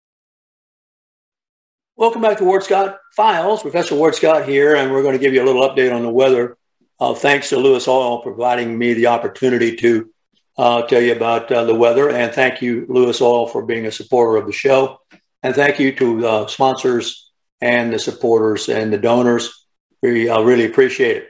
Welcome 1.95 2.23
back 2.23 2.39
to 2.39 2.45
Ward 2.45 2.65
Scott 2.65 2.99
Files. 3.15 3.63
Professor 3.63 3.95
Ward 3.95 4.17
Scott 4.17 4.49
here, 4.49 4.75
and 4.75 4.91
we're 4.91 5.03
going 5.03 5.15
to 5.15 5.21
give 5.21 5.33
you 5.33 5.43
a 5.43 5.47
little 5.47 5.63
update 5.63 5.95
on 5.95 6.03
the 6.03 6.11
weather. 6.11 6.59
Uh, 6.99 7.15
thanks 7.15 7.51
to 7.51 7.59
Lewis 7.59 7.87
Oil 7.87 8.23
providing 8.23 8.77
me 8.77 8.93
the 8.95 9.07
opportunity 9.07 9.77
to 9.77 10.11
uh, 10.59 10.83
tell 10.83 11.03
you 11.03 11.15
about 11.15 11.51
uh, 11.53 11.65
the 11.65 11.75
weather. 11.75 12.11
And 12.11 12.33
thank 12.33 12.63
you, 12.63 12.87
Lewis 12.89 13.21
Oil, 13.21 13.47
for 13.47 13.65
being 13.65 13.87
a 13.87 13.93
supporter 13.93 14.37
of 14.37 14.47
the 14.47 14.53
show. 14.53 15.01
And 15.43 15.55
thank 15.55 15.79
you 15.79 15.93
to 15.97 16.21
the 16.21 16.47
sponsors 16.49 17.31
and 17.61 17.93
the 17.93 17.99
supporters 17.99 18.69
and 18.69 18.93
the 18.93 18.99
donors. 18.99 19.67
We 20.03 20.29
uh, 20.29 20.41
really 20.41 20.67
appreciate 20.67 21.17
it. 21.19 21.29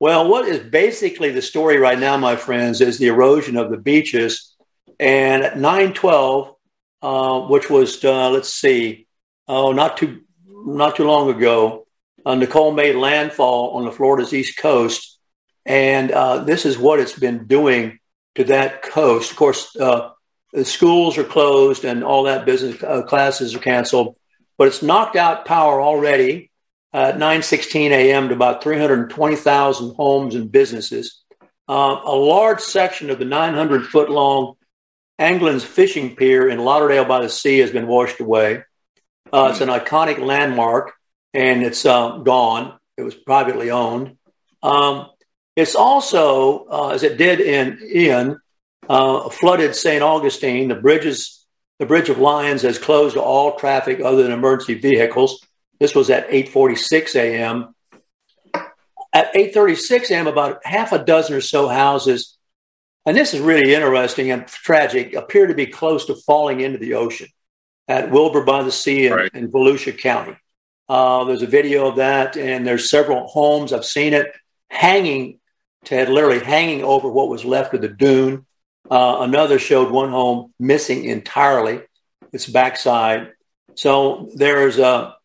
Well, 0.00 0.28
what 0.28 0.46
is 0.46 0.60
basically 0.60 1.30
the 1.30 1.42
story 1.42 1.78
right 1.78 1.98
now, 1.98 2.16
my 2.16 2.36
friends, 2.36 2.80
is 2.80 2.98
the 2.98 3.08
erosion 3.08 3.56
of 3.56 3.70
the 3.70 3.76
beaches. 3.76 4.54
And 5.00 5.42
at 5.42 5.58
912, 5.58 6.54
uh, 7.02 7.40
which 7.48 7.68
was, 7.68 8.04
uh, 8.04 8.30
let's 8.30 8.52
see, 8.52 9.06
oh, 9.46 9.72
not 9.72 9.96
too 9.96 10.22
not 10.46 10.96
too 10.96 11.06
long 11.06 11.30
ago, 11.30 11.86
uh, 12.26 12.34
Nicole 12.34 12.72
made 12.72 12.96
landfall 12.96 13.70
on 13.70 13.84
the 13.84 13.92
Florida's 13.92 14.34
east 14.34 14.58
coast, 14.58 15.18
and 15.64 16.10
uh, 16.10 16.38
this 16.44 16.66
is 16.66 16.76
what 16.76 16.98
it's 16.98 17.18
been 17.18 17.46
doing 17.46 17.97
to 18.38 18.44
that 18.44 18.82
coast. 18.82 19.30
Of 19.30 19.36
course, 19.36 19.76
uh, 19.76 20.10
the 20.52 20.64
schools 20.64 21.18
are 21.18 21.24
closed 21.24 21.84
and 21.84 22.02
all 22.02 22.24
that 22.24 22.46
business 22.46 22.82
uh, 22.82 23.02
classes 23.02 23.54
are 23.54 23.60
canceled, 23.60 24.16
but 24.56 24.68
it's 24.68 24.82
knocked 24.82 25.16
out 25.16 25.44
power 25.44 25.80
already 25.80 26.50
at 26.92 27.18
9:16 27.18 27.90
a.m. 27.90 28.28
to 28.28 28.34
about 28.34 28.62
320,000 28.62 29.94
homes 29.94 30.34
and 30.34 30.50
businesses. 30.50 31.22
Uh, 31.68 32.00
a 32.04 32.16
large 32.16 32.60
section 32.60 33.10
of 33.10 33.18
the 33.18 33.26
900 33.26 33.86
foot 33.86 34.08
long 34.08 34.54
Anglin's 35.18 35.64
fishing 35.64 36.14
pier 36.14 36.48
in 36.48 36.60
Lauderdale 36.60 37.04
by 37.04 37.20
the 37.20 37.28
Sea 37.28 37.58
has 37.58 37.70
been 37.70 37.88
washed 37.88 38.20
away. 38.20 38.62
Uh, 39.32 39.48
it's 39.50 39.60
an 39.60 39.68
iconic 39.68 40.18
landmark, 40.18 40.92
and 41.34 41.62
it's 41.62 41.84
uh, 41.84 42.18
gone. 42.18 42.78
It 42.96 43.02
was 43.02 43.14
privately 43.14 43.70
owned. 43.70 44.16
Um, 44.62 45.08
it's 45.58 45.74
also, 45.74 46.66
uh, 46.66 46.88
as 46.90 47.02
it 47.02 47.18
did 47.18 47.40
in 47.40 47.80
Ian, 47.92 48.40
uh, 48.88 49.28
flooded 49.28 49.74
St. 49.74 50.04
Augustine. 50.04 50.68
The 50.68 50.76
bridges, 50.76 51.44
the 51.80 51.86
Bridge 51.86 52.08
of 52.10 52.20
Lions, 52.20 52.62
has 52.62 52.78
closed 52.78 53.14
to 53.14 53.20
all 53.20 53.56
traffic 53.56 54.00
other 54.00 54.22
than 54.22 54.30
emergency 54.30 54.74
vehicles. 54.74 55.44
This 55.80 55.96
was 55.96 56.10
at 56.10 56.30
8:46 56.30 57.16
a.m. 57.16 57.74
At 59.12 59.34
8:36 59.34 60.12
a.m., 60.12 60.28
about 60.28 60.64
half 60.64 60.92
a 60.92 61.04
dozen 61.04 61.34
or 61.34 61.40
so 61.40 61.66
houses, 61.66 62.38
and 63.04 63.16
this 63.16 63.34
is 63.34 63.40
really 63.40 63.74
interesting 63.74 64.30
and 64.30 64.46
tragic, 64.46 65.14
appear 65.14 65.48
to 65.48 65.54
be 65.54 65.66
close 65.66 66.06
to 66.06 66.14
falling 66.14 66.60
into 66.60 66.78
the 66.78 66.94
ocean 66.94 67.26
at 67.88 68.12
Wilbur 68.12 68.44
by 68.44 68.62
the 68.62 68.70
Sea 68.70 69.06
in, 69.06 69.12
right. 69.12 69.30
in 69.34 69.50
Volusia 69.50 69.98
County. 69.98 70.36
Uh, 70.88 71.24
there's 71.24 71.42
a 71.42 71.48
video 71.48 71.88
of 71.88 71.96
that, 71.96 72.36
and 72.36 72.64
there's 72.64 72.88
several 72.88 73.26
homes. 73.26 73.72
I've 73.72 73.84
seen 73.84 74.14
it 74.14 74.28
hanging, 74.70 75.37
Ted, 75.84 76.08
literally 76.08 76.40
hanging 76.40 76.84
over 76.84 77.08
what 77.08 77.28
was 77.28 77.44
left 77.44 77.74
of 77.74 77.80
the 77.80 77.88
dune. 77.88 78.46
Uh, 78.90 79.18
another 79.20 79.58
showed 79.58 79.90
one 79.90 80.10
home 80.10 80.52
missing 80.58 81.04
entirely, 81.04 81.80
its 82.32 82.46
backside. 82.46 83.32
So 83.74 84.30
there's 84.34 84.78
a 84.78 85.16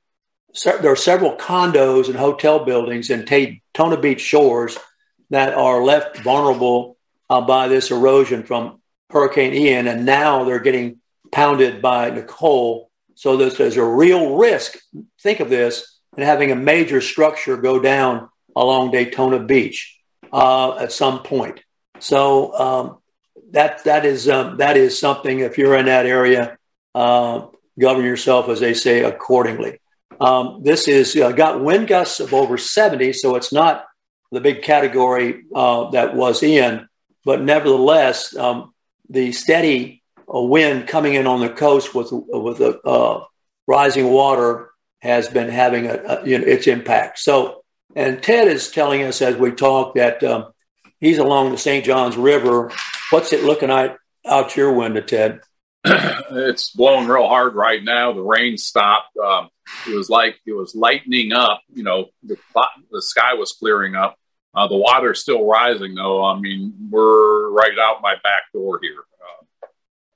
there 0.66 0.92
are 0.92 0.96
several 0.96 1.36
condos 1.36 2.08
and 2.08 2.16
hotel 2.16 2.64
buildings 2.64 3.10
in 3.10 3.26
Daytona 3.26 3.98
Beach 3.98 4.22
shores 4.22 4.78
that 5.32 5.56
are 5.56 5.84
left 5.84 6.18
vulnerable 6.18 6.98
uh, 7.30 7.42
by 7.42 7.68
this 7.68 7.90
erosion 7.90 8.44
from 8.44 8.80
Hurricane 9.10 9.54
Ian, 9.54 9.88
and 9.88 10.06
now 10.06 10.44
they're 10.44 10.60
getting 10.60 11.00
pounded 11.32 11.82
by 11.82 12.12
Nicole. 12.12 12.92
So 13.16 13.38
there's, 13.38 13.58
there's 13.58 13.78
a 13.78 13.84
real 13.84 14.36
risk. 14.36 14.78
Think 15.22 15.40
of 15.40 15.50
this 15.50 16.00
and 16.16 16.24
having 16.24 16.52
a 16.52 16.56
major 16.56 17.02
structure 17.02 17.58
go 17.58 17.80
down 17.80 18.30
along 18.56 18.92
Daytona 18.92 19.40
Beach 19.40 20.00
uh, 20.34 20.78
at 20.78 20.92
some 20.92 21.24
point. 21.24 21.62
So 22.00 22.54
um, 22.60 22.98
that 23.52 23.84
that 23.86 24.06
is 24.06 24.28
um, 24.28 24.58
that 24.58 24.76
is 24.76 25.00
something. 25.00 25.40
If 25.40 25.58
you're 25.58 25.78
in 25.78 25.86
that 25.86 26.06
area, 26.06 26.58
uh, 26.94 27.46
govern 27.80 28.04
yourself 28.04 28.50
as 28.50 28.60
they 28.60 28.74
say 28.74 29.04
accordingly. 29.04 29.80
Um, 30.20 30.62
this 30.64 30.88
is 30.88 31.16
uh, 31.16 31.32
got 31.32 31.62
wind 31.62 31.88
gusts 31.88 32.20
of 32.20 32.34
over 32.34 32.58
70, 32.58 33.14
so 33.14 33.36
it's 33.36 33.54
not 33.54 33.86
the 34.32 34.42
big 34.42 34.62
category 34.62 35.44
uh, 35.56 35.90
that 35.92 36.16
was 36.16 36.44
in, 36.44 36.88
but 37.24 37.42
nevertheless, 37.42 38.36
um, 38.36 38.74
the 39.10 39.32
steady 39.32 40.04
a 40.28 40.42
wind 40.42 40.88
coming 40.88 41.14
in 41.14 41.28
on 41.28 41.40
the 41.40 41.50
coast 41.50 41.94
with 41.94 42.10
with 42.12 42.60
a 42.60 42.80
uh, 42.82 43.24
rising 43.68 44.10
water 44.10 44.70
has 45.00 45.28
been 45.28 45.50
having 45.50 45.88
a, 45.88 45.96
a, 45.96 46.28
you 46.28 46.38
know 46.38 46.46
its 46.46 46.68
impact. 46.68 47.20
So, 47.20 47.63
and 47.96 48.22
Ted 48.22 48.48
is 48.48 48.72
telling 48.72 49.04
us 49.04 49.22
as 49.22 49.36
we 49.36 49.52
talk 49.52 49.96
that 49.96 50.24
um, 50.24 50.54
he's 51.00 51.18
along 51.18 51.52
the 51.52 51.58
St. 51.58 51.86
Johns 51.86 52.18
River. 52.18 52.72
What's 53.10 53.34
it 53.34 53.44
looking 53.44 53.70
like 53.70 53.98
out 54.26 54.56
your 54.56 54.74
window, 54.74 55.02
Ted? 55.02 55.42
it's 55.86 56.72
blowing 56.72 57.08
real 57.08 57.28
hard 57.28 57.56
right 57.56 57.84
now. 57.84 58.14
The 58.14 58.22
rain 58.22 58.58
stopped. 58.58 59.16
Um, 59.18 59.50
it 59.88 59.96
was 59.96 60.10
like 60.10 60.40
it 60.46 60.54
was 60.54 60.76
lightening 60.76 61.34
up. 61.34 61.62
You 61.74 61.84
know, 61.84 62.06
the 62.24 62.38
the 62.92 63.02
sky 63.02 63.34
was 63.34 63.52
clearing 63.52 63.96
up. 63.96 64.18
Uh, 64.56 64.68
the 64.68 64.78
water's 64.78 65.20
still 65.20 65.46
rising, 65.46 65.96
though. 65.96 66.24
I 66.24 66.40
mean, 66.40 66.74
we're 66.90 67.50
right 67.50 67.78
out 67.80 68.02
my 68.02 68.16
back 68.24 68.44
door 68.54 68.80
here. 68.82 69.04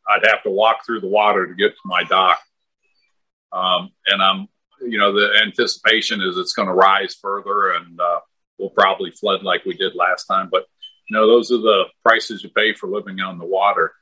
I'd 0.07 0.25
have 0.25 0.43
to 0.43 0.49
walk 0.49 0.85
through 0.85 1.01
the 1.01 1.07
water 1.07 1.47
to 1.47 1.53
get 1.53 1.71
to 1.71 1.81
my 1.85 2.03
dock. 2.03 2.39
Um, 3.51 3.91
and 4.05 4.21
I'm, 4.21 4.47
you 4.81 4.97
know, 4.97 5.13
the 5.13 5.41
anticipation 5.43 6.21
is 6.21 6.37
it's 6.37 6.53
going 6.53 6.67
to 6.67 6.73
rise 6.73 7.15
further 7.15 7.71
and 7.71 7.99
uh, 7.99 8.19
we'll 8.57 8.69
probably 8.69 9.11
flood 9.11 9.43
like 9.43 9.65
we 9.65 9.73
did 9.73 9.95
last 9.95 10.25
time. 10.25 10.49
But, 10.51 10.65
you 11.09 11.15
know, 11.17 11.27
those 11.27 11.51
are 11.51 11.57
the 11.57 11.85
prices 12.03 12.43
you 12.43 12.49
pay 12.49 12.73
for 12.73 12.87
living 12.87 13.19
on 13.19 13.37
the 13.37 13.45
water. 13.45 13.93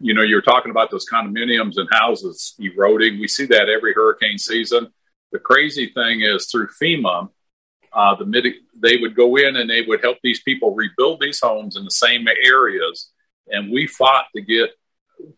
You 0.00 0.14
know, 0.14 0.22
you're 0.22 0.42
talking 0.42 0.70
about 0.70 0.90
those 0.90 1.06
condominiums 1.10 1.76
and 1.76 1.88
houses 1.90 2.54
eroding. 2.58 3.20
We 3.20 3.28
see 3.28 3.46
that 3.46 3.68
every 3.68 3.94
hurricane 3.94 4.38
season. 4.38 4.88
The 5.30 5.38
crazy 5.38 5.92
thing 5.94 6.22
is 6.22 6.50
through 6.50 6.68
FEMA, 6.80 7.30
uh, 7.92 8.14
the 8.16 8.54
they 8.74 8.96
would 8.96 9.14
go 9.14 9.36
in 9.36 9.56
and 9.56 9.68
they 9.68 9.82
would 9.82 10.02
help 10.02 10.18
these 10.22 10.42
people 10.42 10.74
rebuild 10.74 11.20
these 11.20 11.40
homes 11.40 11.76
in 11.76 11.84
the 11.84 11.90
same 11.90 12.26
areas. 12.44 13.10
And 13.48 13.70
we 13.70 13.86
fought 13.86 14.26
to 14.34 14.42
get 14.42 14.70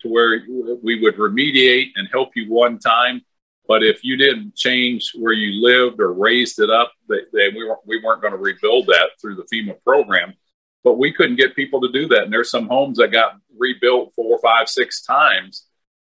to 0.00 0.08
where 0.08 0.40
we 0.82 1.00
would 1.00 1.16
remediate 1.16 1.90
and 1.96 2.08
help 2.10 2.30
you 2.36 2.50
one 2.50 2.78
time. 2.78 3.22
But 3.66 3.82
if 3.82 4.04
you 4.04 4.16
didn't 4.16 4.54
change 4.54 5.12
where 5.14 5.32
you 5.32 5.62
lived 5.62 6.00
or 6.00 6.12
raised 6.12 6.58
it 6.58 6.70
up, 6.70 6.92
we, 7.08 7.64
weren't, 7.66 7.80
we 7.86 8.00
weren't 8.02 8.20
going 8.20 8.34
to 8.34 8.38
rebuild 8.38 8.86
that 8.88 9.10
through 9.20 9.36
the 9.36 9.44
FEMA 9.44 9.82
program. 9.82 10.34
But 10.82 10.98
we 10.98 11.14
couldn't 11.14 11.36
get 11.36 11.56
people 11.56 11.80
to 11.80 11.90
do 11.90 12.06
that. 12.08 12.24
And 12.24 12.32
there's 12.32 12.50
some 12.50 12.68
homes 12.68 12.98
that 12.98 13.10
got 13.10 13.36
rebuilt 13.56 14.12
four, 14.14 14.38
five, 14.40 14.68
six 14.68 15.02
times 15.02 15.66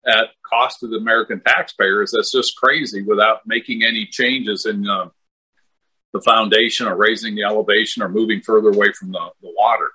at 0.07 0.29
cost 0.49 0.81
to 0.81 0.89
the 0.89 0.97
American 0.97 1.41
taxpayers. 1.41 2.13
That's 2.13 2.33
just 2.33 2.57
crazy 2.57 3.03
without 3.03 3.41
making 3.47 3.85
any 3.85 4.07
changes 4.07 4.65
in 4.65 4.89
uh, 4.89 5.11
the 6.15 6.23
foundation 6.23 6.87
or 6.87 6.97
raising 6.97 7.35
the 7.35 7.43
elevation 7.43 8.03
or 8.03 8.09
moving 8.09 8.41
further 8.41 8.71
away 8.71 8.93
from 8.93 9.13
the, 9.13 9.31
the 9.43 9.53
water. 9.55 9.91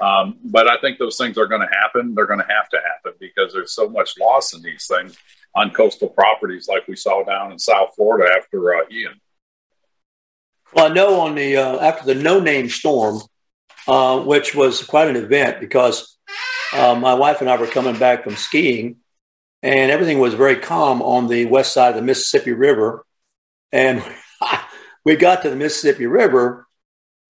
Um, 0.00 0.38
but 0.44 0.68
I 0.68 0.78
think 0.80 0.98
those 0.98 1.16
things 1.16 1.36
are 1.36 1.46
going 1.46 1.60
to 1.60 1.74
happen. 1.74 2.14
They're 2.14 2.26
going 2.26 2.38
to 2.38 2.46
have 2.46 2.68
to 2.70 2.78
happen 2.78 3.18
because 3.18 3.52
there's 3.52 3.72
so 3.72 3.88
much 3.88 4.14
loss 4.18 4.54
in 4.54 4.62
these 4.62 4.86
things 4.86 5.18
on 5.54 5.70
coastal 5.70 6.08
properties, 6.08 6.68
like 6.68 6.86
we 6.86 6.96
saw 6.96 7.24
down 7.24 7.52
in 7.52 7.58
South 7.58 7.90
Florida 7.96 8.32
after 8.36 8.74
uh, 8.74 8.82
Ian. 8.90 9.20
Well, 10.74 10.90
I 10.90 10.94
know 10.94 11.20
on 11.20 11.34
the 11.34 11.56
uh, 11.56 11.78
after 11.78 12.06
the 12.06 12.20
no 12.20 12.38
name 12.38 12.68
storm, 12.68 13.20
uh, 13.88 14.20
which 14.20 14.54
was 14.54 14.84
quite 14.84 15.08
an 15.08 15.16
event 15.16 15.60
because 15.60 16.16
uh, 16.72 16.94
my 16.94 17.14
wife 17.14 17.40
and 17.40 17.50
I 17.50 17.56
were 17.56 17.66
coming 17.66 17.98
back 17.98 18.22
from 18.22 18.36
skiing, 18.36 18.96
and 19.62 19.90
everything 19.90 20.20
was 20.20 20.34
very 20.34 20.56
calm 20.56 21.02
on 21.02 21.26
the 21.26 21.46
west 21.46 21.72
side 21.72 21.90
of 21.90 21.96
the 21.96 22.02
Mississippi 22.02 22.52
River. 22.52 23.04
And 23.72 24.04
we 25.04 25.16
got 25.16 25.42
to 25.42 25.50
the 25.50 25.56
Mississippi 25.56 26.06
River, 26.06 26.66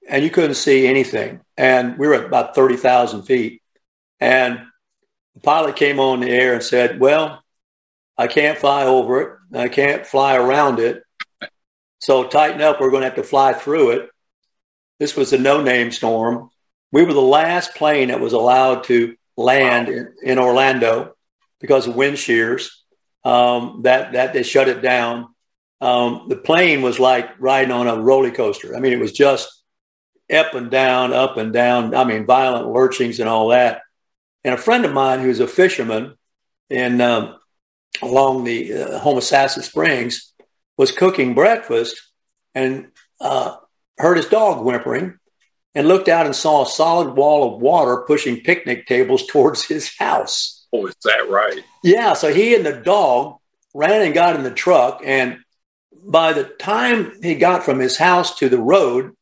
and 0.07 0.23
you 0.23 0.31
couldn't 0.31 0.55
see 0.55 0.87
anything. 0.87 1.41
And 1.57 1.99
we 1.99 2.09
were 2.09 2.15
at 2.15 2.25
about 2.25 2.55
30,000 2.55 3.23
feet. 3.23 3.63
And 4.19 4.61
the 5.35 5.41
pilot 5.41 5.77
came 5.77 5.99
on 5.99 6.21
the 6.21 6.29
air 6.29 6.53
and 6.55 6.63
said, 6.63 7.01
Well, 7.01 7.43
I 8.21 8.27
can't 8.27 8.59
fly 8.59 8.85
over 8.85 9.23
it. 9.23 9.39
I 9.55 9.69
can't 9.69 10.07
fly 10.07 10.37
around 10.37 10.79
it. 10.79 11.03
So 12.01 12.29
tighten 12.29 12.61
up. 12.61 12.79
We're 12.79 12.91
going 12.91 13.01
to 13.01 13.07
have 13.07 13.17
to 13.17 13.23
fly 13.23 13.55
through 13.55 13.93
it. 13.93 14.11
This 14.99 15.17
was 15.17 15.33
a 15.33 15.39
no 15.39 15.63
name 15.63 15.91
storm. 15.91 16.51
We 16.93 17.03
were 17.03 17.15
the 17.15 17.23
last 17.23 17.75
plane 17.75 18.09
that 18.09 18.21
was 18.21 18.35
allowed 18.35 18.85
to 18.85 19.17
land 19.39 19.89
wow. 19.89 19.95
in, 19.95 20.15
in, 20.23 20.39
Orlando 20.39 21.17
because 21.61 21.87
of 21.87 21.97
wind 21.97 22.19
shears. 22.19 22.85
Um, 23.25 23.81
that, 23.85 24.13
that 24.13 24.35
they 24.35 24.43
shut 24.43 24.69
it 24.69 24.83
down. 24.83 25.35
Um, 25.81 26.27
the 26.29 26.37
plane 26.37 26.83
was 26.83 26.99
like 26.99 27.41
riding 27.41 27.73
on 27.73 27.89
a 27.89 28.03
roller 28.03 28.31
coaster. 28.31 28.77
I 28.77 28.81
mean, 28.81 28.93
it 28.93 29.01
was 29.01 29.13
just 29.13 29.63
up 30.31 30.53
and 30.53 30.71
down, 30.71 31.15
up 31.15 31.39
and 31.39 31.55
down. 31.55 31.95
I 31.95 32.05
mean, 32.05 32.27
violent 32.27 32.69
lurchings 32.69 33.19
and 33.19 33.31
all 33.31 33.49
that. 33.49 33.81
And 34.45 34.53
a 34.53 34.59
friend 34.59 34.85
of 34.85 34.93
mine 34.93 35.21
who's 35.21 35.41
a 35.41 35.49
fisherman 35.49 36.19
in 36.69 37.01
um, 37.01 37.40
along 38.03 38.45
the 38.45 38.75
uh, 38.75 39.01
Homosassa 39.01 39.63
Springs 39.63 40.33
was 40.77 40.93
cooking 40.93 41.35
breakfast 41.35 42.01
and 42.55 42.89
uh, 43.21 43.57
heard 43.99 44.17
his 44.17 44.27
dog 44.27 44.65
whimpering 44.65 45.19
and 45.75 45.87
looked 45.87 46.09
out 46.09 46.27
and 46.27 46.35
saw 46.35 46.63
a 46.63 46.69
solid 46.69 47.15
wall 47.15 47.55
of 47.55 47.61
water 47.61 48.05
pushing 48.07 48.41
picnic 48.41 48.87
tables 48.87 49.27
towards 49.29 49.65
his 49.65 49.97
house. 49.99 50.67
Oh, 50.73 50.87
is 50.87 50.97
that 51.05 51.29
right? 51.29 51.63
Yeah. 51.83 52.15
So 52.15 52.33
he 52.33 52.55
and 52.55 52.65
the 52.65 52.73
dog 52.73 53.39
ran 53.75 54.03
and 54.03 54.15
got 54.15 54.37
in 54.37 54.43
the 54.43 54.51
truck. 54.51 55.03
And 55.05 55.39
by 56.05 56.33
the 56.33 56.45
time 56.45 57.21
he 57.23 57.35
got 57.35 57.65
from 57.65 57.79
his 57.79 57.97
house 57.97 58.39
to 58.39 58.49
the 58.49 58.59
road 58.59 59.13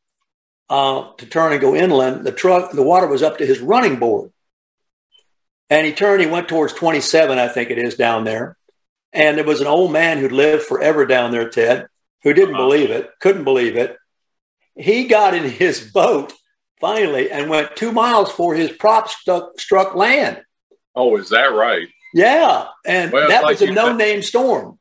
uh, 0.69 1.11
to 1.17 1.25
turn 1.25 1.51
and 1.51 1.61
go 1.61 1.75
inland, 1.75 2.25
the 2.25 2.31
truck, 2.31 2.71
the 2.71 2.83
water 2.83 3.07
was 3.07 3.23
up 3.23 3.39
to 3.39 3.45
his 3.45 3.59
running 3.59 3.97
board. 3.97 4.31
And 5.71 5.85
he 5.85 5.93
turned, 5.93 6.21
he 6.21 6.27
went 6.27 6.47
towards 6.47 6.73
27, 6.73 7.37
I 7.37 7.47
think 7.47 7.69
it 7.69 7.77
is 7.77 7.95
down 7.95 8.23
there. 8.23 8.57
And 9.11 9.37
there 9.37 9.45
was 9.45 9.61
an 9.61 9.67
old 9.67 9.91
man 9.91 10.17
who'd 10.17 10.31
lived 10.31 10.63
forever 10.63 11.05
down 11.05 11.31
there, 11.31 11.49
Ted, 11.49 11.87
who 12.23 12.33
didn't 12.33 12.55
uh-huh. 12.55 12.65
believe 12.65 12.91
it, 12.91 13.09
couldn't 13.19 13.43
believe 13.43 13.75
it. 13.75 13.97
He 14.75 15.07
got 15.07 15.33
in 15.33 15.43
his 15.43 15.91
boat 15.91 16.33
finally 16.79 17.31
and 17.31 17.49
went 17.49 17.75
two 17.75 17.91
miles 17.91 18.31
for 18.31 18.55
his 18.55 18.71
prop 18.71 19.09
stuck, 19.09 19.59
struck 19.59 19.95
land. 19.95 20.41
Oh, 20.95 21.17
is 21.17 21.29
that 21.29 21.47
right? 21.47 21.87
Yeah. 22.13 22.67
And 22.85 23.11
well, 23.11 23.27
that 23.27 23.43
like 23.43 23.59
was 23.59 23.69
a 23.69 23.71
no 23.71 23.95
name 23.95 24.21
storm. 24.21 24.79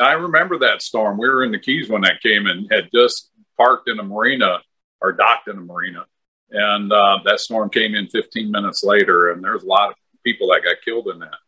I 0.00 0.12
remember 0.12 0.58
that 0.60 0.82
storm. 0.82 1.18
We 1.18 1.28
were 1.28 1.44
in 1.44 1.52
the 1.52 1.58
Keys 1.58 1.88
when 1.88 2.02
that 2.02 2.22
came 2.22 2.46
and 2.46 2.70
had 2.70 2.88
just 2.94 3.30
parked 3.56 3.88
in 3.88 3.98
a 3.98 4.02
marina 4.02 4.60
or 5.00 5.12
docked 5.12 5.48
in 5.48 5.58
a 5.58 5.60
marina. 5.60 6.06
And 6.50 6.92
uh, 6.92 7.20
that 7.24 7.40
storm 7.40 7.70
came 7.70 7.94
in 7.94 8.08
15 8.08 8.50
minutes 8.50 8.84
later, 8.84 9.32
and 9.32 9.42
there's 9.42 9.62
a 9.62 9.66
lot 9.66 9.90
of 9.90 9.96
people 10.24 10.48
that 10.48 10.62
got 10.64 10.76
killed 10.84 11.08
in 11.08 11.20
that. 11.20 11.38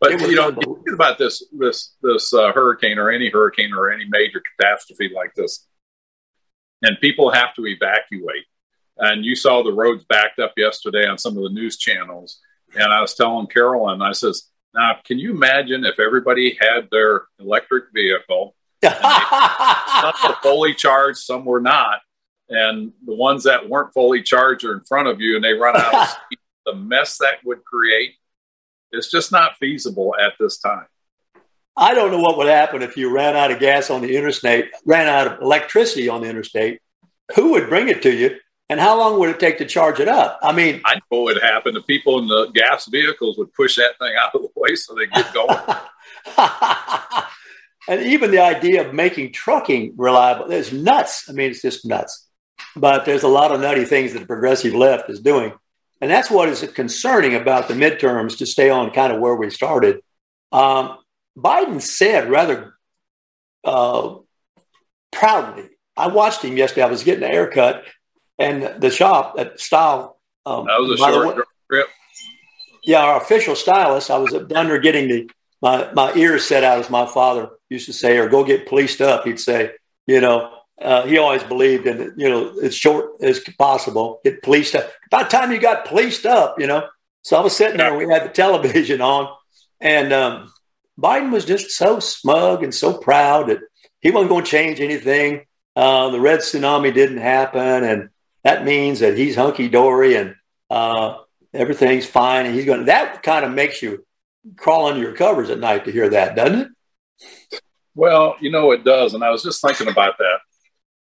But 0.00 0.20
you 0.20 0.34
know, 0.34 0.52
think 0.52 0.92
about 0.92 1.18
this 1.18 1.42
this 1.52 1.94
this 2.02 2.34
uh, 2.34 2.52
hurricane 2.52 2.98
or 2.98 3.10
any 3.10 3.30
hurricane 3.30 3.72
or 3.72 3.90
any 3.90 4.04
major 4.08 4.42
catastrophe 4.58 5.10
like 5.14 5.34
this, 5.34 5.66
and 6.82 6.98
people 7.00 7.30
have 7.30 7.54
to 7.54 7.66
evacuate. 7.66 8.44
And 8.98 9.24
you 9.24 9.34
saw 9.34 9.62
the 9.62 9.72
roads 9.72 10.04
backed 10.04 10.38
up 10.38 10.54
yesterday 10.56 11.06
on 11.06 11.18
some 11.18 11.36
of 11.36 11.42
the 11.42 11.50
news 11.50 11.76
channels. 11.76 12.40
And 12.74 12.92
I 12.92 13.00
was 13.00 13.14
telling 13.14 13.46
Carolyn, 13.46 14.02
I 14.02 14.12
says, 14.12 14.48
now 14.74 14.98
can 15.04 15.18
you 15.18 15.32
imagine 15.32 15.84
if 15.84 15.98
everybody 15.98 16.58
had 16.60 16.88
their 16.90 17.22
electric 17.38 17.86
vehicle, 17.94 18.54
some 18.82 20.28
were 20.28 20.36
fully 20.42 20.74
charged, 20.74 21.18
some 21.18 21.44
were 21.44 21.60
not, 21.60 22.00
and 22.48 22.92
the 23.04 23.14
ones 23.14 23.44
that 23.44 23.68
weren't 23.68 23.94
fully 23.94 24.22
charged 24.22 24.64
are 24.64 24.74
in 24.74 24.84
front 24.84 25.08
of 25.08 25.20
you, 25.20 25.36
and 25.36 25.44
they 25.44 25.52
run 25.52 25.76
out 25.76 25.94
of 25.94 26.08
speed, 26.26 26.38
the 26.66 26.74
mess 26.74 27.18
that 27.18 27.44
would 27.44 27.64
create. 27.64 28.14
It's 28.94 29.10
just 29.10 29.32
not 29.32 29.56
feasible 29.58 30.14
at 30.20 30.32
this 30.38 30.58
time. 30.58 30.86
I 31.76 31.94
don't 31.94 32.12
know 32.12 32.20
what 32.20 32.38
would 32.38 32.46
happen 32.46 32.82
if 32.82 32.96
you 32.96 33.12
ran 33.12 33.36
out 33.36 33.50
of 33.50 33.58
gas 33.58 33.90
on 33.90 34.00
the 34.00 34.16
interstate, 34.16 34.66
ran 34.84 35.08
out 35.08 35.26
of 35.26 35.42
electricity 35.42 36.08
on 36.08 36.22
the 36.22 36.28
interstate. 36.28 36.80
Who 37.34 37.52
would 37.52 37.68
bring 37.68 37.88
it 37.88 38.02
to 38.02 38.14
you? 38.14 38.36
And 38.70 38.80
how 38.80 38.98
long 38.98 39.18
would 39.18 39.28
it 39.28 39.40
take 39.40 39.58
to 39.58 39.66
charge 39.66 40.00
it 40.00 40.08
up? 40.08 40.38
I 40.42 40.52
mean, 40.52 40.80
I 40.84 40.94
know 40.94 41.00
what 41.08 41.34
would 41.34 41.42
happen. 41.42 41.74
The 41.74 41.82
people 41.82 42.18
in 42.18 42.28
the 42.28 42.50
gas 42.54 42.86
vehicles 42.86 43.36
would 43.36 43.52
push 43.52 43.76
that 43.76 43.98
thing 43.98 44.14
out 44.18 44.34
of 44.34 44.42
the 44.42 44.48
way 44.56 44.74
so 44.74 44.94
they 44.94 45.06
get 45.06 45.34
going. 45.34 45.58
and 47.88 48.02
even 48.06 48.30
the 48.30 48.38
idea 48.38 48.86
of 48.86 48.94
making 48.94 49.32
trucking 49.32 49.94
reliable 49.96 50.50
is 50.50 50.72
nuts. 50.72 51.28
I 51.28 51.32
mean, 51.32 51.50
it's 51.50 51.60
just 51.60 51.84
nuts. 51.84 52.26
But 52.74 53.04
there's 53.04 53.22
a 53.22 53.28
lot 53.28 53.52
of 53.52 53.60
nutty 53.60 53.84
things 53.84 54.12
that 54.12 54.20
the 54.20 54.26
progressive 54.26 54.74
left 54.74 55.10
is 55.10 55.20
doing. 55.20 55.52
And 56.00 56.10
that's 56.10 56.30
what 56.30 56.48
is 56.48 56.62
concerning 56.74 57.34
about 57.34 57.68
the 57.68 57.74
midterms 57.74 58.38
to 58.38 58.46
stay 58.46 58.68
on 58.68 58.90
kind 58.90 59.12
of 59.12 59.20
where 59.20 59.34
we 59.34 59.50
started. 59.50 60.00
Um, 60.52 60.98
Biden 61.36 61.80
said 61.80 62.30
rather 62.30 62.74
uh, 63.64 64.16
proudly, 65.12 65.70
I 65.96 66.08
watched 66.08 66.42
him 66.42 66.56
yesterday. 66.56 66.82
I 66.82 66.90
was 66.90 67.04
getting 67.04 67.24
a 67.24 67.28
haircut 67.28 67.84
and 68.38 68.80
the 68.80 68.90
shop 68.90 69.36
at 69.38 69.60
Style. 69.60 70.18
Um, 70.44 70.66
that 70.66 70.80
was 70.80 71.00
a 71.00 71.04
short 71.04 71.36
way, 71.36 71.42
trip. 71.70 71.86
Yeah, 72.82 73.02
our 73.02 73.20
official 73.20 73.56
stylist. 73.56 74.10
I 74.10 74.18
was 74.18 74.34
under 74.54 74.78
getting 74.78 75.08
the 75.08 75.30
my 75.62 75.90
my 75.94 76.12
ears 76.14 76.44
set 76.44 76.64
out, 76.64 76.78
as 76.78 76.90
my 76.90 77.06
father 77.06 77.48
used 77.70 77.86
to 77.86 77.92
say, 77.92 78.18
or 78.18 78.28
go 78.28 78.44
get 78.44 78.66
policed 78.66 79.00
up. 79.00 79.24
He'd 79.24 79.40
say, 79.40 79.72
you 80.06 80.20
know, 80.20 80.53
uh, 80.80 81.06
he 81.06 81.18
always 81.18 81.42
believed 81.44 81.86
in 81.86 82.14
you 82.16 82.28
know 82.28 82.58
as 82.58 82.74
short 82.74 83.12
as 83.20 83.40
possible. 83.58 84.20
Get 84.24 84.42
policed 84.42 84.74
up. 84.74 84.90
By 85.10 85.22
the 85.22 85.28
time 85.28 85.52
you 85.52 85.60
got 85.60 85.86
policed 85.86 86.26
up, 86.26 86.58
you 86.58 86.66
know. 86.66 86.88
So 87.22 87.36
I 87.36 87.40
was 87.40 87.56
sitting 87.56 87.78
there. 87.78 87.96
We 87.96 88.08
had 88.08 88.24
the 88.24 88.28
television 88.34 89.00
on, 89.00 89.32
and 89.80 90.12
um, 90.12 90.52
Biden 90.98 91.32
was 91.32 91.44
just 91.44 91.70
so 91.70 92.00
smug 92.00 92.62
and 92.62 92.74
so 92.74 92.98
proud 92.98 93.48
that 93.48 93.60
he 94.00 94.10
wasn't 94.10 94.30
going 94.30 94.44
to 94.44 94.50
change 94.50 94.80
anything. 94.80 95.46
Uh, 95.76 96.10
the 96.10 96.20
red 96.20 96.40
tsunami 96.40 96.92
didn't 96.92 97.18
happen, 97.18 97.84
and 97.84 98.10
that 98.42 98.64
means 98.64 99.00
that 99.00 99.16
he's 99.16 99.36
hunky 99.36 99.68
dory 99.68 100.16
and 100.16 100.34
uh, 100.70 101.16
everything's 101.52 102.06
fine, 102.06 102.46
and 102.46 102.54
he's 102.54 102.64
going. 102.64 102.80
to 102.80 102.86
That 102.86 103.22
kind 103.22 103.44
of 103.44 103.52
makes 103.52 103.80
you 103.80 104.04
crawl 104.56 104.86
under 104.86 105.00
your 105.00 105.14
covers 105.14 105.50
at 105.50 105.58
night 105.58 105.84
to 105.84 105.92
hear 105.92 106.10
that, 106.10 106.36
doesn't 106.36 106.60
it? 106.60 107.60
Well, 107.94 108.36
you 108.40 108.50
know 108.50 108.72
it 108.72 108.84
does, 108.84 109.14
and 109.14 109.22
I 109.22 109.30
was 109.30 109.42
just 109.42 109.62
thinking 109.62 109.88
about 109.88 110.18
that. 110.18 110.38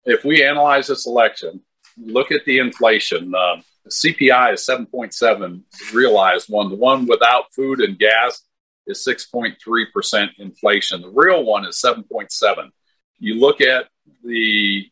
If 0.08 0.24
we 0.24 0.44
analyze 0.44 0.88
this 0.88 1.06
election, 1.06 1.62
look 1.98 2.32
at 2.32 2.46
the 2.46 2.60
inflation. 2.60 3.36
Uh, 3.36 3.58
the 3.84 3.92
CPI 3.92 4.54
is 4.54 4.66
seven 4.66 4.86
point 4.86 5.14
seven 5.14 5.66
realized 5.94 6.48
one. 6.48 6.70
The 6.70 6.76
one 6.76 7.06
without 7.06 7.54
food 7.54 7.82
and 7.82 8.00
gas 8.00 8.42
is 8.86 9.04
six 9.04 9.26
point 9.26 9.58
three 9.64 9.86
percent 9.94 10.32
inflation. 10.40 11.02
The 11.02 11.10
real 11.10 11.44
one 11.44 11.66
is 11.66 11.80
seven 11.80 12.04
point 12.04 12.32
seven. 12.32 12.72
You 13.20 13.36
look 13.36 13.60
at 13.60 13.88
the 14.24 14.90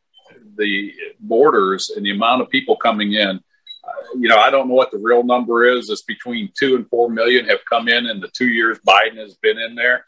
the 0.58 0.94
borders 1.20 1.92
and 1.96 2.06
the 2.06 2.12
amount 2.12 2.42
of 2.42 2.50
people 2.50 2.76
coming 2.76 3.14
in, 3.14 3.40
uh, 3.40 4.18
you 4.18 4.28
know, 4.28 4.38
I 4.38 4.50
don't 4.50 4.68
know 4.68 4.74
what 4.74 4.92
the 4.92 4.98
real 4.98 5.24
number 5.24 5.66
is. 5.66 5.90
It's 5.90 6.02
between 6.02 6.52
two 6.58 6.76
and 6.76 6.90
four 6.90 7.10
million 7.10 7.48
have 7.48 7.60
come 7.70 7.88
in 7.88 8.06
in 8.06 8.20
the 8.20 8.30
two 8.30 8.48
years 8.50 8.80
Biden 8.86 9.18
has 9.18 9.36
been 9.36 9.58
in 9.58 9.76
there. 9.76 10.04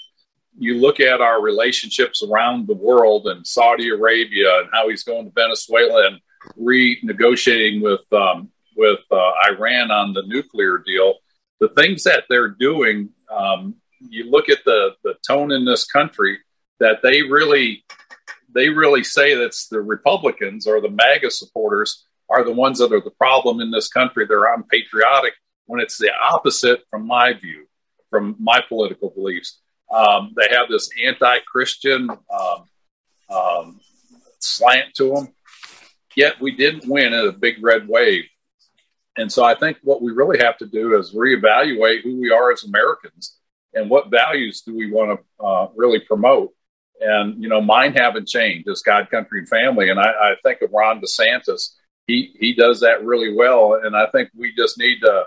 You 0.58 0.76
look 0.76 1.00
at 1.00 1.22
our 1.22 1.42
relationships 1.42 2.24
around 2.24 2.68
the 2.68 2.76
world 2.76 3.28
and 3.28 3.46
Saudi 3.46 3.90
Arabia 3.90 4.60
and 4.60 4.70
how 4.74 4.90
he's 4.90 5.04
going 5.04 5.26
to 5.26 5.32
Venezuela 5.32 6.08
and 6.08 6.20
renegotiating 6.60 7.82
with 7.82 8.02
um, 8.14 8.50
with 8.76 9.00
uh, 9.12 9.32
Iran 9.50 9.92
on 9.92 10.14
the 10.14 10.24
nuclear 10.24 10.78
deal. 10.86 11.16
The 11.60 11.70
things 11.70 12.04
that 12.04 12.26
they're 12.30 12.50
doing, 12.50 13.10
um, 13.32 13.76
you 14.00 14.30
look 14.30 14.50
at 14.50 14.60
the 14.66 14.96
the 15.04 15.16
tone 15.28 15.52
in 15.52 15.66
this 15.66 15.86
country 15.86 16.40
that 16.80 17.02
they 17.02 17.24
really 17.24 17.84
they 18.54 18.70
really 18.70 19.04
say 19.04 19.36
that's 19.36 19.68
the 19.68 19.82
Republicans 19.82 20.68
or 20.68 20.82
the 20.82 20.90
MAGA 20.90 21.32
supporters 21.32 22.06
are 22.30 22.44
the 22.44 22.52
ones 22.52 22.80
that 22.80 22.92
are 22.92 23.02
the 23.02 23.12
problem 23.12 23.60
in 23.62 23.72
this 23.72 23.88
country. 23.88 24.26
They're 24.26 24.54
unpatriotic 24.54 25.34
when 25.66 25.80
it's 25.80 25.98
the 25.98 26.12
opposite 26.32 26.82
from 26.90 27.06
my 27.06 27.34
view, 27.34 27.68
from 28.10 28.36
my 28.40 28.62
political 28.68 29.10
beliefs. 29.10 29.60
Um, 29.92 30.34
they 30.36 30.56
have 30.56 30.68
this 30.70 30.90
anti-Christian 31.06 32.10
um, 32.10 32.64
um, 33.30 33.80
slant 34.40 34.94
to 34.96 35.14
them. 35.14 35.28
Yet 36.16 36.42
we 36.42 36.56
didn't 36.56 36.90
win 36.90 37.14
in 37.14 37.28
a 37.28 37.32
big 37.32 37.64
red 37.64 37.88
wave. 37.88 38.26
And 39.18 39.32
so 39.32 39.44
I 39.44 39.56
think 39.56 39.78
what 39.84 40.02
we 40.02 40.12
really 40.12 40.40
have 40.40 40.58
to 40.58 40.66
do 40.66 40.98
is 40.98 41.14
reevaluate 41.14 42.04
who 42.04 42.20
we 42.20 42.32
are 42.32 42.52
as 42.52 42.64
Americans 42.64 43.38
and 43.74 43.90
what 43.90 44.12
values 44.12 44.62
do 44.62 44.76
we 44.76 44.92
want 44.92 45.20
to 45.20 45.46
uh, 45.46 45.68
really 45.76 46.00
promote. 46.00 46.54
And, 47.00 47.42
you 47.42 47.50
know, 47.50 47.62
mine 47.62 47.94
haven't 47.94 48.28
changed. 48.28 48.68
It's 48.68 48.82
God, 48.82 49.10
country, 49.10 49.40
and 49.40 49.50
family. 49.50 49.90
And 49.90 50.00
I, 50.00 50.10
I 50.10 50.36
think 50.44 50.62
of 50.62 50.72
Ron 50.72 51.02
DeSantis 51.02 51.76
he 52.08 52.34
he 52.40 52.54
does 52.54 52.80
that 52.80 53.04
really 53.04 53.34
well, 53.34 53.80
and 53.84 53.96
I 53.96 54.08
think 54.08 54.30
we 54.36 54.56
just 54.56 54.80
need 54.80 55.02
to 55.02 55.26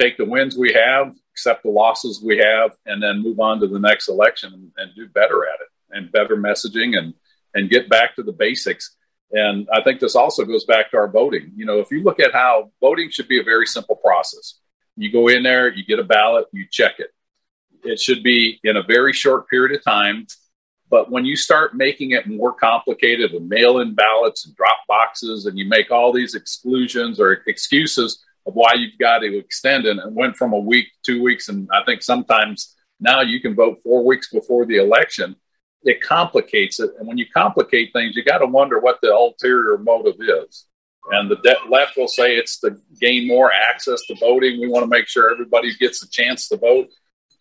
take 0.00 0.16
the 0.16 0.24
wins 0.24 0.56
we 0.56 0.72
have, 0.72 1.14
accept 1.36 1.64
the 1.64 1.70
losses 1.70 2.22
we 2.24 2.38
have, 2.38 2.70
and 2.86 3.02
then 3.02 3.22
move 3.22 3.40
on 3.40 3.60
to 3.60 3.66
the 3.66 3.78
next 3.78 4.08
election 4.08 4.54
and, 4.54 4.72
and 4.78 4.94
do 4.96 5.06
better 5.06 5.44
at 5.44 5.60
it 5.60 5.68
and 5.90 6.10
better 6.10 6.36
messaging 6.36 6.96
and 6.98 7.12
and 7.54 7.70
get 7.70 7.88
back 7.88 8.16
to 8.16 8.22
the 8.22 8.32
basics. 8.32 8.96
And 9.32 9.66
I 9.72 9.82
think 9.82 10.00
this 10.00 10.16
also 10.16 10.44
goes 10.44 10.64
back 10.64 10.90
to 10.90 10.96
our 10.96 11.08
voting. 11.08 11.52
You 11.56 11.66
know, 11.66 11.78
if 11.78 11.90
you 11.90 12.02
look 12.02 12.20
at 12.20 12.32
how 12.32 12.70
voting 12.80 13.10
should 13.10 13.28
be 13.28 13.40
a 13.40 13.44
very 13.44 13.66
simple 13.66 13.96
process. 13.96 14.58
You 14.96 15.10
go 15.12 15.28
in 15.28 15.42
there, 15.42 15.72
you 15.72 15.84
get 15.84 15.98
a 15.98 16.04
ballot, 16.04 16.46
you 16.52 16.66
check 16.70 16.94
it. 16.98 17.10
It 17.82 18.00
should 18.00 18.22
be 18.22 18.60
in 18.64 18.76
a 18.76 18.82
very 18.82 19.12
short 19.12 19.48
period 19.48 19.76
of 19.76 19.84
time. 19.84 20.26
But 20.88 21.10
when 21.10 21.24
you 21.24 21.36
start 21.36 21.74
making 21.74 22.12
it 22.12 22.28
more 22.28 22.52
complicated 22.52 23.32
with 23.32 23.42
mail 23.42 23.80
in 23.80 23.94
ballots 23.94 24.46
and 24.46 24.54
drop 24.54 24.78
boxes, 24.86 25.46
and 25.46 25.58
you 25.58 25.68
make 25.68 25.90
all 25.90 26.12
these 26.12 26.34
exclusions 26.34 27.18
or 27.18 27.42
excuses 27.46 28.24
of 28.46 28.54
why 28.54 28.74
you've 28.74 28.98
got 28.98 29.18
to 29.18 29.38
extend 29.38 29.86
it, 29.86 29.98
and 29.98 30.14
went 30.14 30.36
from 30.36 30.52
a 30.52 30.58
week, 30.58 30.86
two 31.04 31.22
weeks, 31.22 31.48
and 31.48 31.68
I 31.72 31.84
think 31.84 32.02
sometimes 32.02 32.74
now 33.00 33.20
you 33.20 33.40
can 33.40 33.54
vote 33.54 33.78
four 33.82 34.04
weeks 34.04 34.30
before 34.30 34.66
the 34.66 34.76
election, 34.76 35.36
it 35.82 36.02
complicates 36.02 36.80
it. 36.80 36.90
And 36.98 37.06
when 37.06 37.18
you 37.18 37.26
complicate 37.32 37.92
things, 37.92 38.16
you 38.16 38.24
got 38.24 38.38
to 38.38 38.46
wonder 38.46 38.78
what 38.78 38.98
the 39.02 39.12
ulterior 39.12 39.78
motive 39.78 40.16
is. 40.18 40.66
And 41.10 41.30
the 41.30 41.36
de- 41.36 41.70
left 41.70 41.96
will 41.96 42.08
say 42.08 42.36
it's 42.36 42.58
to 42.60 42.76
gain 43.00 43.28
more 43.28 43.52
access 43.52 44.00
to 44.08 44.16
voting. 44.16 44.60
We 44.60 44.68
want 44.68 44.82
to 44.82 44.88
make 44.88 45.06
sure 45.06 45.30
everybody 45.30 45.72
gets 45.76 46.02
a 46.02 46.10
chance 46.10 46.48
to 46.48 46.56
vote. 46.56 46.88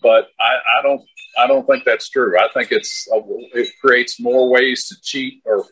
But 0.01 0.27
I, 0.39 0.79
I 0.79 0.81
don't 0.83 1.01
I 1.37 1.47
don't 1.47 1.65
think 1.65 1.83
that's 1.83 2.09
true. 2.09 2.37
I 2.37 2.47
think 2.53 2.71
it's 2.71 3.07
uh, 3.11 3.21
it 3.53 3.69
creates 3.81 4.19
more 4.19 4.51
ways 4.51 4.87
to 4.89 4.95
cheat, 5.01 5.41
or 5.45 5.65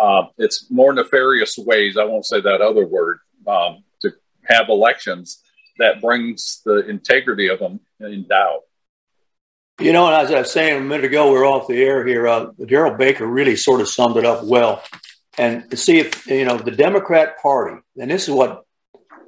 uh, 0.00 0.28
it's 0.38 0.70
more 0.70 0.94
nefarious 0.94 1.58
ways. 1.58 1.98
I 1.98 2.04
won't 2.04 2.24
say 2.24 2.40
that 2.40 2.62
other 2.62 2.86
word 2.86 3.18
um, 3.46 3.84
have 4.48 4.68
elections 4.68 5.42
that 5.78 6.00
brings 6.00 6.62
the 6.64 6.88
integrity 6.88 7.48
of 7.48 7.58
them 7.58 7.80
in 8.00 8.26
doubt. 8.28 8.60
You 9.80 9.92
know, 9.92 10.06
and 10.06 10.14
as 10.14 10.32
I 10.32 10.38
was 10.40 10.52
saying 10.52 10.78
a 10.78 10.80
minute 10.80 11.04
ago, 11.04 11.30
we 11.30 11.38
are 11.38 11.44
off 11.44 11.68
the 11.68 11.82
air 11.82 12.06
here. 12.06 12.26
Uh, 12.26 12.46
Daryl 12.60 12.96
Baker 12.96 13.26
really 13.26 13.56
sort 13.56 13.82
of 13.82 13.88
summed 13.88 14.16
it 14.16 14.24
up 14.24 14.44
well. 14.44 14.82
And 15.36 15.70
to 15.70 15.76
see 15.76 15.98
if 15.98 16.26
you 16.26 16.46
know 16.46 16.56
the 16.56 16.70
Democrat 16.70 17.38
Party, 17.42 17.76
and 17.98 18.10
this 18.10 18.26
is 18.26 18.34
what 18.34 18.64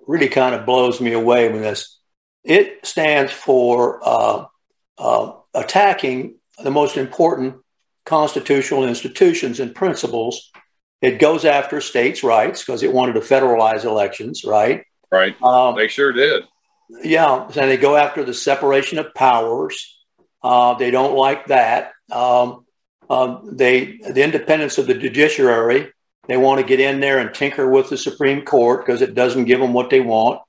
really 0.06 0.28
kind 0.28 0.54
of 0.54 0.64
blows 0.64 1.00
me 1.00 1.12
away 1.12 1.52
with 1.52 1.60
this. 1.60 1.98
It 2.44 2.86
stands 2.86 3.30
for 3.30 4.00
uh, 4.02 4.46
uh, 4.96 5.32
attacking 5.52 6.36
the 6.62 6.70
most 6.70 6.96
important 6.96 7.56
constitutional 8.06 8.88
institutions 8.88 9.60
and 9.60 9.74
principles. 9.74 10.50
It 11.02 11.18
goes 11.18 11.44
after 11.44 11.82
states' 11.82 12.24
rights 12.24 12.64
because 12.64 12.82
it 12.82 12.92
wanted 12.92 13.12
to 13.14 13.20
federalize 13.20 13.84
elections, 13.84 14.44
right? 14.44 14.84
Right. 15.10 15.40
Um, 15.42 15.76
they 15.76 15.88
sure 15.88 16.12
did. 16.12 16.44
Yeah, 17.02 17.44
and 17.44 17.70
they 17.70 17.76
go 17.76 17.96
after 17.96 18.24
the 18.24 18.34
separation 18.34 18.98
of 18.98 19.14
powers. 19.14 19.96
Uh, 20.42 20.74
they 20.74 20.90
don't 20.90 21.16
like 21.16 21.46
that. 21.46 21.92
Um, 22.10 22.64
um, 23.10 23.56
they 23.56 23.98
the 23.98 24.22
independence 24.22 24.78
of 24.78 24.86
the 24.86 24.94
judiciary. 24.94 25.92
They 26.26 26.36
want 26.36 26.60
to 26.60 26.66
get 26.66 26.80
in 26.80 27.00
there 27.00 27.18
and 27.18 27.34
tinker 27.34 27.70
with 27.70 27.88
the 27.88 27.96
Supreme 27.96 28.44
Court 28.44 28.84
because 28.84 29.00
it 29.00 29.14
doesn't 29.14 29.46
give 29.46 29.60
them 29.60 29.72
what 29.72 29.90
they 29.90 30.00
want. 30.00 30.42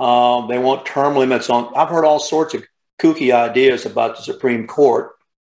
Um, 0.00 0.48
they 0.48 0.58
want 0.58 0.86
term 0.86 1.16
limits 1.16 1.50
on. 1.50 1.74
I've 1.74 1.88
heard 1.90 2.04
all 2.04 2.18
sorts 2.18 2.54
of 2.54 2.64
kooky 2.98 3.32
ideas 3.32 3.84
about 3.84 4.16
the 4.16 4.22
Supreme 4.22 4.66
Court, 4.66 5.12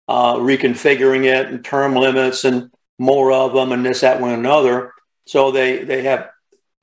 uh, 0.08 0.36
reconfiguring 0.36 1.24
it 1.24 1.46
and 1.48 1.64
term 1.64 1.94
limits 1.94 2.44
and 2.44 2.70
more 2.98 3.32
of 3.32 3.52
them 3.52 3.72
and 3.72 3.84
this, 3.84 4.00
that, 4.00 4.20
one, 4.20 4.32
another. 4.32 4.92
So 5.26 5.50
they, 5.50 5.82
they 5.84 6.02
have 6.04 6.30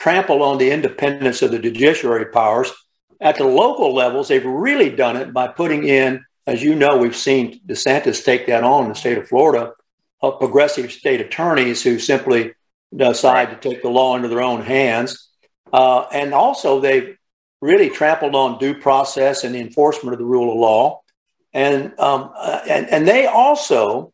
trampled 0.02 0.42
on 0.42 0.58
the 0.58 0.72
independence 0.72 1.44
of 1.44 1.52
the 1.52 1.60
judiciary 1.60 2.26
powers. 2.26 2.72
At 3.20 3.38
the 3.38 3.44
local 3.44 3.94
levels, 3.94 4.28
they've 4.28 4.44
really 4.44 4.90
done 4.90 5.16
it 5.16 5.32
by 5.32 5.48
putting 5.48 5.84
in, 5.84 6.26
as 6.48 6.64
you 6.64 6.74
know, 6.74 6.98
we've 6.98 7.16
seen 7.16 7.62
DeSantis 7.68 8.26
take 8.26 8.48
that 8.48 8.64
on 8.64 8.86
in 8.86 8.90
the 8.90 8.96
state 8.96 9.20
of 9.20 9.28
Florida, 9.28 9.74
uh, 10.24 10.32
progressive 10.32 10.92
state 10.92 11.22
attorneys 11.22 11.84
who 11.84 12.00
simply 12.00 12.54
decide 12.96 13.52
to 13.52 13.70
take 13.70 13.84
the 13.84 13.90
law 13.90 14.16
into 14.16 14.28
their 14.28 14.42
own 14.42 14.64
hands. 14.64 15.30
Uh, 15.72 16.08
and 16.12 16.34
also, 16.34 16.80
they've 16.80 17.16
really 17.62 17.92
trampled 17.92 18.34
on 18.34 18.58
due 18.58 18.74
process 18.74 19.44
and 19.44 19.54
the 19.54 19.60
enforcement 19.60 20.14
of 20.14 20.20
the 20.20 20.26
rule 20.26 20.52
of 20.52 20.58
law. 20.58 21.02
And, 21.54 21.94
um, 22.00 22.32
uh, 22.36 22.62
and, 22.68 22.90
and 22.90 23.08
they 23.08 23.28
also 23.28 24.14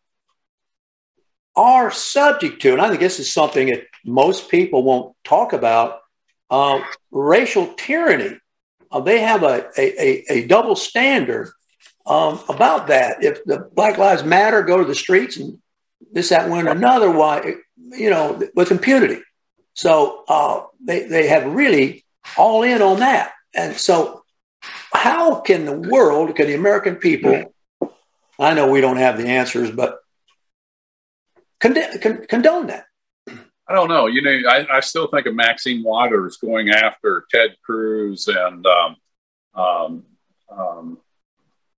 are 1.55 1.91
subject 1.91 2.61
to, 2.63 2.73
and 2.73 2.81
I 2.81 2.89
think 2.89 2.99
this 2.99 3.21
is 3.21 3.31
something 3.31 3.67
that 3.67 3.83
most 4.07 4.49
people 4.49 4.83
won't 4.83 5.15
talk 5.23 5.53
about, 5.53 5.99
uh, 6.49 6.79
racial 7.11 7.73
tyranny. 7.73 8.39
Uh, 8.91 9.01
they 9.01 9.19
have 9.19 9.43
a, 9.43 9.67
a, 9.77 10.23
a 10.29 10.47
double 10.47 10.75
standard 10.75 11.51
um, 12.05 12.39
about 12.47 12.87
that. 12.87 13.23
If 13.23 13.43
the 13.43 13.69
Black 13.73 13.97
Lives 13.97 14.23
Matter 14.23 14.63
go 14.63 14.77
to 14.77 14.85
the 14.85 14.95
streets 14.95 15.37
and 15.37 15.59
this, 16.11 16.29
that, 16.29 16.49
one, 16.49 16.67
another, 16.67 17.11
why, 17.11 17.55
you 17.91 18.09
know, 18.09 18.41
with 18.55 18.71
impunity. 18.71 19.21
So 19.73 20.23
uh, 20.27 20.63
they, 20.83 21.03
they 21.03 21.27
have 21.27 21.53
really 21.53 22.05
all 22.37 22.63
in 22.63 22.81
on 22.81 22.99
that. 22.99 23.33
And 23.53 23.75
so, 23.75 24.23
how 24.91 25.41
can 25.41 25.65
the 25.65 25.73
world, 25.73 26.35
can 26.35 26.47
the 26.47 26.55
American 26.55 26.95
people, 26.95 27.53
I 28.39 28.53
know 28.53 28.69
we 28.69 28.81
don't 28.81 28.97
have 28.97 29.17
the 29.17 29.27
answers, 29.27 29.71
but 29.71 29.99
condone, 31.59 32.25
condone 32.27 32.67
that? 32.67 32.86
I 33.69 33.73
don't 33.73 33.89
know. 33.89 34.07
You 34.07 34.21
know, 34.21 34.49
I, 34.49 34.77
I, 34.77 34.79
still 34.79 35.07
think 35.07 35.25
of 35.25 35.35
Maxine 35.35 35.83
Waters 35.83 36.37
going 36.37 36.69
after 36.69 37.25
Ted 37.29 37.55
Cruz 37.63 38.27
and 38.29 38.65
um, 38.65 38.95
um, 39.53 40.03
um, 40.49 40.97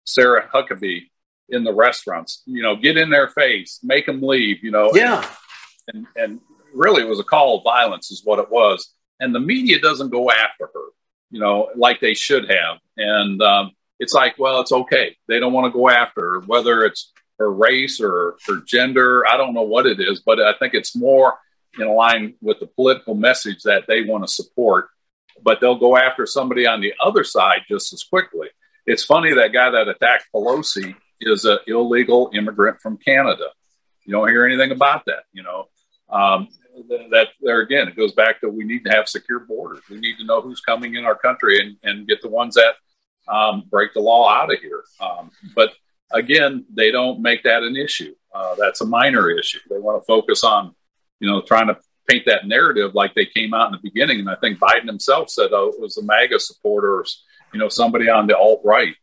Sarah 0.05 0.47
Huckabee 0.53 1.09
in 1.49 1.63
the 1.63 1.73
restaurants. 1.73 2.43
You 2.45 2.61
know, 2.61 2.75
get 2.75 2.97
in 2.97 3.09
their 3.09 3.29
face, 3.29 3.79
make 3.81 4.05
them 4.05 4.21
leave. 4.21 4.63
You 4.63 4.71
know, 4.71 4.91
yeah. 4.93 5.27
And, 5.91 6.05
and 6.15 6.39
really, 6.73 7.01
it 7.01 7.09
was 7.09 7.19
a 7.19 7.23
call 7.23 7.57
of 7.57 7.63
violence, 7.63 8.11
is 8.11 8.21
what 8.23 8.39
it 8.39 8.51
was. 8.51 8.93
And 9.19 9.33
the 9.33 9.39
media 9.39 9.79
doesn't 9.79 10.11
go 10.11 10.29
after 10.29 10.69
her 10.73 10.89
you 11.31 11.39
know, 11.39 11.69
like 11.75 11.99
they 11.99 12.13
should 12.13 12.49
have. 12.49 12.77
And 12.97 13.41
um, 13.41 13.71
it's 13.99 14.13
like, 14.13 14.35
well, 14.37 14.61
it's 14.61 14.71
okay. 14.71 15.15
They 15.27 15.39
don't 15.39 15.53
want 15.53 15.71
to 15.71 15.77
go 15.77 15.89
after 15.89 16.21
her, 16.21 16.39
whether 16.41 16.83
it's 16.83 17.11
her 17.37 17.51
race 17.51 18.01
or 18.01 18.35
her 18.47 18.61
gender. 18.65 19.27
I 19.27 19.37
don't 19.37 19.53
know 19.53 19.63
what 19.63 19.85
it 19.85 19.99
is, 19.99 20.21
but 20.25 20.41
I 20.41 20.53
think 20.59 20.73
it's 20.73 20.95
more 20.95 21.35
in 21.77 21.87
line 21.87 22.35
with 22.41 22.59
the 22.59 22.67
political 22.67 23.15
message 23.15 23.63
that 23.63 23.83
they 23.87 24.03
want 24.03 24.25
to 24.25 24.31
support. 24.31 24.89
But 25.41 25.61
they'll 25.61 25.79
go 25.79 25.95
after 25.97 26.25
somebody 26.25 26.67
on 26.67 26.81
the 26.81 26.93
other 27.01 27.23
side 27.23 27.61
just 27.67 27.93
as 27.93 28.03
quickly. 28.03 28.49
It's 28.85 29.05
funny 29.05 29.33
that 29.33 29.53
guy 29.53 29.69
that 29.69 29.87
attacked 29.87 30.25
Pelosi 30.33 30.95
is 31.21 31.45
an 31.45 31.59
illegal 31.67 32.31
immigrant 32.33 32.81
from 32.81 32.97
Canada. 32.97 33.49
You 34.05 34.13
don't 34.13 34.27
hear 34.29 34.45
anything 34.45 34.71
about 34.71 35.05
that, 35.05 35.23
you 35.31 35.43
know. 35.43 35.67
Um, 36.09 36.49
that 36.87 37.27
there 37.41 37.61
again, 37.61 37.87
it 37.87 37.95
goes 37.95 38.13
back 38.13 38.41
to 38.41 38.49
we 38.49 38.63
need 38.63 38.85
to 38.85 38.91
have 38.91 39.07
secure 39.07 39.39
borders. 39.39 39.81
We 39.89 39.99
need 39.99 40.17
to 40.17 40.25
know 40.25 40.41
who's 40.41 40.61
coming 40.61 40.95
in 40.95 41.05
our 41.05 41.15
country 41.15 41.59
and, 41.59 41.77
and 41.83 42.07
get 42.07 42.21
the 42.21 42.29
ones 42.29 42.55
that 42.55 42.75
um, 43.31 43.63
break 43.69 43.93
the 43.93 43.99
law 43.99 44.29
out 44.29 44.51
of 44.51 44.59
here. 44.59 44.83
Um, 44.99 45.31
but 45.55 45.73
again, 46.11 46.65
they 46.73 46.91
don't 46.91 47.21
make 47.21 47.43
that 47.43 47.63
an 47.63 47.75
issue. 47.75 48.15
Uh, 48.33 48.55
that's 48.55 48.81
a 48.81 48.85
minor 48.85 49.29
issue. 49.29 49.59
They 49.69 49.79
want 49.79 50.01
to 50.01 50.05
focus 50.05 50.43
on, 50.43 50.75
you 51.19 51.29
know, 51.29 51.41
trying 51.41 51.67
to 51.67 51.77
paint 52.07 52.25
that 52.25 52.47
narrative 52.47 52.95
like 52.95 53.13
they 53.13 53.25
came 53.25 53.53
out 53.53 53.67
in 53.67 53.73
the 53.73 53.89
beginning. 53.89 54.19
And 54.19 54.29
I 54.29 54.35
think 54.35 54.59
Biden 54.59 54.87
himself 54.87 55.29
said, 55.29 55.49
oh, 55.51 55.69
it 55.69 55.79
was 55.79 55.95
the 55.95 56.03
MAGA 56.03 56.39
supporters, 56.39 57.23
you 57.53 57.59
know, 57.59 57.69
somebody 57.69 58.09
on 58.09 58.27
the 58.27 58.37
alt 58.37 58.61
right. 58.63 58.95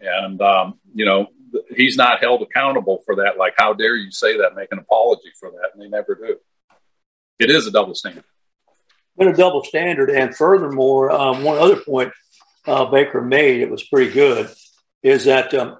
And, 0.00 0.40
um, 0.40 0.78
you 0.94 1.04
know, 1.04 1.26
he's 1.74 1.96
not 1.96 2.20
held 2.20 2.42
accountable 2.42 3.02
for 3.04 3.16
that. 3.16 3.38
Like, 3.38 3.54
how 3.56 3.72
dare 3.74 3.96
you 3.96 4.10
say 4.10 4.38
that, 4.38 4.54
make 4.54 4.72
an 4.72 4.78
apology 4.78 5.30
for 5.38 5.50
that? 5.50 5.70
And 5.74 5.82
they 5.82 5.88
never 5.88 6.14
do 6.14 6.36
it 7.38 7.50
is 7.50 7.66
a 7.66 7.70
double 7.70 7.94
standard. 7.94 8.24
Been 9.16 9.28
a 9.28 9.36
double 9.36 9.64
standard, 9.64 10.10
and 10.10 10.36
furthermore, 10.36 11.10
um, 11.10 11.42
one 11.42 11.58
other 11.58 11.76
point 11.76 12.12
uh, 12.66 12.84
Baker 12.86 13.22
made, 13.22 13.60
it 13.60 13.70
was 13.70 13.82
pretty 13.82 14.12
good, 14.12 14.50
is 15.02 15.24
that 15.24 15.54
um, 15.54 15.78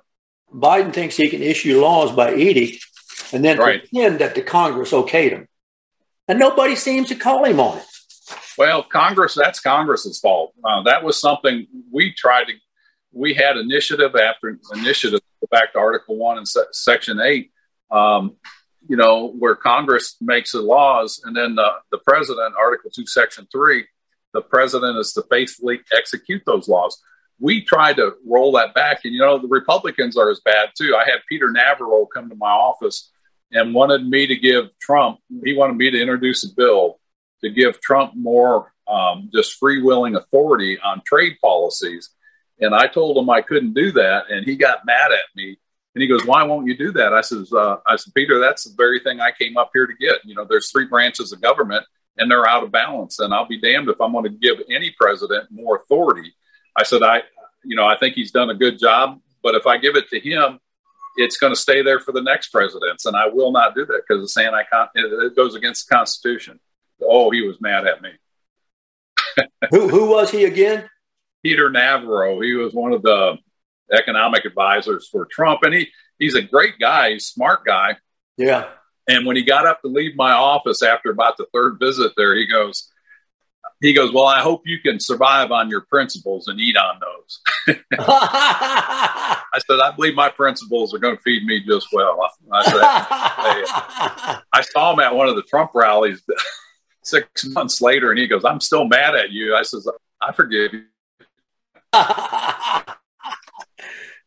Biden 0.52 0.92
thinks 0.92 1.16
he 1.16 1.28
can 1.28 1.42
issue 1.42 1.80
laws 1.80 2.12
by 2.12 2.34
edict 2.34 2.86
and 3.32 3.44
then 3.44 3.58
right. 3.58 3.80
pretend 3.80 4.20
that 4.20 4.34
the 4.34 4.42
Congress 4.42 4.92
okayed 4.92 5.30
them, 5.30 5.48
and 6.28 6.38
nobody 6.38 6.76
seems 6.76 7.08
to 7.08 7.14
call 7.14 7.44
him 7.44 7.60
on 7.60 7.78
it. 7.78 7.84
Well, 8.58 8.82
Congress, 8.82 9.34
that's 9.34 9.60
Congress's 9.60 10.18
fault. 10.18 10.54
Uh, 10.64 10.82
that 10.82 11.04
was 11.04 11.20
something 11.20 11.66
we 11.92 12.12
tried 12.12 12.44
to. 12.44 12.52
We 13.12 13.34
had 13.34 13.56
initiative 13.56 14.14
after 14.16 14.58
initiative. 14.74 15.20
Back 15.50 15.74
to 15.74 15.78
Article 15.78 16.16
One 16.16 16.38
and 16.38 16.48
se- 16.48 16.72
Section 16.72 17.20
Eight. 17.20 17.52
Um, 17.90 18.36
you 18.88 18.96
know, 18.96 19.28
where 19.38 19.54
Congress 19.54 20.16
makes 20.20 20.52
the 20.52 20.62
laws 20.62 21.20
and 21.24 21.36
then 21.36 21.54
the, 21.54 21.68
the 21.90 21.98
president, 21.98 22.54
Article 22.58 22.90
2, 22.90 23.06
Section 23.06 23.46
3, 23.50 23.84
the 24.32 24.42
president 24.42 24.98
is 24.98 25.12
to 25.14 25.24
faithfully 25.30 25.80
execute 25.96 26.42
those 26.46 26.68
laws. 26.68 27.00
We 27.38 27.64
tried 27.64 27.96
to 27.96 28.14
roll 28.26 28.52
that 28.52 28.74
back. 28.74 29.00
And, 29.04 29.12
you 29.12 29.20
know, 29.20 29.38
the 29.38 29.48
Republicans 29.48 30.16
are 30.16 30.30
as 30.30 30.40
bad 30.40 30.70
too. 30.76 30.94
I 30.96 31.04
had 31.04 31.20
Peter 31.28 31.50
Navarro 31.50 32.06
come 32.06 32.28
to 32.28 32.36
my 32.36 32.50
office 32.50 33.10
and 33.52 33.74
wanted 33.74 34.06
me 34.06 34.26
to 34.26 34.36
give 34.36 34.66
Trump, 34.80 35.20
he 35.44 35.54
wanted 35.54 35.76
me 35.76 35.90
to 35.90 36.00
introduce 36.00 36.44
a 36.44 36.54
bill 36.54 36.98
to 37.42 37.50
give 37.50 37.80
Trump 37.80 38.14
more 38.14 38.72
um, 38.88 39.30
just 39.32 39.58
free 39.58 39.82
willing 39.82 40.16
authority 40.16 40.78
on 40.78 41.02
trade 41.04 41.36
policies. 41.40 42.10
And 42.60 42.74
I 42.74 42.86
told 42.86 43.18
him 43.18 43.28
I 43.28 43.42
couldn't 43.42 43.74
do 43.74 43.92
that, 43.92 44.30
and 44.30 44.46
he 44.46 44.56
got 44.56 44.86
mad 44.86 45.12
at 45.12 45.34
me. 45.34 45.58
And 45.94 46.02
he 46.02 46.08
goes, 46.08 46.24
"Why 46.26 46.42
won't 46.44 46.66
you 46.66 46.76
do 46.76 46.92
that?" 46.92 47.12
I 47.12 47.20
says, 47.20 47.52
uh, 47.52 47.76
"I 47.86 47.96
said, 47.96 48.14
Peter, 48.14 48.38
that's 48.38 48.64
the 48.64 48.74
very 48.76 49.00
thing 49.00 49.20
I 49.20 49.30
came 49.30 49.56
up 49.56 49.70
here 49.72 49.86
to 49.86 49.94
get. 49.94 50.24
You 50.24 50.34
know, 50.34 50.44
there's 50.44 50.70
three 50.70 50.86
branches 50.86 51.32
of 51.32 51.40
government, 51.40 51.84
and 52.18 52.30
they're 52.30 52.48
out 52.48 52.64
of 52.64 52.72
balance. 52.72 53.18
And 53.18 53.32
I'll 53.32 53.48
be 53.48 53.60
damned 53.60 53.88
if 53.88 54.00
I'm 54.00 54.12
going 54.12 54.24
to 54.24 54.30
give 54.30 54.58
any 54.70 54.94
president 54.98 55.50
more 55.50 55.76
authority." 55.76 56.34
I 56.74 56.82
said, 56.82 57.02
"I, 57.02 57.22
you 57.64 57.76
know, 57.76 57.86
I 57.86 57.96
think 57.96 58.14
he's 58.14 58.30
done 58.30 58.50
a 58.50 58.54
good 58.54 58.78
job, 58.78 59.20
but 59.42 59.54
if 59.54 59.66
I 59.66 59.78
give 59.78 59.96
it 59.96 60.08
to 60.10 60.20
him, 60.20 60.60
it's 61.16 61.36
going 61.36 61.52
to 61.52 61.60
stay 61.60 61.82
there 61.82 62.00
for 62.00 62.12
the 62.12 62.22
next 62.22 62.48
presidents, 62.48 63.06
and 63.06 63.16
I 63.16 63.28
will 63.28 63.52
not 63.52 63.74
do 63.74 63.84
that 63.86 64.02
because 64.06 64.22
it's 64.22 64.36
anti 64.36 64.62
it 64.94 65.36
goes 65.36 65.54
against 65.54 65.88
the 65.88 65.94
Constitution." 65.94 66.60
Oh, 67.02 67.30
he 67.30 67.42
was 67.42 67.60
mad 67.60 67.86
at 67.86 68.02
me. 68.02 68.10
who 69.70 69.88
who 69.88 70.10
was 70.10 70.30
he 70.30 70.44
again? 70.44 70.88
Peter 71.42 71.70
Navarro. 71.70 72.40
He 72.40 72.54
was 72.54 72.72
one 72.72 72.92
of 72.92 73.02
the 73.02 73.36
economic 73.92 74.44
advisors 74.44 75.08
for 75.08 75.26
Trump, 75.26 75.60
and 75.62 75.74
he 75.74 75.88
he's 76.18 76.34
a 76.34 76.42
great 76.42 76.78
guy. 76.78 77.12
He's 77.12 77.24
a 77.24 77.32
smart 77.32 77.64
guy. 77.64 77.96
Yeah. 78.36 78.68
And 79.08 79.24
when 79.24 79.36
he 79.36 79.44
got 79.44 79.66
up 79.66 79.82
to 79.82 79.88
leave 79.88 80.16
my 80.16 80.32
office 80.32 80.82
after 80.82 81.10
about 81.10 81.36
the 81.36 81.46
third 81.52 81.78
visit 81.78 82.12
there, 82.16 82.34
he 82.34 82.46
goes, 82.46 82.90
he 83.86 83.92
goes, 83.92 84.12
well, 84.12 84.26
I 84.26 84.40
hope 84.40 84.62
you 84.66 84.80
can 84.80 84.98
survive 84.98 85.52
on 85.52 85.70
your 85.70 85.82
principles 85.82 86.48
and 86.48 86.58
eat 86.58 86.76
on 86.76 86.98
those. 86.98 87.78
I 87.98 89.60
said, 89.64 89.78
I 89.80 89.92
believe 89.94 90.16
my 90.16 90.28
principles 90.28 90.92
are 90.92 90.98
going 90.98 91.16
to 91.16 91.22
feed 91.22 91.44
me 91.44 91.62
just 91.64 91.86
well. 91.92 92.18
I, 92.52 92.64
said, 92.64 92.80
I 94.52 94.60
saw 94.72 94.92
him 94.92 94.98
at 94.98 95.14
one 95.14 95.28
of 95.28 95.36
the 95.36 95.42
Trump 95.42 95.70
rallies 95.72 96.20
six 97.04 97.46
months 97.46 97.80
later, 97.80 98.10
and 98.10 98.18
he 98.18 98.26
goes, 98.26 98.44
I'm 98.44 98.60
still 98.60 98.86
mad 98.86 99.14
at 99.14 99.30
you. 99.30 99.54
I 99.54 99.62
says, 99.62 99.88
I 100.20 100.32
forgive 100.32 100.72
you. 100.74 100.82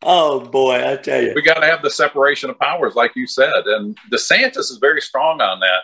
oh 0.02 0.40
boy, 0.40 0.90
I 0.90 0.96
tell 0.96 1.22
you, 1.22 1.34
we 1.34 1.42
got 1.42 1.60
to 1.60 1.66
have 1.66 1.82
the 1.82 1.90
separation 1.90 2.48
of 2.48 2.58
powers, 2.58 2.94
like 2.94 3.12
you 3.14 3.26
said, 3.26 3.52
and 3.66 3.94
DeSantis 4.10 4.70
is 4.70 4.78
very 4.80 5.02
strong 5.02 5.42
on 5.42 5.60
that. 5.60 5.82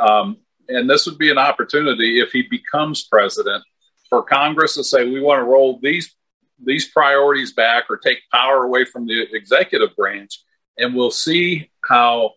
Um, 0.00 0.38
and 0.70 0.88
this 0.88 1.06
would 1.06 1.18
be 1.18 1.30
an 1.30 1.38
opportunity 1.38 2.20
if 2.20 2.32
he 2.32 2.42
becomes 2.42 3.04
president 3.04 3.64
for 4.08 4.22
Congress 4.22 4.74
to 4.74 4.84
say 4.84 5.08
we 5.08 5.20
want 5.20 5.40
to 5.40 5.44
roll 5.44 5.78
these 5.82 6.14
these 6.62 6.90
priorities 6.90 7.52
back 7.52 7.84
or 7.88 7.96
take 7.96 8.18
power 8.30 8.64
away 8.64 8.84
from 8.84 9.06
the 9.06 9.26
executive 9.34 9.96
branch, 9.96 10.42
and 10.76 10.94
we'll 10.94 11.10
see 11.10 11.70
how 11.84 12.32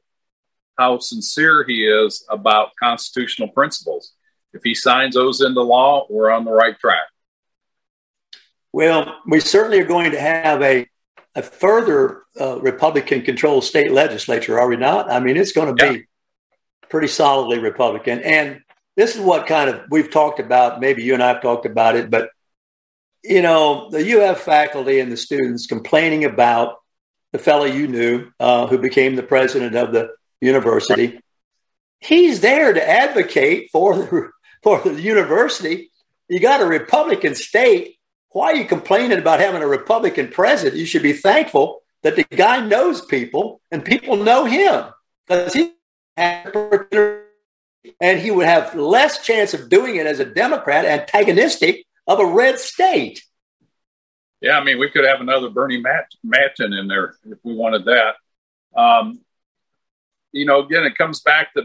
how 0.78 0.98
sincere 1.00 1.64
he 1.68 1.86
is 1.86 2.26
about 2.30 2.72
constitutional 2.82 3.50
principles. 3.50 4.14
If 4.54 4.62
he 4.64 4.76
signs 4.76 5.16
those 5.16 5.42
into 5.42 5.62
law, 5.62 6.06
we're 6.10 6.32
on 6.32 6.46
the 6.46 6.52
right 6.52 6.78
track. 6.80 7.08
Well, 8.72 9.20
we 9.28 9.40
certainly 9.40 9.80
are 9.80 9.86
going 9.86 10.12
to 10.12 10.20
have 10.20 10.62
a, 10.64 10.88
a 11.36 11.44
further 11.44 12.24
uh, 12.40 12.60
Republican 12.60 13.22
controlled 13.22 13.64
state 13.64 13.92
legislature, 13.92 14.60
are 14.60 14.68
we 14.68 14.78
not? 14.78 15.12
I 15.12 15.20
mean, 15.20 15.38
it's 15.38 15.52
going 15.52 15.76
to 15.76 15.86
be 15.86 15.94
yeah. 16.00 16.04
Pretty 16.90 17.08
solidly 17.08 17.60
Republican. 17.60 18.20
And 18.22 18.62
this 18.96 19.16
is 19.16 19.22
what 19.22 19.48
kind 19.48 19.70
of 19.70 19.82
we've 19.90 20.12
talked 20.12 20.40
about. 20.40 20.80
Maybe 20.80 21.04
you 21.04 21.14
and 21.14 21.24
I 21.24 21.30
have 21.30 21.42
talked 21.42 21.66
about 21.66 21.96
it, 21.96 22.10
but 22.10 22.30
you 23.24 23.42
know, 23.42 23.90
the 23.90 24.22
UF 24.22 24.42
faculty 24.42 25.00
and 25.00 25.12
the 25.12 25.18
students 25.18 25.66
complaining 25.66 26.26
about 26.26 26.76
the 27.32 27.40
fellow 27.40 27.66
you 27.66 27.88
knew 27.88 28.30
uh, 28.40 28.68
who 28.68 28.78
became 28.78 29.16
the 29.16 29.24
president 29.24 29.76
of 29.76 29.94
the 29.94 30.10
university. 30.42 31.20
He's 32.00 32.42
there 32.42 32.74
to 32.74 32.90
advocate 32.90 33.70
for 33.72 33.96
the, 33.96 34.30
for 34.62 34.82
the 34.82 35.02
university. 35.02 35.90
You 36.28 36.40
got 36.40 36.62
a 36.62 36.66
Republican 36.66 37.36
state 37.36 37.98
why 38.34 38.52
are 38.52 38.56
you 38.56 38.66
complaining 38.66 39.20
about 39.20 39.40
having 39.40 39.62
a 39.62 39.68
Republican 39.68 40.28
president? 40.28 40.76
You 40.76 40.88
should 40.88 41.04
be 41.04 41.14
thankful 41.14 41.84
that 42.02 42.16
the 42.16 42.24
guy 42.24 42.66
knows 42.66 43.06
people 43.06 43.62
and 43.72 43.86
people 43.86 44.18
know 44.18 44.46
him 44.46 44.86
because 45.28 45.54
he 45.54 45.72
and 46.18 47.24
he 48.20 48.32
would 48.32 48.46
have 48.46 48.76
less 48.76 49.26
chance 49.26 49.54
of 49.54 49.70
doing 49.70 49.96
it 49.96 50.06
as 50.06 50.20
a 50.20 50.26
Democrat 50.26 50.86
antagonistic 50.86 51.86
of 52.08 52.20
a 52.20 52.26
red 52.26 52.60
state. 52.60 53.24
Yeah, 54.42 54.60
I 54.60 54.64
mean, 54.64 54.78
we 54.78 54.90
could 54.90 55.06
have 55.06 55.22
another 55.22 55.50
Bernie 55.50 55.82
Manchin 55.82 56.78
in 56.78 56.88
there 56.88 57.16
if 57.26 57.38
we 57.44 57.56
wanted 57.56 57.86
that. 57.86 58.16
Um, 58.76 59.22
you 60.32 60.46
know, 60.46 60.60
again, 60.66 60.84
it 60.84 60.98
comes 60.98 61.22
back 61.22 61.54
to 61.54 61.64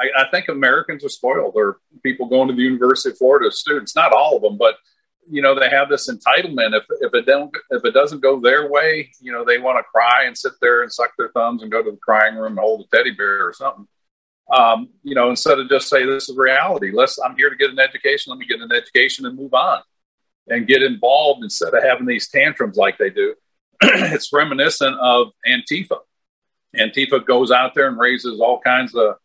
I, 0.00 0.22
I 0.22 0.30
think 0.30 0.48
Americans 0.48 1.04
are 1.04 1.10
spoiled. 1.10 1.54
There 1.54 1.68
are 1.68 1.80
people 2.02 2.28
going 2.28 2.48
to 2.48 2.54
the 2.54 2.62
University 2.62 3.10
of 3.10 3.18
Florida, 3.18 3.50
students, 3.50 3.94
not 3.94 4.12
all 4.12 4.36
of 4.36 4.42
them, 4.42 4.56
but 4.56 4.76
you 5.28 5.42
know 5.42 5.58
they 5.58 5.68
have 5.70 5.88
this 5.88 6.10
entitlement. 6.10 6.76
If 6.76 6.84
if 7.00 7.14
it 7.14 7.26
don't 7.26 7.54
if 7.70 7.84
it 7.84 7.92
doesn't 7.92 8.20
go 8.20 8.40
their 8.40 8.70
way 8.70 9.10
you 9.20 9.32
know 9.32 9.44
they 9.44 9.58
want 9.58 9.78
to 9.78 9.82
cry 9.82 10.24
and 10.24 10.36
sit 10.36 10.52
there 10.60 10.82
and 10.82 10.92
suck 10.92 11.12
their 11.18 11.30
thumbs 11.30 11.62
and 11.62 11.70
go 11.70 11.82
to 11.82 11.90
the 11.90 11.96
crying 11.96 12.36
room 12.36 12.52
and 12.52 12.58
hold 12.58 12.86
a 12.86 12.96
teddy 12.96 13.12
bear 13.12 13.46
or 13.46 13.52
something. 13.52 13.86
Um, 14.52 14.88
you 15.02 15.14
know 15.14 15.30
instead 15.30 15.58
of 15.58 15.68
just 15.68 15.88
say 15.88 16.04
this 16.04 16.28
is 16.28 16.36
reality. 16.36 16.90
Let's 16.92 17.18
i'm 17.18 17.36
here 17.36 17.50
to 17.50 17.56
get 17.56 17.70
an 17.70 17.78
education. 17.78 18.30
Let 18.30 18.38
me 18.38 18.46
get 18.46 18.60
an 18.60 18.72
education 18.72 19.26
and 19.26 19.36
move 19.36 19.54
on 19.54 19.82
and 20.48 20.66
get 20.66 20.82
involved 20.82 21.44
instead 21.44 21.74
of 21.74 21.82
having 21.82 22.06
these 22.06 22.28
tantrums 22.28 22.76
like 22.76 22.98
they 22.98 23.10
do. 23.10 23.34
It's 23.82 24.32
reminiscent 24.32 24.96
of 25.00 25.28
antifa. 25.46 25.98
Antifa 26.76 27.24
goes 27.24 27.50
out 27.50 27.74
there 27.74 27.88
and 27.88 27.98
raises 27.98 28.40
all 28.40 28.60
kinds 28.60 28.94
of 28.94 29.16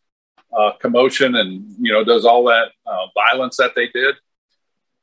uh, 0.55 0.71
commotion 0.79 1.35
and 1.35 1.65
you 1.79 1.91
know 1.91 2.03
does 2.03 2.25
all 2.25 2.45
that 2.45 2.71
uh, 2.85 3.07
violence 3.13 3.57
that 3.57 3.75
they 3.75 3.87
did 3.87 4.15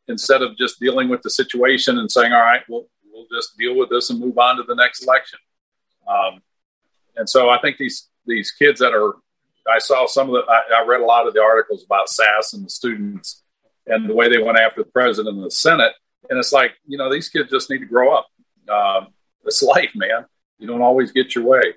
instead 0.09 0.43
of 0.43 0.57
just 0.57 0.81
dealing 0.81 1.09
with 1.09 1.23
the 1.23 1.31
situation 1.31 1.99
and 1.99 2.11
saying, 2.11 2.33
all 2.33 2.41
right, 2.41 2.63
we'll, 2.69 2.87
we'll 3.13 3.27
just 3.33 3.57
deal 3.57 3.77
with 3.77 3.91
this 3.91 4.11
and 4.11 4.21
move 4.21 4.39
on 4.39 4.57
to 4.57 4.63
the 4.65 4.75
next 4.75 5.03
election. 5.03 5.39
Um, 6.07 6.43
and 7.17 7.29
so 7.29 7.51
I 7.51 7.61
think 7.61 7.77
these, 7.79 8.09
these 8.27 8.51
kids 8.51 8.81
that 8.81 8.93
are, 8.93 9.15
I 9.73 9.79
saw 9.79 10.07
some 10.07 10.29
of 10.29 10.35
the, 10.35 10.51
I, 10.51 10.81
I, 10.83 10.87
read 10.87 11.01
a 11.01 11.05
lot 11.05 11.29
of 11.29 11.35
the 11.35 11.41
articles 11.41 11.85
about 11.85 12.09
Sasse 12.09 12.55
and 12.55 12.65
the 12.65 12.71
students 12.71 13.43
and 13.87 14.09
the 14.09 14.15
way 14.15 14.29
they 14.29 14.43
went 14.43 14.59
after 14.59 14.83
the 14.83 14.91
president 14.91 15.37
and 15.37 15.45
the 15.45 15.51
Senate. 15.51 15.93
And 16.29 16.39
it's 16.39 16.53
like, 16.53 16.73
you 16.87 16.99
know, 16.99 17.13
these 17.13 17.29
kids 17.29 17.51
just 17.51 17.71
need 17.71 17.79
to 17.79 17.87
grow 17.87 18.13
up. 18.13 18.27
Um, 18.69 19.09
it's 19.45 19.63
life, 19.63 19.91
man. 19.95 20.27
You 20.59 20.67
don't 20.67 20.83
always 20.83 21.13
get 21.13 21.35
your 21.35 21.45
way. 21.45 21.75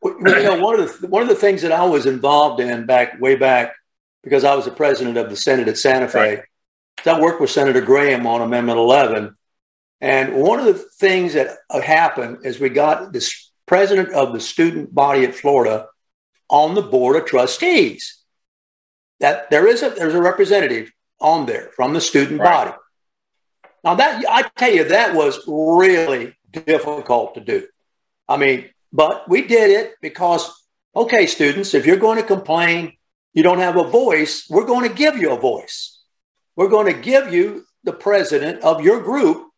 Well, 0.00 0.16
you 0.18 0.42
know, 0.42 0.60
one 0.60 0.78
of 0.78 1.00
the 1.00 1.06
one 1.06 1.22
of 1.22 1.28
the 1.28 1.34
things 1.34 1.62
that 1.62 1.72
I 1.72 1.86
was 1.86 2.04
involved 2.04 2.60
in 2.60 2.84
back 2.84 3.18
way 3.20 3.36
back 3.36 3.74
because 4.22 4.44
I 4.44 4.54
was 4.54 4.66
the 4.66 4.70
president 4.70 5.16
of 5.16 5.30
the 5.30 5.36
Senate 5.36 5.66
at 5.66 5.78
Santa 5.78 6.08
Fe. 6.08 6.18
Right. 6.18 6.44
I 7.06 7.20
worked 7.20 7.40
with 7.40 7.50
Senator 7.50 7.80
Graham 7.80 8.26
on 8.26 8.40
Amendment 8.40 8.78
11. 8.78 9.34
And 10.00 10.34
one 10.34 10.60
of 10.60 10.66
the 10.66 10.74
things 10.74 11.34
that 11.34 11.56
happened 11.70 12.38
is 12.44 12.60
we 12.60 12.68
got 12.68 13.12
this 13.12 13.50
president 13.66 14.10
of 14.12 14.32
the 14.32 14.40
student 14.40 14.94
body 14.94 15.24
at 15.24 15.34
Florida 15.34 15.88
on 16.48 16.74
the 16.74 16.82
board 16.82 17.16
of 17.16 17.26
trustees. 17.26 18.20
That 19.20 19.50
there 19.50 19.66
is 19.66 19.82
a 19.82 19.90
there's 19.90 20.14
a 20.14 20.20
representative 20.20 20.92
on 21.20 21.46
there 21.46 21.70
from 21.76 21.94
the 21.94 22.00
student 22.00 22.40
right. 22.40 22.66
body. 22.66 22.76
Now 23.82 23.94
that 23.94 24.24
I 24.28 24.42
tell 24.56 24.72
you 24.72 24.84
that 24.84 25.14
was 25.14 25.40
really 25.46 26.36
difficult 26.50 27.34
to 27.34 27.40
do. 27.40 27.66
I 28.28 28.36
mean, 28.36 28.70
but 28.92 29.28
we 29.28 29.46
did 29.46 29.70
it 29.70 29.94
because 30.02 30.50
okay, 30.94 31.26
students, 31.26 31.74
if 31.74 31.86
you're 31.86 31.96
going 31.96 32.18
to 32.18 32.26
complain, 32.26 32.96
you 33.32 33.42
don't 33.42 33.58
have 33.58 33.76
a 33.76 33.84
voice, 33.84 34.46
we're 34.48 34.66
going 34.66 34.88
to 34.88 34.94
give 34.94 35.16
you 35.16 35.32
a 35.32 35.38
voice. 35.40 35.93
We're 36.56 36.68
going 36.68 36.92
to 36.92 37.00
give 37.00 37.32
you 37.32 37.64
the 37.84 37.92
president 37.92 38.62
of 38.62 38.82
your 38.82 39.00
group 39.00 39.48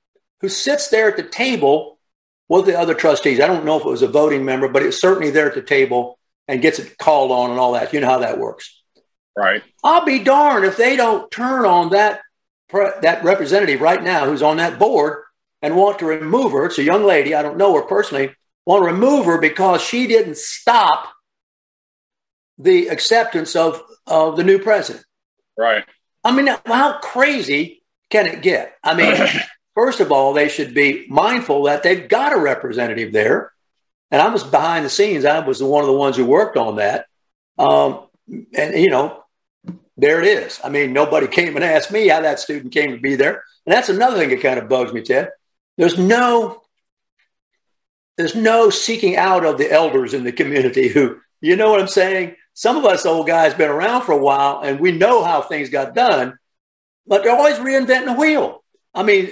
who 0.40 0.49
sits 0.49 0.88
there 0.88 1.09
at 1.09 1.16
the 1.16 1.22
table 1.22 1.99
with 2.49 2.66
the 2.66 2.78
other 2.78 2.94
trustees. 2.94 3.40
I 3.40 3.47
don't 3.47 3.64
know 3.64 3.78
if 3.78 3.84
it 3.84 3.90
was 3.90 4.03
a 4.03 4.09
voting 4.09 4.44
member, 4.44 4.68
but 4.68 4.82
it's 4.82 5.01
certainly 5.01 5.30
there 5.30 5.49
at 5.49 5.55
the 5.55 5.62
table 5.62 6.18
and 6.49 6.62
gets 6.62 6.78
it 6.78 6.97
called 6.99 7.32
on 7.32 7.51
and 7.51 7.59
all 7.59 7.72
that. 7.72 7.92
You 7.92 8.01
know 8.01 8.09
how 8.09 8.18
that 8.18 8.38
works. 8.38 8.82
Right. 9.36 9.62
I'll 9.84 10.05
be 10.05 10.20
darned 10.20 10.64
if 10.64 10.76
they 10.76 10.97
don't 10.97 11.30
turn 11.30 11.66
on 11.66 11.90
that 11.90 12.20
that 12.72 13.22
representative 13.22 13.80
right 13.80 14.03
now 14.03 14.26
who's 14.26 14.42
on 14.42 14.57
that 14.57 14.78
board 14.78 15.22
and 15.62 15.76
want 15.76 16.01
to 16.01 16.07
remove 16.07 16.53
her. 16.53 16.66
It's 16.66 16.78
a 16.78 16.82
young 16.82 17.05
lady. 17.05 17.34
I 17.34 17.42
don't 17.42 17.59
know 17.59 17.74
her 17.74 17.82
personally. 17.82 18.34
Want 18.64 18.82
to 18.82 18.86
remove 18.86 19.26
her 19.26 19.40
because 19.40 19.82
she 19.82 20.07
didn't 20.09 20.36
stop 20.36 21.12
the 22.59 22.88
acceptance 22.88 23.55
of, 23.55 23.82
of 24.07 24.36
the 24.36 24.42
new 24.42 24.59
president. 24.59 25.05
Right. 25.57 25.84
I 26.27 26.33
mean, 26.33 26.49
how 26.66 26.99
crazy 26.99 27.85
can 28.11 28.27
it 28.27 28.43
get? 28.43 28.77
I 28.83 28.95
mean, 28.95 29.14
first 29.77 30.01
of 30.01 30.11
all, 30.11 30.33
they 30.33 30.49
should 30.49 30.74
be 30.74 31.07
mindful 31.09 31.64
that 31.64 31.85
they've 31.85 32.09
got 32.09 32.33
a 32.33 32.39
representative 32.39 33.12
there. 33.12 33.53
And 34.11 34.20
I 34.20 34.29
was 34.29 34.43
behind 34.43 34.85
the 34.85 34.91
scenes. 34.91 35.24
I 35.24 35.39
was 35.39 35.62
one 35.62 35.83
of 35.83 35.87
the 35.87 35.97
ones 35.97 36.16
who 36.16 36.27
worked 36.27 36.57
on 36.57 36.77
that. 36.77 37.07
Um, 37.59 38.09
and, 38.57 38.74
you 38.74 38.91
know, 38.91 39.22
there 39.97 40.20
it 40.20 40.27
is. 40.27 40.61
I 40.64 40.68
mean, 40.68 40.93
nobody 40.93 41.29
came 41.29 41.55
and 41.55 41.64
asked 41.64 41.93
me 41.93 42.09
how 42.09 42.20
that 42.20 42.41
student 42.41 42.72
came 42.72 42.91
to 42.91 43.01
be 43.01 43.14
there. 43.14 43.45
And 43.64 43.72
that's 43.72 43.89
another 43.89 44.16
thing 44.16 44.31
that 44.31 44.43
kind 44.43 44.59
of 44.59 44.68
bugs 44.68 44.93
me, 44.93 45.03
Ted. 45.03 45.31
There's 45.77 45.97
no, 45.97 46.61
there's 48.16 48.35
no 48.35 48.68
seeking 48.70 49.16
out 49.16 49.45
of 49.45 49.59
the 49.59 49.70
elders 49.70 50.12
in 50.12 50.24
the 50.24 50.33
community 50.33 50.89
who, 50.89 51.18
you 51.41 51.55
know 51.55 51.70
what 51.70 51.81
I'm 51.81 51.87
saying? 51.87 52.35
Some 52.57 52.79
of 52.79 52.87
us 52.87 53.05
old 53.05 53.27
guys 53.27 53.53
been 53.53 53.71
around 53.71 54.01
for 54.01 54.13
a 54.13 54.19
while 54.19 54.63
and 54.63 54.81
we 54.81 54.91
know 54.91 55.23
how 55.23 55.43
things 55.43 55.69
got 55.69 55.95
done, 55.95 56.39
but 57.07 57.23
they're 57.23 57.37
always 57.37 57.57
reinventing 57.57 58.07
the 58.07 58.15
wheel. 58.15 58.65
I 58.95 59.03
mean, 59.03 59.31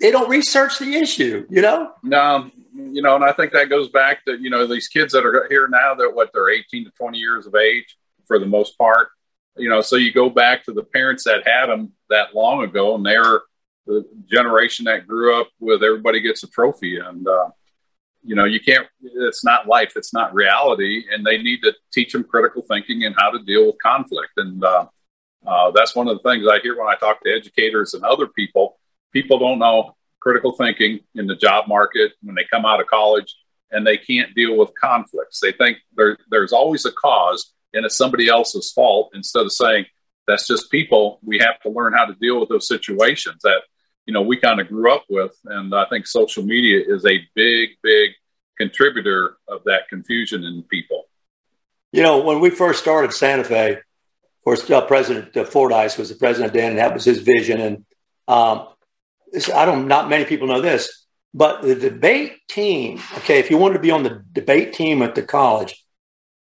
they 0.00 0.10
don't 0.10 0.30
research 0.30 0.78
the 0.78 0.94
issue, 0.94 1.46
you 1.50 1.60
know? 1.60 1.92
No, 2.02 2.50
you 2.74 3.02
know, 3.02 3.16
and 3.16 3.24
I 3.24 3.32
think 3.32 3.52
that 3.52 3.68
goes 3.68 3.90
back 3.90 4.24
to, 4.24 4.40
you 4.40 4.48
know, 4.48 4.66
these 4.66 4.88
kids 4.88 5.12
that 5.12 5.26
are 5.26 5.46
here 5.50 5.68
now 5.68 5.94
that 5.96 6.14
what 6.14 6.30
they're 6.32 6.48
18 6.48 6.86
to 6.86 6.90
20 6.92 7.18
years 7.18 7.46
of 7.46 7.54
age 7.54 7.98
for 8.26 8.38
the 8.38 8.46
most 8.46 8.78
part. 8.78 9.08
You 9.58 9.68
know, 9.68 9.82
so 9.82 9.96
you 9.96 10.10
go 10.10 10.30
back 10.30 10.64
to 10.64 10.72
the 10.72 10.84
parents 10.84 11.24
that 11.24 11.46
had 11.46 11.66
them 11.66 11.92
that 12.08 12.34
long 12.34 12.64
ago 12.64 12.94
and 12.94 13.04
they're 13.04 13.42
the 13.86 14.08
generation 14.24 14.86
that 14.86 15.06
grew 15.06 15.38
up 15.38 15.48
with 15.60 15.82
everybody 15.82 16.20
gets 16.20 16.42
a 16.44 16.48
trophy 16.48 16.96
and 16.96 17.28
uh, 17.28 17.50
you 18.22 18.34
know 18.34 18.44
you 18.44 18.60
can't 18.60 18.86
it's 19.02 19.44
not 19.44 19.66
life 19.66 19.92
it's 19.96 20.12
not 20.12 20.34
reality 20.34 21.04
and 21.12 21.24
they 21.24 21.38
need 21.38 21.60
to 21.62 21.72
teach 21.92 22.12
them 22.12 22.24
critical 22.24 22.62
thinking 22.62 23.04
and 23.04 23.14
how 23.18 23.30
to 23.30 23.42
deal 23.44 23.66
with 23.66 23.76
conflict. 23.82 24.32
And 24.36 24.62
uh, 24.62 24.86
uh, 25.46 25.70
that's 25.70 25.94
one 25.94 26.08
of 26.08 26.16
the 26.16 26.28
things 26.28 26.46
i 26.50 26.58
hear 26.60 26.76
when 26.76 26.88
i 26.88 26.96
talk 26.96 27.22
to 27.22 27.32
educators 27.32 27.94
and 27.94 28.04
other 28.04 28.26
people. 28.26 28.78
People 29.12 29.38
don't 29.38 29.58
know 29.58 29.96
critical 30.20 30.52
thinking 30.52 31.00
in 31.14 31.26
the 31.26 31.36
job 31.36 31.68
market 31.68 32.12
when 32.22 32.34
they 32.34 32.44
come 32.50 32.64
out 32.64 32.80
of 32.80 32.86
college 32.86 33.36
and 33.70 33.86
they 33.86 33.96
can't 33.96 34.34
deal 34.34 34.56
with 34.56 34.70
conflicts. 34.80 35.40
They 35.40 35.52
think 35.52 35.78
there, 35.96 36.18
there's 36.30 36.52
always 36.52 36.84
a 36.84 36.92
cause 36.92 37.52
and 37.72 37.84
it's 37.84 37.96
somebody 37.96 38.28
else's 38.28 38.72
fault 38.72 39.10
instead 39.14 39.44
of 39.44 39.52
saying 39.52 39.86
that's 40.26 40.46
just 40.46 40.70
people. 40.70 41.20
We 41.24 41.38
have 41.38 41.60
to 41.62 41.70
learn 41.70 41.94
how 41.94 42.06
to 42.06 42.14
deal 42.14 42.40
with 42.40 42.48
those 42.48 42.68
situations. 42.68 43.40
That 43.42 43.62
you 44.08 44.14
know 44.14 44.22
we 44.22 44.38
kind 44.38 44.58
of 44.58 44.68
grew 44.68 44.90
up 44.90 45.04
with 45.08 45.36
and 45.44 45.72
i 45.74 45.84
think 45.90 46.06
social 46.06 46.42
media 46.42 46.82
is 46.84 47.04
a 47.04 47.20
big 47.34 47.70
big 47.82 48.10
contributor 48.56 49.36
of 49.46 49.62
that 49.64 49.88
confusion 49.88 50.42
in 50.42 50.64
people. 50.64 51.04
You 51.92 52.02
know 52.02 52.18
when 52.22 52.40
we 52.40 52.50
first 52.50 52.80
started 52.80 53.12
santa 53.12 53.44
fe 53.44 53.72
of 53.74 53.80
course 54.44 54.68
uh, 54.68 54.80
president 54.86 55.36
uh, 55.36 55.44
fordyce 55.44 55.96
was 55.96 56.08
the 56.08 56.16
president 56.16 56.54
then 56.54 56.70
and 56.70 56.78
that 56.78 56.94
was 56.94 57.04
his 57.04 57.18
vision 57.18 57.60
and 57.60 57.76
um, 58.26 58.68
i 59.54 59.64
don't 59.64 59.86
not 59.86 60.08
many 60.08 60.24
people 60.24 60.48
know 60.48 60.60
this 60.60 61.06
but 61.34 61.62
the 61.62 61.74
debate 61.74 62.38
team 62.48 63.00
okay 63.18 63.38
if 63.38 63.50
you 63.50 63.58
wanted 63.58 63.74
to 63.74 63.80
be 63.80 63.90
on 63.90 64.02
the 64.02 64.24
debate 64.32 64.72
team 64.72 65.02
at 65.02 65.14
the 65.14 65.22
college 65.22 65.84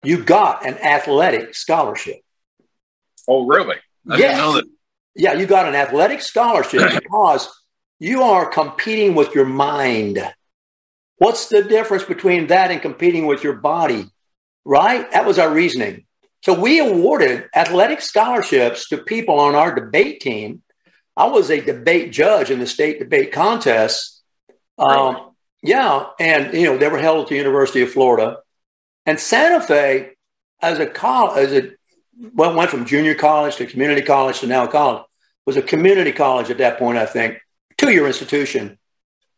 you 0.03 0.25
got 0.25 0.67
an 0.67 0.79
athletic 0.79 1.55
scholarship. 1.55 2.21
Oh 3.29 3.47
really? 3.47 3.77
I 4.11 4.17
yes. 4.19 4.63
Yeah, 5.15 5.35
you 5.35 5.47
got 5.47 5.69
an 5.69 5.75
athletic 5.75 6.23
scholarship 6.23 6.91
because 7.03 7.49
you 7.99 8.23
are 8.23 8.47
competing 8.47 9.15
with 9.15 9.35
your 9.35 9.45
mind. 9.45 10.23
What's 11.17 11.49
the 11.49 11.63
difference 11.63 12.05
between 12.05 12.49
that 12.49 12.71
and 12.71 12.83
competing 12.83 13.27
with 13.27 13.45
your 13.45 13.55
body? 13.55 14.07
Right? 14.65 15.11
That 15.13 15.27
was 15.27 15.39
our 15.39 15.53
reasoning. 15.53 16.07
So 16.43 16.59
we 16.59 16.81
awarded 16.81 17.49
athletic 17.55 18.01
scholarships 18.01 18.89
to 18.89 18.99
people 18.99 19.39
on 19.39 19.55
our 19.55 19.73
debate 19.75 20.21
team. 20.21 20.63
I 21.17 21.27
was 21.27 21.51
a 21.51 21.61
debate 21.61 22.11
judge 22.11 22.51
in 22.51 22.59
the 22.59 22.67
state 22.67 22.99
debate 22.99 23.33
contest. 23.33 24.23
Um, 24.79 25.33
yeah, 25.63 26.07
and 26.19 26.53
you 26.55 26.65
know 26.65 26.79
they 26.79 26.89
were 26.89 26.99
held 26.99 27.25
at 27.25 27.29
the 27.29 27.37
University 27.37 27.83
of 27.83 27.93
Florida, 27.93 28.39
and 29.07 29.21
Santa 29.21 29.61
Fe 29.61 30.11
as 30.61 30.81
a 30.81 30.87
college, 30.87 31.39
as 31.39 31.53
a 31.53 31.71
well, 32.35 32.55
went 32.55 32.71
from 32.71 32.85
junior 32.85 33.15
college 33.15 33.57
to 33.57 33.67
community 33.67 34.03
college 34.03 34.41
to 34.41 34.47
now 34.47 34.67
college. 34.67 35.05
Was 35.45 35.57
a 35.57 35.63
community 35.63 36.13
college 36.13 36.51
at 36.51 36.59
that 36.59 36.79
point, 36.79 36.99
I 36.99 37.07
think, 37.07 37.39
two 37.77 37.91
year 37.91 38.07
institution. 38.07 38.79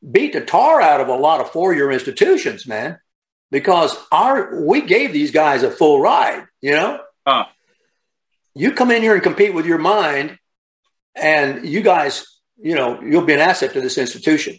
Beat 0.09 0.35
the 0.35 0.43
tar 0.43 0.83
out 0.83 1.01
of 1.01 1.09
a 1.09 1.15
lot 1.15 1.41
of 1.41 1.51
four 1.51 1.75
year 1.75 1.91
institutions, 1.91 2.67
man, 2.67 2.99
because 3.51 3.97
our 4.13 4.63
we 4.63 4.83
gave 4.83 5.15
these 5.15 5.31
guys 5.31 5.63
a 5.63 5.71
full 5.71 5.99
ride. 5.99 6.45
You 6.61 6.73
know, 6.73 7.01
huh. 7.27 7.47
you 8.55 8.73
come 8.73 8.91
in 8.91 9.01
here 9.01 9.15
and 9.15 9.23
compete 9.23 9.55
with 9.55 9.65
your 9.65 9.79
mind, 9.79 10.39
and 11.15 11.67
you 11.67 11.81
guys, 11.81 12.27
you 12.59 12.75
know, 12.75 13.01
you'll 13.01 13.25
be 13.25 13.33
an 13.33 13.41
asset 13.41 13.73
to 13.73 13.81
this 13.81 13.97
institution. 13.97 14.59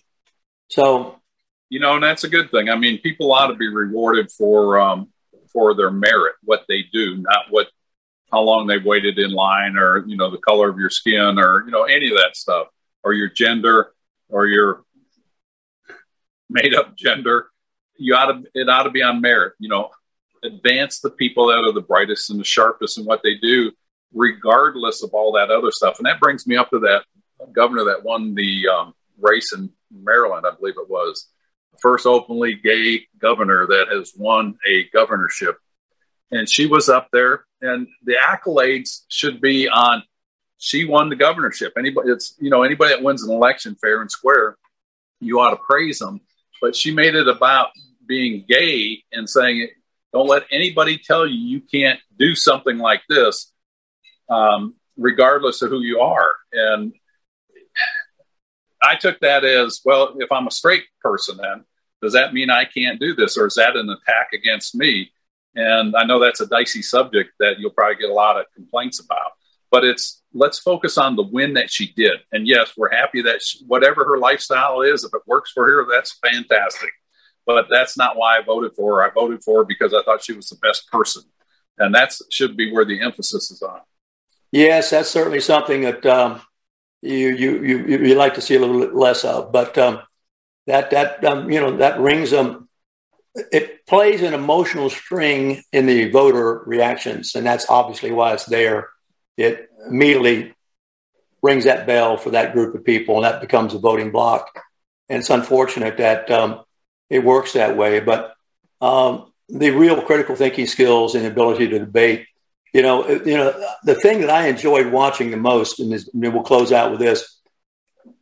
So, 0.70 1.22
you 1.70 1.80
know, 1.80 1.94
and 1.94 2.04
that's 2.04 2.24
a 2.24 2.30
good 2.30 2.50
thing. 2.50 2.70
I 2.70 2.76
mean, 2.76 3.02
people 3.02 3.32
ought 3.32 3.48
to 3.48 3.56
be 3.56 3.68
rewarded 3.68 4.32
for 4.32 4.80
um, 4.80 5.10
for 5.54 5.76
their 5.76 5.92
merit, 5.92 6.34
what 6.44 6.64
they 6.68 6.86
do, 6.92 7.18
not 7.18 7.46
what 7.52 7.68
how 8.32 8.42
long 8.42 8.68
they've 8.68 8.86
waited 8.86 9.18
in 9.20 9.32
line 9.32 9.78
or 9.78 10.06
you 10.08 10.18
know 10.18 10.30
the 10.30 10.38
color 10.38 10.70
of 10.70 10.78
your 10.78 10.90
skin 10.90 11.38
or 11.40 11.64
you 11.66 11.72
know 11.72 11.84
any 11.84 12.10
of 12.10 12.18
that 12.18 12.36
stuff 12.36 12.68
or 13.04 13.14
your 13.14 13.30
gender 13.30 13.92
or 14.30 14.48
your 14.48 14.84
made 16.50 16.74
up 16.74 16.96
gender 16.96 17.48
you 17.98 18.16
ought 18.16 18.32
to 18.32 18.44
it 18.54 18.70
ought 18.70 18.84
to 18.84 18.92
be 18.92 19.04
on 19.04 19.22
merit 19.22 19.54
you 19.60 19.70
know. 19.70 19.90
Advance 20.44 21.00
the 21.00 21.10
people 21.10 21.48
that 21.48 21.58
are 21.58 21.74
the 21.74 21.82
brightest 21.82 22.30
and 22.30 22.40
the 22.40 22.44
sharpest 22.44 23.00
in 23.00 23.06
what 23.06 23.22
they 23.24 23.34
do 23.34 23.72
regardless 24.14 25.04
of 25.04 25.14
all 25.14 25.34
that 25.34 25.52
other 25.52 25.72
stuff. 25.72 25.98
And 25.98 26.06
that 26.06 26.20
brings 26.20 26.48
me 26.48 26.56
up 26.56 26.70
to 26.70 26.80
that 26.80 27.04
governor 27.52 27.86
that 27.86 28.04
won 28.04 28.34
the 28.34 28.68
um, 28.68 28.94
race 29.20 29.54
in 29.54 29.70
maryland 29.92 30.46
i 30.48 30.56
believe 30.56 30.76
it 30.78 30.90
was. 30.90 31.28
The 31.74 31.80
first 31.80 32.06
openly 32.06 32.56
gay 32.56 33.08
governor 33.20 33.68
that 33.68 33.88
has 33.92 34.14
won 34.16 34.58
a 34.68 34.88
governorship. 34.94 35.58
And 36.32 36.50
she 36.50 36.66
was 36.66 36.90
up 36.90 37.10
there 37.12 37.46
and 37.66 37.88
the 38.04 38.16
accolades 38.16 39.02
should 39.10 39.42
be 39.42 39.68
on 39.68 40.04
she 40.58 40.86
won 40.86 41.10
the 41.10 41.16
governorship. 41.16 41.74
Anybody 41.78 42.12
it's 42.12 42.36
you 42.40 42.50
know 42.50 42.64
anybody 42.64 42.94
that 42.94 43.04
wins 43.04 43.24
an 43.24 43.34
election 43.34 43.76
fair 43.76 44.02
and 44.02 44.12
square 44.12 44.58
you 45.20 45.40
ought 45.40 45.52
to 45.52 45.58
praise 45.58 46.00
them. 46.00 46.22
But 46.62 46.76
she 46.76 46.94
made 46.94 47.16
it 47.16 47.28
about 47.28 47.70
being 48.08 48.46
gay 48.48 49.04
and 49.12 49.30
saying 49.30 49.70
don't 50.14 50.28
let 50.28 50.44
anybody 50.52 50.98
tell 50.98 51.28
you 51.28 51.36
you 51.36 51.62
can't 51.62 52.00
do 52.18 52.36
something 52.36 52.78
like 52.78 53.02
this 53.10 53.52
um, 54.30 54.76
regardless 54.98 55.62
of 55.62 55.70
who 55.70 55.82
you 55.82 56.00
are. 56.00 56.34
And 56.54 56.94
i 58.86 58.96
took 58.96 59.20
that 59.20 59.44
as 59.44 59.82
well 59.84 60.16
if 60.20 60.32
i'm 60.32 60.48
a 60.48 60.52
straight 60.52 60.84
person 61.02 61.38
then 61.38 61.66
does 62.02 62.14
that 62.14 62.34
mean 62.34 62.50
i 62.50 62.66
can't 62.66 63.00
do 63.00 63.16
this 63.16 63.38
or 63.38 63.48
is 63.48 63.56
that 63.56 63.76
an 63.76 63.90
attack 63.90 64.30
against 64.34 64.76
me 64.76 65.12
and 65.56 65.96
I 65.96 66.04
know 66.04 66.20
that's 66.20 66.42
a 66.42 66.48
dicey 66.48 66.82
subject 66.82 67.32
that 67.40 67.60
you'll 67.60 67.72
probably 67.72 67.96
get 67.96 68.10
a 68.10 68.14
lot 68.14 68.38
of 68.38 68.46
complaints 68.54 69.00
about. 69.00 69.32
But 69.72 69.84
it's 69.84 70.22
let's 70.34 70.60
focus 70.60 70.98
on 70.98 71.16
the 71.16 71.24
win 71.24 71.54
that 71.54 71.72
she 71.72 71.92
did. 71.94 72.20
And 72.32 72.48
yes, 72.48 72.74
we're 72.78 72.92
happy 72.92 73.22
that 73.24 73.42
she, 73.42 73.64
whatever 73.66 74.06
her 74.06 74.18
lifestyle 74.18 74.82
is, 74.82 75.04
if 75.04 75.14
it 75.14 75.22
works 75.26 75.52
for 75.52 75.66
her, 75.66 75.88
that's 75.90 76.20
fantastic. 76.20 76.92
But 77.46 77.68
that's 77.70 77.98
not 77.98 78.18
why 78.18 78.38
I 78.38 78.42
voted 78.42 78.74
for 78.76 78.96
her. 78.96 79.04
I 79.04 79.14
voted 79.14 79.44
for 79.44 79.60
her 79.60 79.66
because 79.66 79.94
I 79.94 80.04
thought 80.04 80.24
she 80.24 80.34
was 80.34 80.50
the 80.50 80.58
best 80.58 80.90
person. 80.92 81.24
And 81.78 81.94
that 81.96 82.14
should 82.32 82.56
be 82.56 82.72
where 82.72 82.86
the 82.86 83.02
emphasis 83.02 83.52
is 83.52 83.62
on. 83.62 83.82
Yes, 84.52 84.92
that's 84.92 85.10
certainly 85.10 85.42
something 85.42 85.82
that 85.82 86.06
um, 86.06 86.42
you, 87.02 87.30
you, 87.36 87.64
you, 87.64 87.98
you 87.98 88.16
like 88.16 88.36
to 88.36 88.42
see 88.42 88.56
a 88.56 88.60
little 88.60 88.80
bit 88.80 88.96
less 88.96 89.26
of. 89.26 89.52
But 89.52 89.78
um, 89.78 90.02
that, 90.68 90.92
that 90.92 91.24
um, 91.26 91.52
you 91.52 91.60
know, 91.60 91.78
that 91.78 92.00
rings 92.00 92.34
um, 92.34 92.65
it 93.36 93.86
plays 93.86 94.22
an 94.22 94.34
emotional 94.34 94.90
string 94.90 95.62
in 95.72 95.86
the 95.86 96.10
voter 96.10 96.64
reactions, 96.66 97.36
and 97.36 97.46
that's 97.46 97.70
obviously 97.70 98.12
why 98.12 98.34
it's 98.34 98.46
there. 98.46 98.90
It 99.38 99.70
immediately 99.88 100.54
rings 101.42 101.66
that 101.66 101.86
bell 101.86 102.18
for 102.18 102.32
that 102.32 102.54
group 102.54 102.76
of 102.76 102.86
people, 102.86 103.18
and 103.18 103.26
that 103.26 103.42
becomes 103.42 103.74
a 103.74 103.80
voting 103.80 104.12
block. 104.12 104.50
And 105.10 105.20
it's 105.20 105.30
unfortunate 105.30 105.98
that 105.98 106.32
um, 106.32 106.64
it 107.10 107.24
works 107.24 107.54
that 107.54 107.78
way, 107.78 108.00
but 108.00 108.36
um, 108.82 109.32
the 109.50 109.72
real 109.72 110.02
critical 110.02 110.36
thinking 110.36 110.66
skills 110.66 111.14
and 111.14 111.26
ability 111.26 111.68
to 111.70 111.80
debate. 111.80 112.28
You 112.74 112.82
know, 112.82 113.08
you 113.08 113.38
know, 113.38 113.54
the 113.84 113.96
thing 113.96 114.22
that 114.22 114.30
I 114.30 114.48
enjoyed 114.48 114.88
watching 114.88 115.32
the 115.32 115.38
most, 115.38 115.80
and, 115.80 115.94
and 115.94 116.34
we'll 116.34 116.44
close 116.44 116.72
out 116.72 116.92
with 116.92 117.00
this. 117.00 117.40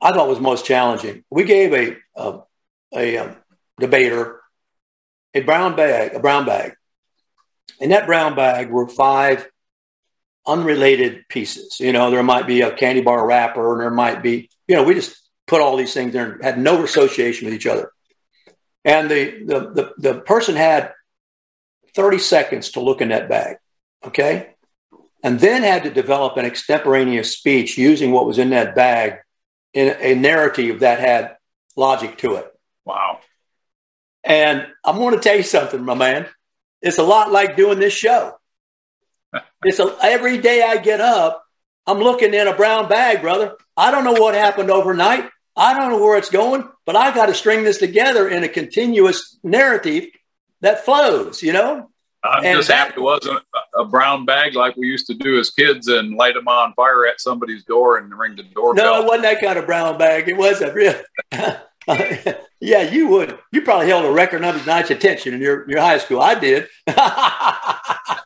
I 0.01 0.11
thought 0.11 0.27
was 0.27 0.39
most 0.39 0.65
challenging. 0.65 1.23
We 1.29 1.43
gave 1.43 1.73
a 1.73 1.97
a, 2.15 2.39
a 2.93 3.17
um, 3.17 3.35
debater 3.79 4.42
a 5.33 5.41
brown 5.41 5.75
bag, 5.75 6.13
a 6.13 6.19
brown 6.19 6.45
bag. 6.45 6.75
In 7.79 7.89
that 7.89 8.05
brown 8.05 8.35
bag 8.35 8.69
were 8.69 8.87
five 8.87 9.47
unrelated 10.45 11.27
pieces. 11.29 11.79
You 11.79 11.93
know, 11.93 12.11
there 12.11 12.23
might 12.23 12.47
be 12.47 12.61
a 12.61 12.71
candy 12.71 13.01
bar 13.01 13.25
wrapper, 13.25 13.73
and 13.73 13.81
there 13.81 13.91
might 13.91 14.21
be, 14.21 14.49
you 14.67 14.75
know, 14.75 14.83
we 14.83 14.93
just 14.93 15.17
put 15.47 15.61
all 15.61 15.77
these 15.77 15.93
things 15.93 16.13
there 16.13 16.33
and 16.33 16.43
had 16.43 16.57
no 16.57 16.83
association 16.83 17.45
with 17.45 17.53
each 17.53 17.67
other. 17.67 17.91
And 18.85 19.09
the, 19.09 19.43
the, 19.45 19.59
the, 19.59 19.93
the 19.97 20.19
person 20.21 20.55
had 20.55 20.93
30 21.95 22.19
seconds 22.19 22.71
to 22.71 22.81
look 22.81 23.01
in 23.01 23.09
that 23.09 23.29
bag. 23.29 23.57
Okay. 24.05 24.49
And 25.23 25.39
then 25.39 25.63
had 25.63 25.83
to 25.83 25.89
develop 25.89 26.35
an 26.35 26.45
extemporaneous 26.45 27.37
speech 27.37 27.77
using 27.77 28.11
what 28.11 28.25
was 28.25 28.37
in 28.37 28.49
that 28.49 28.75
bag 28.75 29.19
in 29.73 29.95
a 29.99 30.15
narrative 30.15 30.81
that 30.81 30.99
had 30.99 31.37
logic 31.77 32.17
to 32.19 32.35
it. 32.35 32.47
Wow. 32.83 33.19
And 34.23 34.65
I'm 34.85 34.97
going 34.97 35.13
to 35.15 35.19
tell 35.19 35.35
you 35.35 35.43
something, 35.43 35.83
my 35.83 35.93
man. 35.95 36.27
It's 36.81 36.97
a 36.97 37.03
lot 37.03 37.31
like 37.31 37.55
doing 37.57 37.79
this 37.79 37.93
show. 37.93 38.35
It's 39.65 39.79
a, 39.79 39.95
every 40.03 40.37
day 40.39 40.61
I 40.61 40.75
get 40.77 40.99
up, 40.99 41.41
I'm 41.87 41.99
looking 41.99 42.33
in 42.33 42.47
a 42.49 42.53
brown 42.55 42.89
bag, 42.89 43.21
brother. 43.21 43.55
I 43.77 43.91
don't 43.91 44.03
know 44.03 44.11
what 44.11 44.35
happened 44.35 44.69
overnight. 44.69 45.29
I 45.55 45.73
don't 45.73 45.89
know 45.89 46.01
where 46.03 46.17
it's 46.17 46.29
going, 46.29 46.67
but 46.85 46.97
I 46.97 47.13
got 47.15 47.27
to 47.27 47.33
string 47.33 47.63
this 47.63 47.77
together 47.77 48.27
in 48.27 48.43
a 48.43 48.49
continuous 48.49 49.37
narrative 49.41 50.05
that 50.59 50.83
flows, 50.83 51.41
you 51.41 51.53
know? 51.53 51.89
I'm 52.25 52.43
And 52.45 52.57
just 52.57 52.67
that- 52.69 52.87
happy 52.89 52.99
it 52.99 53.03
wasn't 53.03 53.39
a- 53.75 53.81
a 53.81 53.85
brown 53.85 54.25
bag 54.25 54.53
like 54.55 54.75
we 54.75 54.87
used 54.87 55.07
to 55.07 55.13
do 55.13 55.39
as 55.39 55.49
kids 55.49 55.87
and 55.87 56.15
light 56.17 56.33
them 56.35 56.47
on 56.49 56.73
fire 56.73 57.05
at 57.07 57.21
somebody's 57.21 57.63
door 57.63 57.97
and 57.97 58.13
ring 58.17 58.35
the 58.35 58.43
doorbell. 58.43 58.83
No, 58.95 59.01
it 59.01 59.05
wasn't 59.05 59.23
that 59.23 59.41
kind 59.41 59.57
of 59.57 59.65
brown 59.65 59.97
bag. 59.97 60.27
It 60.27 60.35
wasn't 60.37 60.73
real. 60.75 60.95
yeah, 62.59 62.81
you 62.81 63.07
would. 63.07 63.37
You 63.51 63.61
probably 63.61 63.87
held 63.87 64.05
a 64.05 64.11
record 64.11 64.41
number 64.41 64.59
of 64.59 64.67
nights 64.67 64.89
attention 64.89 65.33
in 65.33 65.41
your, 65.41 65.69
your 65.69 65.81
high 65.81 65.97
school. 65.97 66.21
I 66.21 66.35
did. 66.35 66.67
I 66.87 68.21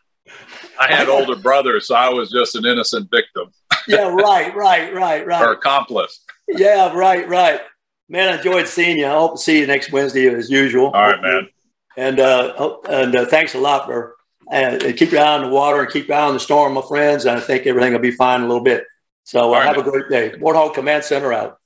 had 0.80 1.10
older 1.10 1.36
brothers, 1.36 1.88
so 1.88 1.96
I 1.96 2.10
was 2.10 2.30
just 2.30 2.56
an 2.56 2.66
innocent 2.66 3.10
victim 3.10 3.52
yeah, 3.88 4.10
right, 4.14 4.56
right, 4.56 4.94
right, 4.94 5.26
right. 5.26 5.42
or 5.42 5.52
accomplice. 5.54 6.24
Yeah, 6.48 6.94
right, 6.94 7.28
right. 7.28 7.62
Man, 8.10 8.30
I 8.30 8.38
enjoyed 8.38 8.68
seeing 8.68 8.98
you. 8.98 9.06
I 9.06 9.12
hope 9.12 9.36
to 9.36 9.42
see 9.42 9.60
you 9.60 9.68
next 9.68 9.92
Wednesday 9.92 10.28
as 10.28 10.50
usual. 10.50 10.88
All 10.88 11.02
right, 11.02 11.22
man. 11.22 11.50
And 11.98 12.20
uh, 12.20 12.78
and 12.90 13.16
uh, 13.16 13.26
thanks 13.26 13.56
a 13.56 13.60
lot 13.60 13.86
for 13.86 14.16
uh, 14.52 14.78
keep 14.96 15.12
your 15.12 15.22
eye 15.22 15.36
on 15.36 15.44
the 15.44 15.50
water 15.50 15.82
and 15.82 15.92
keep 15.92 16.08
your 16.08 16.18
eye 16.18 16.28
on 16.28 16.34
the 16.34 16.40
storm, 16.40 16.74
my 16.74 16.82
friends. 16.82 17.26
And 17.26 17.38
I 17.38 17.40
think 17.40 17.66
everything 17.66 17.94
will 17.94 18.00
be 18.00 18.12
fine 18.12 18.42
in 18.42 18.46
a 18.46 18.48
little 18.48 18.64
bit. 18.64 18.86
So 19.24 19.54
uh, 19.54 19.58
right, 19.58 19.68
have 19.68 19.78
a 19.78 19.90
great 19.90 20.10
day. 20.10 20.38
Warthog 20.38 20.74
Command 20.74 21.04
Center 21.04 21.34
out. 21.34 21.57